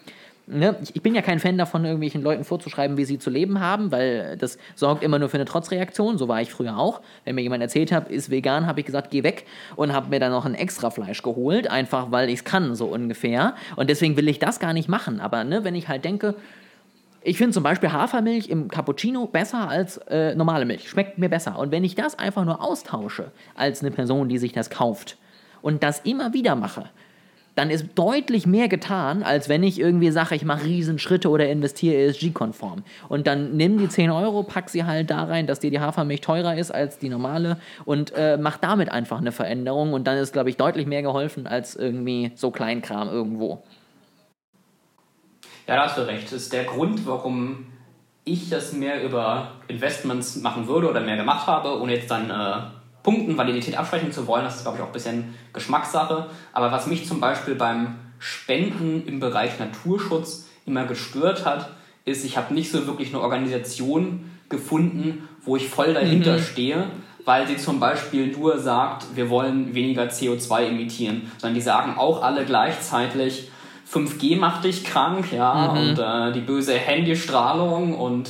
ne, 0.47 0.75
ich 0.93 1.01
bin 1.01 1.15
ja 1.15 1.21
kein 1.21 1.39
Fan 1.39 1.57
davon, 1.57 1.83
irgendwelchen 1.83 2.21
Leuten 2.21 2.43
vorzuschreiben, 2.43 2.97
wie 2.97 3.05
sie 3.05 3.19
zu 3.19 3.29
leben 3.29 3.59
haben, 3.59 3.91
weil 3.91 4.37
das 4.37 4.57
sorgt 4.75 5.03
immer 5.03 5.19
nur 5.19 5.29
für 5.29 5.37
eine 5.37 5.45
Trotzreaktion. 5.45 6.17
So 6.17 6.27
war 6.27 6.41
ich 6.41 6.51
früher 6.51 6.77
auch. 6.77 7.01
Wenn 7.25 7.35
mir 7.35 7.41
jemand 7.41 7.61
erzählt 7.61 7.91
hat, 7.91 8.09
ist 8.09 8.29
vegan, 8.29 8.67
habe 8.67 8.79
ich 8.79 8.85
gesagt, 8.85 9.11
geh 9.11 9.23
weg 9.23 9.45
und 9.75 9.93
habe 9.93 10.09
mir 10.09 10.19
dann 10.19 10.31
noch 10.31 10.45
ein 10.45 10.55
extra 10.55 10.89
Fleisch 10.89 11.21
geholt, 11.21 11.69
einfach 11.69 12.11
weil 12.11 12.29
ich 12.29 12.39
es 12.39 12.43
kann, 12.43 12.75
so 12.75 12.85
ungefähr. 12.87 13.55
Und 13.75 13.89
deswegen 13.89 14.17
will 14.17 14.27
ich 14.27 14.39
das 14.39 14.59
gar 14.59 14.73
nicht 14.73 14.89
machen. 14.89 15.19
Aber 15.19 15.43
ne, 15.43 15.63
wenn 15.63 15.75
ich 15.75 15.87
halt 15.87 16.05
denke, 16.05 16.35
ich 17.23 17.37
finde 17.37 17.53
zum 17.53 17.63
Beispiel 17.63 17.91
Hafermilch 17.91 18.49
im 18.49 18.67
Cappuccino 18.67 19.27
besser 19.27 19.69
als 19.69 19.97
äh, 20.09 20.35
normale 20.35 20.65
Milch. 20.65 20.89
Schmeckt 20.89 21.17
mir 21.17 21.29
besser. 21.29 21.57
Und 21.57 21.71
wenn 21.71 21.83
ich 21.83 21.95
das 21.95 22.17
einfach 22.19 22.45
nur 22.45 22.61
austausche 22.61 23.31
als 23.55 23.81
eine 23.81 23.91
Person, 23.91 24.29
die 24.29 24.37
sich 24.37 24.51
das 24.51 24.69
kauft 24.69 25.17
und 25.61 25.83
das 25.83 25.99
immer 25.99 26.33
wieder 26.33 26.55
mache, 26.55 26.89
dann 27.55 27.69
ist 27.69 27.87
deutlich 27.95 28.47
mehr 28.47 28.67
getan, 28.67 29.21
als 29.21 29.47
wenn 29.47 29.63
ich 29.63 29.79
irgendwie 29.79 30.09
sage, 30.09 30.35
ich 30.35 30.43
mache 30.43 30.65
Riesenschritte 30.65 31.29
oder 31.29 31.47
investiere 31.49 31.95
ESG-konform. 31.95 32.83
Und 33.09 33.27
dann 33.27 33.55
nimm 33.55 33.77
die 33.77 33.87
10 33.87 34.09
Euro, 34.09 34.43
pack 34.43 34.69
sie 34.69 34.85
halt 34.85 35.11
da 35.11 35.23
rein, 35.25 35.45
dass 35.45 35.59
dir 35.59 35.69
die 35.69 35.79
Hafermilch 35.79 36.21
teurer 36.21 36.55
ist 36.55 36.71
als 36.71 36.97
die 36.97 37.09
normale 37.09 37.57
und 37.85 38.11
äh, 38.15 38.37
mach 38.37 38.57
damit 38.57 38.89
einfach 38.89 39.19
eine 39.19 39.31
Veränderung. 39.31 39.93
Und 39.93 40.07
dann 40.07 40.17
ist, 40.17 40.33
glaube 40.33 40.49
ich, 40.49 40.57
deutlich 40.57 40.87
mehr 40.87 41.03
geholfen 41.03 41.45
als 41.45 41.75
irgendwie 41.75 42.31
so 42.35 42.49
Kleinkram 42.49 43.09
irgendwo. 43.09 43.61
Ja, 45.67 45.75
da 45.75 45.85
hast 45.85 45.97
du 45.97 46.01
recht. 46.01 46.25
Das 46.25 46.33
ist 46.33 46.53
der 46.53 46.65
Grund, 46.65 47.05
warum 47.05 47.67
ich 48.25 48.49
das 48.49 48.73
mehr 48.73 49.03
über 49.03 49.51
Investments 49.67 50.37
machen 50.37 50.67
würde 50.67 50.89
oder 50.89 51.01
mehr 51.01 51.17
gemacht 51.17 51.47
habe, 51.47 51.79
ohne 51.79 51.95
jetzt 51.95 52.09
dann 52.09 52.29
äh, 52.29 52.61
Punkten 53.03 53.37
Validität 53.37 53.77
absprechen 53.77 54.11
zu 54.11 54.27
wollen. 54.27 54.45
Das 54.45 54.57
ist, 54.57 54.63
glaube 54.63 54.77
ich, 54.77 54.83
auch 54.83 54.87
ein 54.87 54.93
bisschen 54.93 55.35
Geschmackssache. 55.51 56.27
Aber 56.53 56.71
was 56.71 56.87
mich 56.87 57.05
zum 57.05 57.19
Beispiel 57.19 57.55
beim 57.55 57.95
Spenden 58.19 59.05
im 59.05 59.19
Bereich 59.19 59.59
Naturschutz 59.59 60.47
immer 60.65 60.85
gestört 60.85 61.45
hat, 61.45 61.69
ist, 62.05 62.23
ich 62.23 62.37
habe 62.37 62.53
nicht 62.53 62.71
so 62.71 62.87
wirklich 62.87 63.09
eine 63.09 63.21
Organisation 63.21 64.31
gefunden, 64.49 65.27
wo 65.43 65.55
ich 65.55 65.67
voll 65.67 65.93
dahinter 65.93 66.37
mhm. 66.37 66.41
stehe, 66.41 66.87
weil 67.25 67.47
sie 67.47 67.57
zum 67.57 67.79
Beispiel 67.79 68.27
nur 68.27 68.59
sagt, 68.59 69.15
wir 69.15 69.29
wollen 69.29 69.73
weniger 69.73 70.03
CO2 70.03 70.67
emittieren, 70.67 71.31
sondern 71.37 71.55
die 71.55 71.61
sagen 71.61 71.95
auch 71.97 72.21
alle 72.21 72.45
gleichzeitig, 72.45 73.49
5G 73.91 74.37
macht 74.37 74.63
dich 74.63 74.83
krank, 74.83 75.31
ja, 75.31 75.71
mhm. 75.71 75.79
und 75.79 75.99
äh, 75.99 76.31
die 76.31 76.41
böse 76.41 76.73
Handystrahlung 76.73 77.95
und 77.95 78.29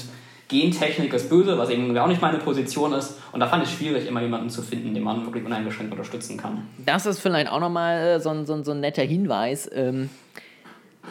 Gentechnik 0.50 1.14
ist 1.14 1.30
böse, 1.30 1.58
was 1.58 1.70
eben 1.70 1.98
auch 1.98 2.08
nicht 2.08 2.22
meine 2.22 2.38
Position 2.38 2.94
ist. 2.94 3.20
Und 3.32 3.40
da 3.40 3.48
fand 3.48 3.64
ich 3.64 3.70
es 3.70 3.76
schwierig, 3.76 4.08
immer 4.08 4.22
jemanden 4.22 4.50
zu 4.50 4.62
finden, 4.62 4.94
den 4.94 5.04
man 5.04 5.26
wirklich 5.26 5.44
uneingeschränkt 5.46 5.92
unterstützen 5.92 6.38
kann. 6.38 6.68
Das 6.86 7.06
ist 7.06 7.20
vielleicht 7.20 7.50
auch 7.50 7.60
nochmal 7.60 7.98
äh, 7.98 8.20
so, 8.20 8.30
ein, 8.30 8.46
so, 8.46 8.62
so 8.64 8.72
ein 8.72 8.80
netter 8.80 9.04
Hinweis. 9.04 9.70
Ähm, 9.74 10.10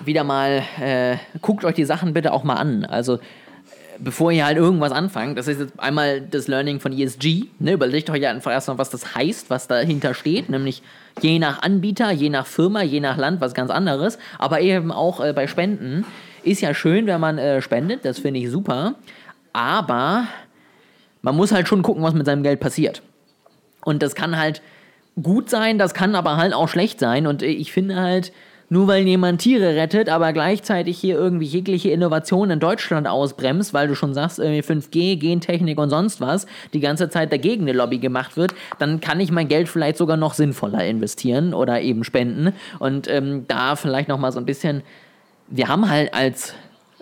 wieder 0.05 0.25
mal, 0.25 0.63
äh, 0.81 1.17
guckt 1.41 1.65
euch 1.65 1.75
die 1.75 1.85
Sachen 1.85 2.13
bitte 2.13 2.33
auch 2.33 2.45
mal 2.45 2.55
an. 2.55 2.85
Also 2.85 3.19
bevor 4.03 4.33
ihr 4.33 4.45
halt 4.45 4.59
irgendwas 4.59 4.93
anfangt, 4.93 5.39
das 5.39 5.49
ist 5.49 5.61
jetzt 5.61 5.79
einmal 5.79 6.21
das 6.21 6.49
Learning 6.49 6.81
von 6.81 6.93
ESG, 6.93 7.47
ne, 7.59 7.73
überlegt 7.73 8.11
euch 8.11 8.27
einfach 8.27 8.51
erstmal, 8.51 8.79
was 8.79 8.91
das 8.91 9.15
heißt, 9.15 9.49
was 9.49 9.69
dahinter 9.69 10.15
steht, 10.15 10.51
nämlich 10.51 10.83
je 11.21 11.39
nach 11.39 11.63
Anbieter, 11.63 12.11
je 12.11 12.29
nach 12.29 12.47
Firma, 12.47 12.83
je 12.83 13.01
nach 13.01 13.17
Land 13.17 13.41
was 13.41 13.55
ganz 13.55 13.71
anderes, 13.71 14.19
aber 14.39 14.61
eben 14.61 14.91
auch 14.91 15.21
äh, 15.21 15.33
bei 15.33 15.47
Spenden. 15.47 16.05
Ist 16.43 16.61
ja 16.61 16.75
schön, 16.75 17.07
wenn 17.07 17.21
man 17.21 17.39
äh, 17.39 17.63
spendet, 17.63 18.05
das 18.05 18.19
finde 18.19 18.41
ich 18.41 18.51
super, 18.51 18.95
aber 19.53 20.27
man 21.23 21.37
muss 21.37 21.53
halt 21.53 21.69
schon 21.69 21.83
gucken, 21.83 22.03
was 22.03 22.15
mit 22.15 22.27
seinem 22.27 22.43
Geld 22.43 22.59
passiert. 22.59 23.03
Und 23.85 24.03
das 24.03 24.17
kann 24.17 24.37
halt 24.37 24.63
gut 25.23 25.49
sein, 25.49 25.79
das 25.79 25.95
kann 25.95 26.17
aber 26.17 26.37
halt 26.37 26.55
auch 26.55 26.69
schlecht 26.69 26.99
sein 26.99 27.27
und 27.27 27.43
ich 27.43 27.73
finde 27.73 28.01
halt, 28.01 28.33
nur 28.73 28.89
weil 28.89 29.07
jemand 29.07 29.43
Tiere 29.43 29.77
rettet, 29.77 30.09
aber 30.09 30.33
gleichzeitig 30.33 30.99
hier 30.99 31.17
irgendwie 31.17 31.45
jegliche 31.45 31.91
Innovation 31.91 32.49
in 32.49 32.59
Deutschland 32.59 33.07
ausbremst, 33.07 33.75
weil 33.75 33.87
du 33.87 33.95
schon 33.95 34.15
sagst, 34.15 34.39
irgendwie 34.39 34.63
5G, 34.63 35.19
Gentechnik 35.19 35.79
und 35.79 35.91
sonst 35.91 36.23
was, 36.23 36.47
die 36.73 36.81
ganze 36.81 37.11
Zeit 37.11 37.31
dagegen 37.33 37.65
eine 37.65 37.75
Lobby 37.75 37.99
gemacht 37.99 38.39
wird, 38.39 38.55
dann 38.79 39.01
kann 39.01 39.21
ich 39.21 39.31
mein 39.31 39.49
Geld 39.49 39.69
vielleicht 39.69 39.99
sogar 39.99 40.17
noch 40.17 40.33
sinnvoller 40.33 40.87
investieren 40.87 41.53
oder 41.53 41.83
eben 41.83 42.03
spenden. 42.03 42.55
Und 42.79 43.09
ähm, 43.09 43.45
da 43.47 43.77
vielleicht 43.77 44.09
nochmal 44.09 44.33
so 44.33 44.39
ein 44.39 44.47
bisschen, 44.47 44.83
wir 45.49 45.69
haben 45.69 45.91
halt 45.91 46.15
als 46.15 46.55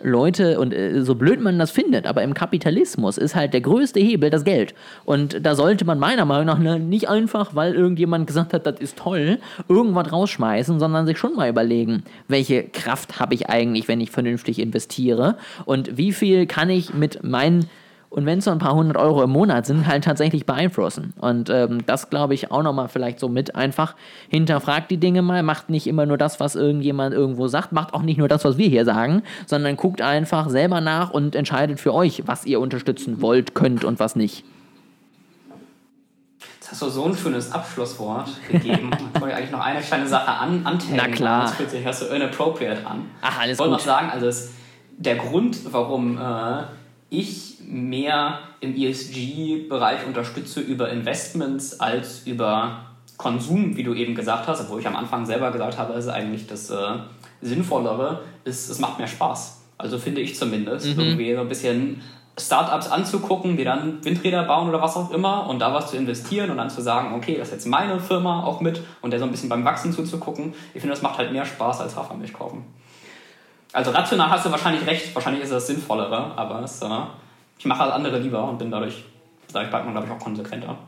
Leute, 0.03 0.59
und 0.61 0.73
äh, 0.73 1.03
so 1.03 1.15
blöd 1.15 1.41
man 1.41 1.59
das 1.59 1.71
findet, 1.71 2.07
aber 2.07 2.23
im 2.23 2.35
Kapitalismus 2.35 3.19
ist 3.19 3.35
halt 3.35 3.53
der 3.53 3.61
größte 3.61 4.01
Hebel 4.01 4.31
das 4.31 4.45
Geld. 4.45 4.75
Und 5.05 5.45
da 5.45 5.55
sollte 5.55 5.85
man 5.85 5.99
meiner 5.99 6.25
Meinung 6.25 6.47
nach 6.47 6.59
ne, 6.59 6.79
nicht 6.79 7.09
einfach, 7.09 7.55
weil 7.55 7.75
irgendjemand 7.75 8.27
gesagt 8.27 8.53
hat, 8.53 8.67
das 8.67 8.81
ist 8.81 8.97
toll, 8.97 9.39
irgendwas 9.69 10.13
rausschmeißen, 10.13 10.79
sondern 10.79 11.07
sich 11.07 11.19
schon 11.19 11.35
mal 11.35 11.49
überlegen, 11.49 12.05
welche 12.29 12.65
Kraft 12.65 13.21
habe 13.21 13.35
ich 13.35 13.49
eigentlich, 13.49 13.89
wenn 13.89 14.01
ich 14.01 14.11
vernünftig 14.11 14.59
investiere 14.59 15.37
und 15.65 15.97
wie 15.97 16.13
viel 16.13 16.47
kann 16.47 16.71
ich 16.71 16.95
mit 16.95 17.23
meinen 17.23 17.69
und 18.11 18.27
wenn 18.27 18.41
es 18.41 18.45
so 18.45 18.51
ein 18.51 18.59
paar 18.59 18.75
hundert 18.75 18.97
Euro 18.97 19.23
im 19.23 19.31
Monat 19.31 19.67
sind, 19.67 19.87
halt 19.87 20.03
tatsächlich 20.03 20.45
beeinflussen. 20.45 21.15
Und 21.21 21.49
ähm, 21.49 21.87
das 21.87 22.11
glaube 22.11 22.35
ich 22.35 22.51
auch 22.51 22.63
nochmal 22.63 22.89
vielleicht 22.89 23.21
so 23.21 23.29
mit 23.29 23.55
einfach 23.55 23.95
hinterfragt 24.29 24.91
die 24.91 24.97
Dinge 24.97 25.23
mal, 25.23 25.45
macht 25.45 25.71
nicht 25.71 25.87
immer 25.87 26.07
nur 26.07 26.19
das, 26.19 26.41
was 26.41 26.57
irgendjemand 26.57 27.15
irgendwo 27.15 27.47
sagt, 27.47 27.71
macht 27.71 27.95
auch 27.95 28.03
nicht 28.03 28.19
nur 28.19 28.27
das, 28.27 28.45
was 28.45 28.59
wir 28.59 28.69
hier 28.69 28.85
sagen, 28.85 29.23
sondern 29.47 29.77
guckt 29.77 30.03
einfach 30.03 30.49
selber 30.49 30.81
nach 30.81 31.11
und 31.11 31.37
entscheidet 31.37 31.79
für 31.79 31.95
euch, 31.95 32.25
was 32.27 32.45
ihr 32.45 32.59
unterstützen 32.59 33.23
wollt, 33.23 33.55
könnt 33.55 33.85
und 33.85 34.01
was 34.01 34.17
nicht. 34.17 34.45
Jetzt 36.59 36.73
hast 36.73 36.83
du 36.83 36.89
so 36.89 37.05
ein 37.05 37.17
schönes 37.17 37.53
Abschlusswort 37.53 38.29
gegeben. 38.51 38.91
ich 39.15 39.21
wollte 39.21 39.37
eigentlich 39.37 39.53
noch 39.53 39.65
eine 39.65 39.81
kleine 39.81 40.09
Sache 40.09 40.33
an, 40.33 40.67
antangen. 40.67 40.97
Na 40.97 41.07
klar. 41.07 41.43
Das 41.43 41.55
fühlt 41.55 41.71
sich 41.71 41.85
ja 41.85 41.93
so 41.93 42.07
inappropriate 42.07 42.85
an. 42.85 43.03
Ach, 43.23 43.39
alles 43.41 43.53
ich 43.53 43.59
wollte 43.61 43.75
noch 43.75 43.81
sagen, 43.81 44.11
also 44.11 44.27
es, 44.27 44.51
der 44.99 45.15
Grund, 45.15 45.73
warum 45.73 46.19
äh, 46.19 46.65
ich 47.09 47.50
mehr 47.71 48.41
im 48.61 48.77
ESG-Bereich 48.77 50.07
unterstütze 50.07 50.61
über 50.61 50.91
Investments 50.91 51.81
als 51.81 52.27
über 52.27 52.87
Konsum, 53.17 53.77
wie 53.77 53.83
du 53.83 53.95
eben 53.95 54.15
gesagt 54.15 54.49
hast, 54.49 54.63
obwohl 54.63 54.81
ich 54.81 54.87
am 54.87 54.97
Anfang 54.97 55.27
selber 55.27 55.51
gesagt 55.51 55.79
habe, 55.79 55.93
ist 55.93 56.09
eigentlich 56.09 56.47
das 56.47 56.71
äh, 56.71 56.77
Sinnvollere, 57.43 58.23
ist, 58.45 58.71
es 58.71 58.79
macht 58.79 58.99
mehr 58.99 59.07
Spaß. 59.07 59.63
Also 59.79 59.99
finde 59.99 60.21
ich 60.21 60.37
zumindest. 60.37 60.87
Mhm. 60.87 61.01
Irgendwie 61.01 61.35
so 61.35 61.41
ein 61.41 61.49
bisschen 61.49 62.03
Startups 62.39 62.89
anzugucken, 62.89 63.57
die 63.57 63.65
dann 63.65 64.05
Windräder 64.05 64.45
bauen 64.45 64.69
oder 64.69 64.81
was 64.81 64.97
auch 64.97 65.11
immer 65.11 65.49
und 65.49 65.59
da 65.59 65.75
was 65.75 65.91
zu 65.91 65.97
investieren 65.97 66.51
und 66.51 66.57
dann 66.57 66.71
zu 66.71 66.81
sagen, 66.81 67.15
okay, 67.15 67.37
das 67.39 67.49
ist 67.49 67.55
jetzt 67.55 67.67
meine 67.67 68.01
Firma 68.01 68.45
auch 68.45 68.61
mit 68.61 68.81
und 69.03 69.11
der 69.11 69.21
so 69.21 69.27
ein 69.27 69.31
bisschen 69.31 69.49
beim 69.49 69.65
Wachsen 69.65 69.93
zuzugucken. 69.93 70.55
Ich 70.75 70.81
finde, 70.81 70.95
das 70.95 71.03
macht 71.03 71.19
halt 71.19 71.33
mehr 71.33 71.45
Spaß 71.45 71.81
als 71.81 71.97
Hafermilch 71.97 72.33
kaufen. 72.33 72.65
Also 73.73 73.91
rational 73.91 74.31
hast 74.31 74.47
du 74.47 74.51
wahrscheinlich 74.51 74.87
recht, 74.87 75.15
wahrscheinlich 75.15 75.45
ist 75.45 75.53
das 75.53 75.67
Sinnvollere, 75.67 76.33
aber 76.37 76.63
es, 76.63 76.83
äh, 76.83 76.89
ich 77.61 77.67
mache 77.67 77.83
alles 77.83 77.95
andere 77.95 78.19
lieber 78.19 78.49
und 78.49 78.59
bin 78.59 78.71
dadurch, 78.71 79.05
ich 79.47 79.53
bald 79.53 79.71
mal, 79.71 79.93
glaube 79.93 80.07
ich, 80.07 80.13
auch 80.13 80.19
konsequenter. 80.19 80.79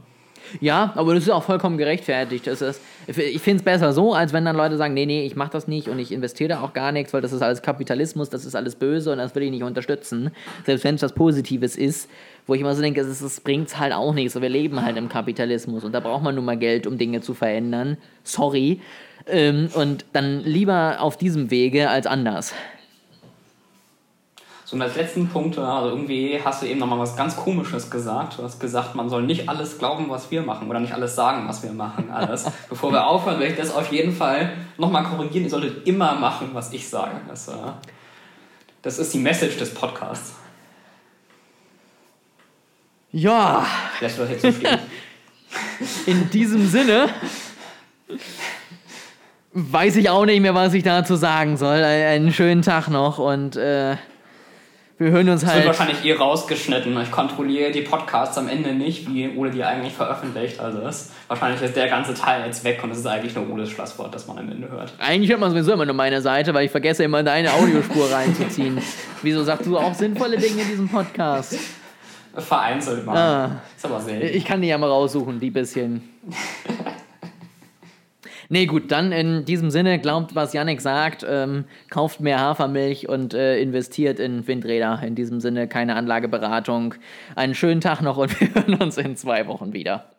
Ja, 0.58 0.90
aber 0.96 1.12
das 1.14 1.24
ist 1.24 1.30
auch 1.30 1.42
vollkommen 1.42 1.76
gerechtfertigt. 1.76 2.46
Das 2.46 2.62
ist, 2.62 2.80
ich 3.06 3.42
finde 3.42 3.58
es 3.58 3.62
besser 3.62 3.92
so, 3.92 4.14
als 4.14 4.32
wenn 4.32 4.46
dann 4.46 4.56
Leute 4.56 4.78
sagen, 4.78 4.94
nee, 4.94 5.04
nee, 5.04 5.26
ich 5.26 5.36
mache 5.36 5.50
das 5.50 5.68
nicht 5.68 5.88
und 5.88 5.98
ich 5.98 6.12
investiere 6.12 6.48
da 6.48 6.60
auch 6.62 6.72
gar 6.72 6.90
nichts, 6.90 7.12
weil 7.12 7.20
das 7.20 7.34
ist 7.34 7.42
alles 7.42 7.60
Kapitalismus, 7.60 8.30
das 8.30 8.46
ist 8.46 8.54
alles 8.54 8.76
böse 8.76 9.12
und 9.12 9.18
das 9.18 9.34
will 9.34 9.42
ich 9.42 9.50
nicht 9.50 9.64
unterstützen. 9.64 10.30
Selbst 10.64 10.84
wenn 10.84 10.94
es 10.94 11.02
was 11.02 11.12
Positives 11.12 11.76
ist, 11.76 12.08
wo 12.46 12.54
ich 12.54 12.62
immer 12.62 12.74
so 12.74 12.80
denke, 12.80 13.02
es 13.02 13.40
bringt 13.40 13.68
es 13.68 13.78
halt 13.78 13.92
auch 13.92 14.14
nichts. 14.14 14.40
Wir 14.40 14.48
leben 14.48 14.80
halt 14.80 14.96
im 14.96 15.10
Kapitalismus 15.10 15.84
und 15.84 15.92
da 15.92 16.00
braucht 16.00 16.22
man 16.22 16.34
nun 16.34 16.46
mal 16.46 16.56
Geld, 16.56 16.86
um 16.86 16.96
Dinge 16.96 17.20
zu 17.20 17.34
verändern. 17.34 17.98
Sorry. 18.24 18.80
Ähm, 19.26 19.68
und 19.74 20.06
dann 20.14 20.42
lieber 20.42 20.96
auf 21.00 21.18
diesem 21.18 21.50
Wege 21.50 21.90
als 21.90 22.06
anders. 22.06 22.54
So, 24.72 24.76
und 24.76 24.82
als 24.82 24.96
letzten 24.96 25.28
Punkt, 25.28 25.58
also 25.58 25.90
irgendwie 25.90 26.40
hast 26.42 26.62
du 26.62 26.66
eben 26.66 26.80
nochmal 26.80 26.98
was 26.98 27.14
ganz 27.14 27.36
Komisches 27.36 27.90
gesagt. 27.90 28.38
Du 28.38 28.42
hast 28.42 28.58
gesagt, 28.58 28.94
man 28.94 29.10
soll 29.10 29.22
nicht 29.22 29.46
alles 29.46 29.76
glauben, 29.76 30.08
was 30.08 30.30
wir 30.30 30.40
machen 30.40 30.70
oder 30.70 30.80
nicht 30.80 30.94
alles 30.94 31.14
sagen, 31.14 31.46
was 31.46 31.62
wir 31.62 31.72
machen, 31.72 32.10
alles. 32.10 32.50
Bevor 32.70 32.90
wir 32.90 33.06
aufhören, 33.06 33.38
will 33.38 33.48
ich 33.48 33.56
das 33.56 33.70
auf 33.74 33.92
jeden 33.92 34.14
Fall 34.14 34.54
nochmal 34.78 35.04
korrigieren. 35.04 35.44
Ihr 35.44 35.50
solltet 35.50 35.86
immer 35.86 36.14
machen, 36.14 36.48
was 36.54 36.72
ich 36.72 36.88
sage. 36.88 37.20
Das, 37.28 37.48
äh, 37.48 37.52
das 38.80 38.98
ist 38.98 39.12
die 39.12 39.18
Message 39.18 39.58
des 39.58 39.74
Podcasts. 39.74 40.36
Ja. 43.10 43.66
Du 44.00 44.06
das 44.06 44.16
jetzt? 44.16 44.44
In 46.06 46.30
diesem 46.30 46.66
Sinne 46.66 47.10
weiß 49.52 49.96
ich 49.96 50.08
auch 50.08 50.24
nicht 50.24 50.40
mehr, 50.40 50.54
was 50.54 50.72
ich 50.72 50.82
dazu 50.82 51.16
sagen 51.16 51.58
soll. 51.58 51.84
Einen 51.84 52.32
schönen 52.32 52.62
Tag 52.62 52.88
noch 52.88 53.18
und 53.18 53.56
äh, 53.56 53.96
wir 54.98 55.10
hören 55.10 55.28
uns 55.28 55.40
das 55.40 55.50
halt. 55.50 55.64
wird 55.64 55.78
wahrscheinlich 55.78 56.04
eh 56.04 56.12
rausgeschnitten. 56.12 57.00
Ich 57.02 57.10
kontrolliere 57.10 57.70
die 57.70 57.80
Podcasts 57.82 58.38
am 58.38 58.48
Ende 58.48 58.72
nicht, 58.72 59.08
wie 59.12 59.28
Ole 59.36 59.50
die 59.50 59.64
eigentlich 59.64 59.92
veröffentlicht. 59.92 60.60
Also 60.60 60.80
ist, 60.80 61.12
wahrscheinlich 61.28 61.60
ist 61.62 61.76
der 61.76 61.88
ganze 61.88 62.14
Teil 62.14 62.44
jetzt 62.46 62.62
weg 62.64 62.80
und 62.82 62.90
es 62.90 62.98
ist 62.98 63.06
eigentlich 63.06 63.34
nur 63.34 63.50
Oles 63.50 63.70
Schlusswort, 63.70 64.14
das 64.14 64.26
man 64.26 64.38
am 64.38 64.50
Ende 64.50 64.70
hört. 64.70 64.92
Eigentlich 64.98 65.30
hört 65.30 65.40
man 65.40 65.50
sowieso 65.50 65.72
immer 65.72 65.86
nur 65.86 65.94
meine 65.94 66.20
Seite, 66.20 66.54
weil 66.54 66.66
ich 66.66 66.70
vergesse 66.70 67.04
immer 67.04 67.22
deine 67.22 67.52
Audiospur 67.52 68.12
reinzuziehen. 68.12 68.80
Wieso 69.22 69.42
sagst 69.42 69.66
du 69.66 69.78
auch 69.78 69.94
sinnvolle 69.94 70.38
Dinge 70.38 70.62
in 70.62 70.68
diesem 70.68 70.88
Podcast? 70.88 71.58
Vereinzelt 72.36 73.04
mal. 73.04 73.16
Ah. 73.16 73.60
Ist 73.76 73.84
aber 73.84 74.00
selten. 74.00 74.36
Ich 74.36 74.44
kann 74.44 74.62
die 74.62 74.68
ja 74.68 74.78
mal 74.78 74.88
raussuchen, 74.88 75.40
die 75.40 75.50
bisschen. 75.50 76.08
Nee, 78.52 78.66
gut, 78.66 78.92
dann 78.92 79.12
in 79.12 79.46
diesem 79.46 79.70
Sinne, 79.70 79.98
glaubt, 79.98 80.34
was 80.34 80.52
Yannick 80.52 80.82
sagt, 80.82 81.24
ähm, 81.26 81.64
kauft 81.88 82.20
mehr 82.20 82.38
Hafermilch 82.38 83.08
und 83.08 83.32
äh, 83.32 83.58
investiert 83.58 84.20
in 84.20 84.46
Windräder. 84.46 85.02
In 85.02 85.14
diesem 85.14 85.40
Sinne, 85.40 85.68
keine 85.68 85.96
Anlageberatung. 85.96 86.94
Einen 87.34 87.54
schönen 87.54 87.80
Tag 87.80 88.02
noch 88.02 88.18
und 88.18 88.38
wir 88.40 88.54
hören 88.54 88.74
uns 88.74 88.98
in 88.98 89.16
zwei 89.16 89.46
Wochen 89.46 89.72
wieder. 89.72 90.11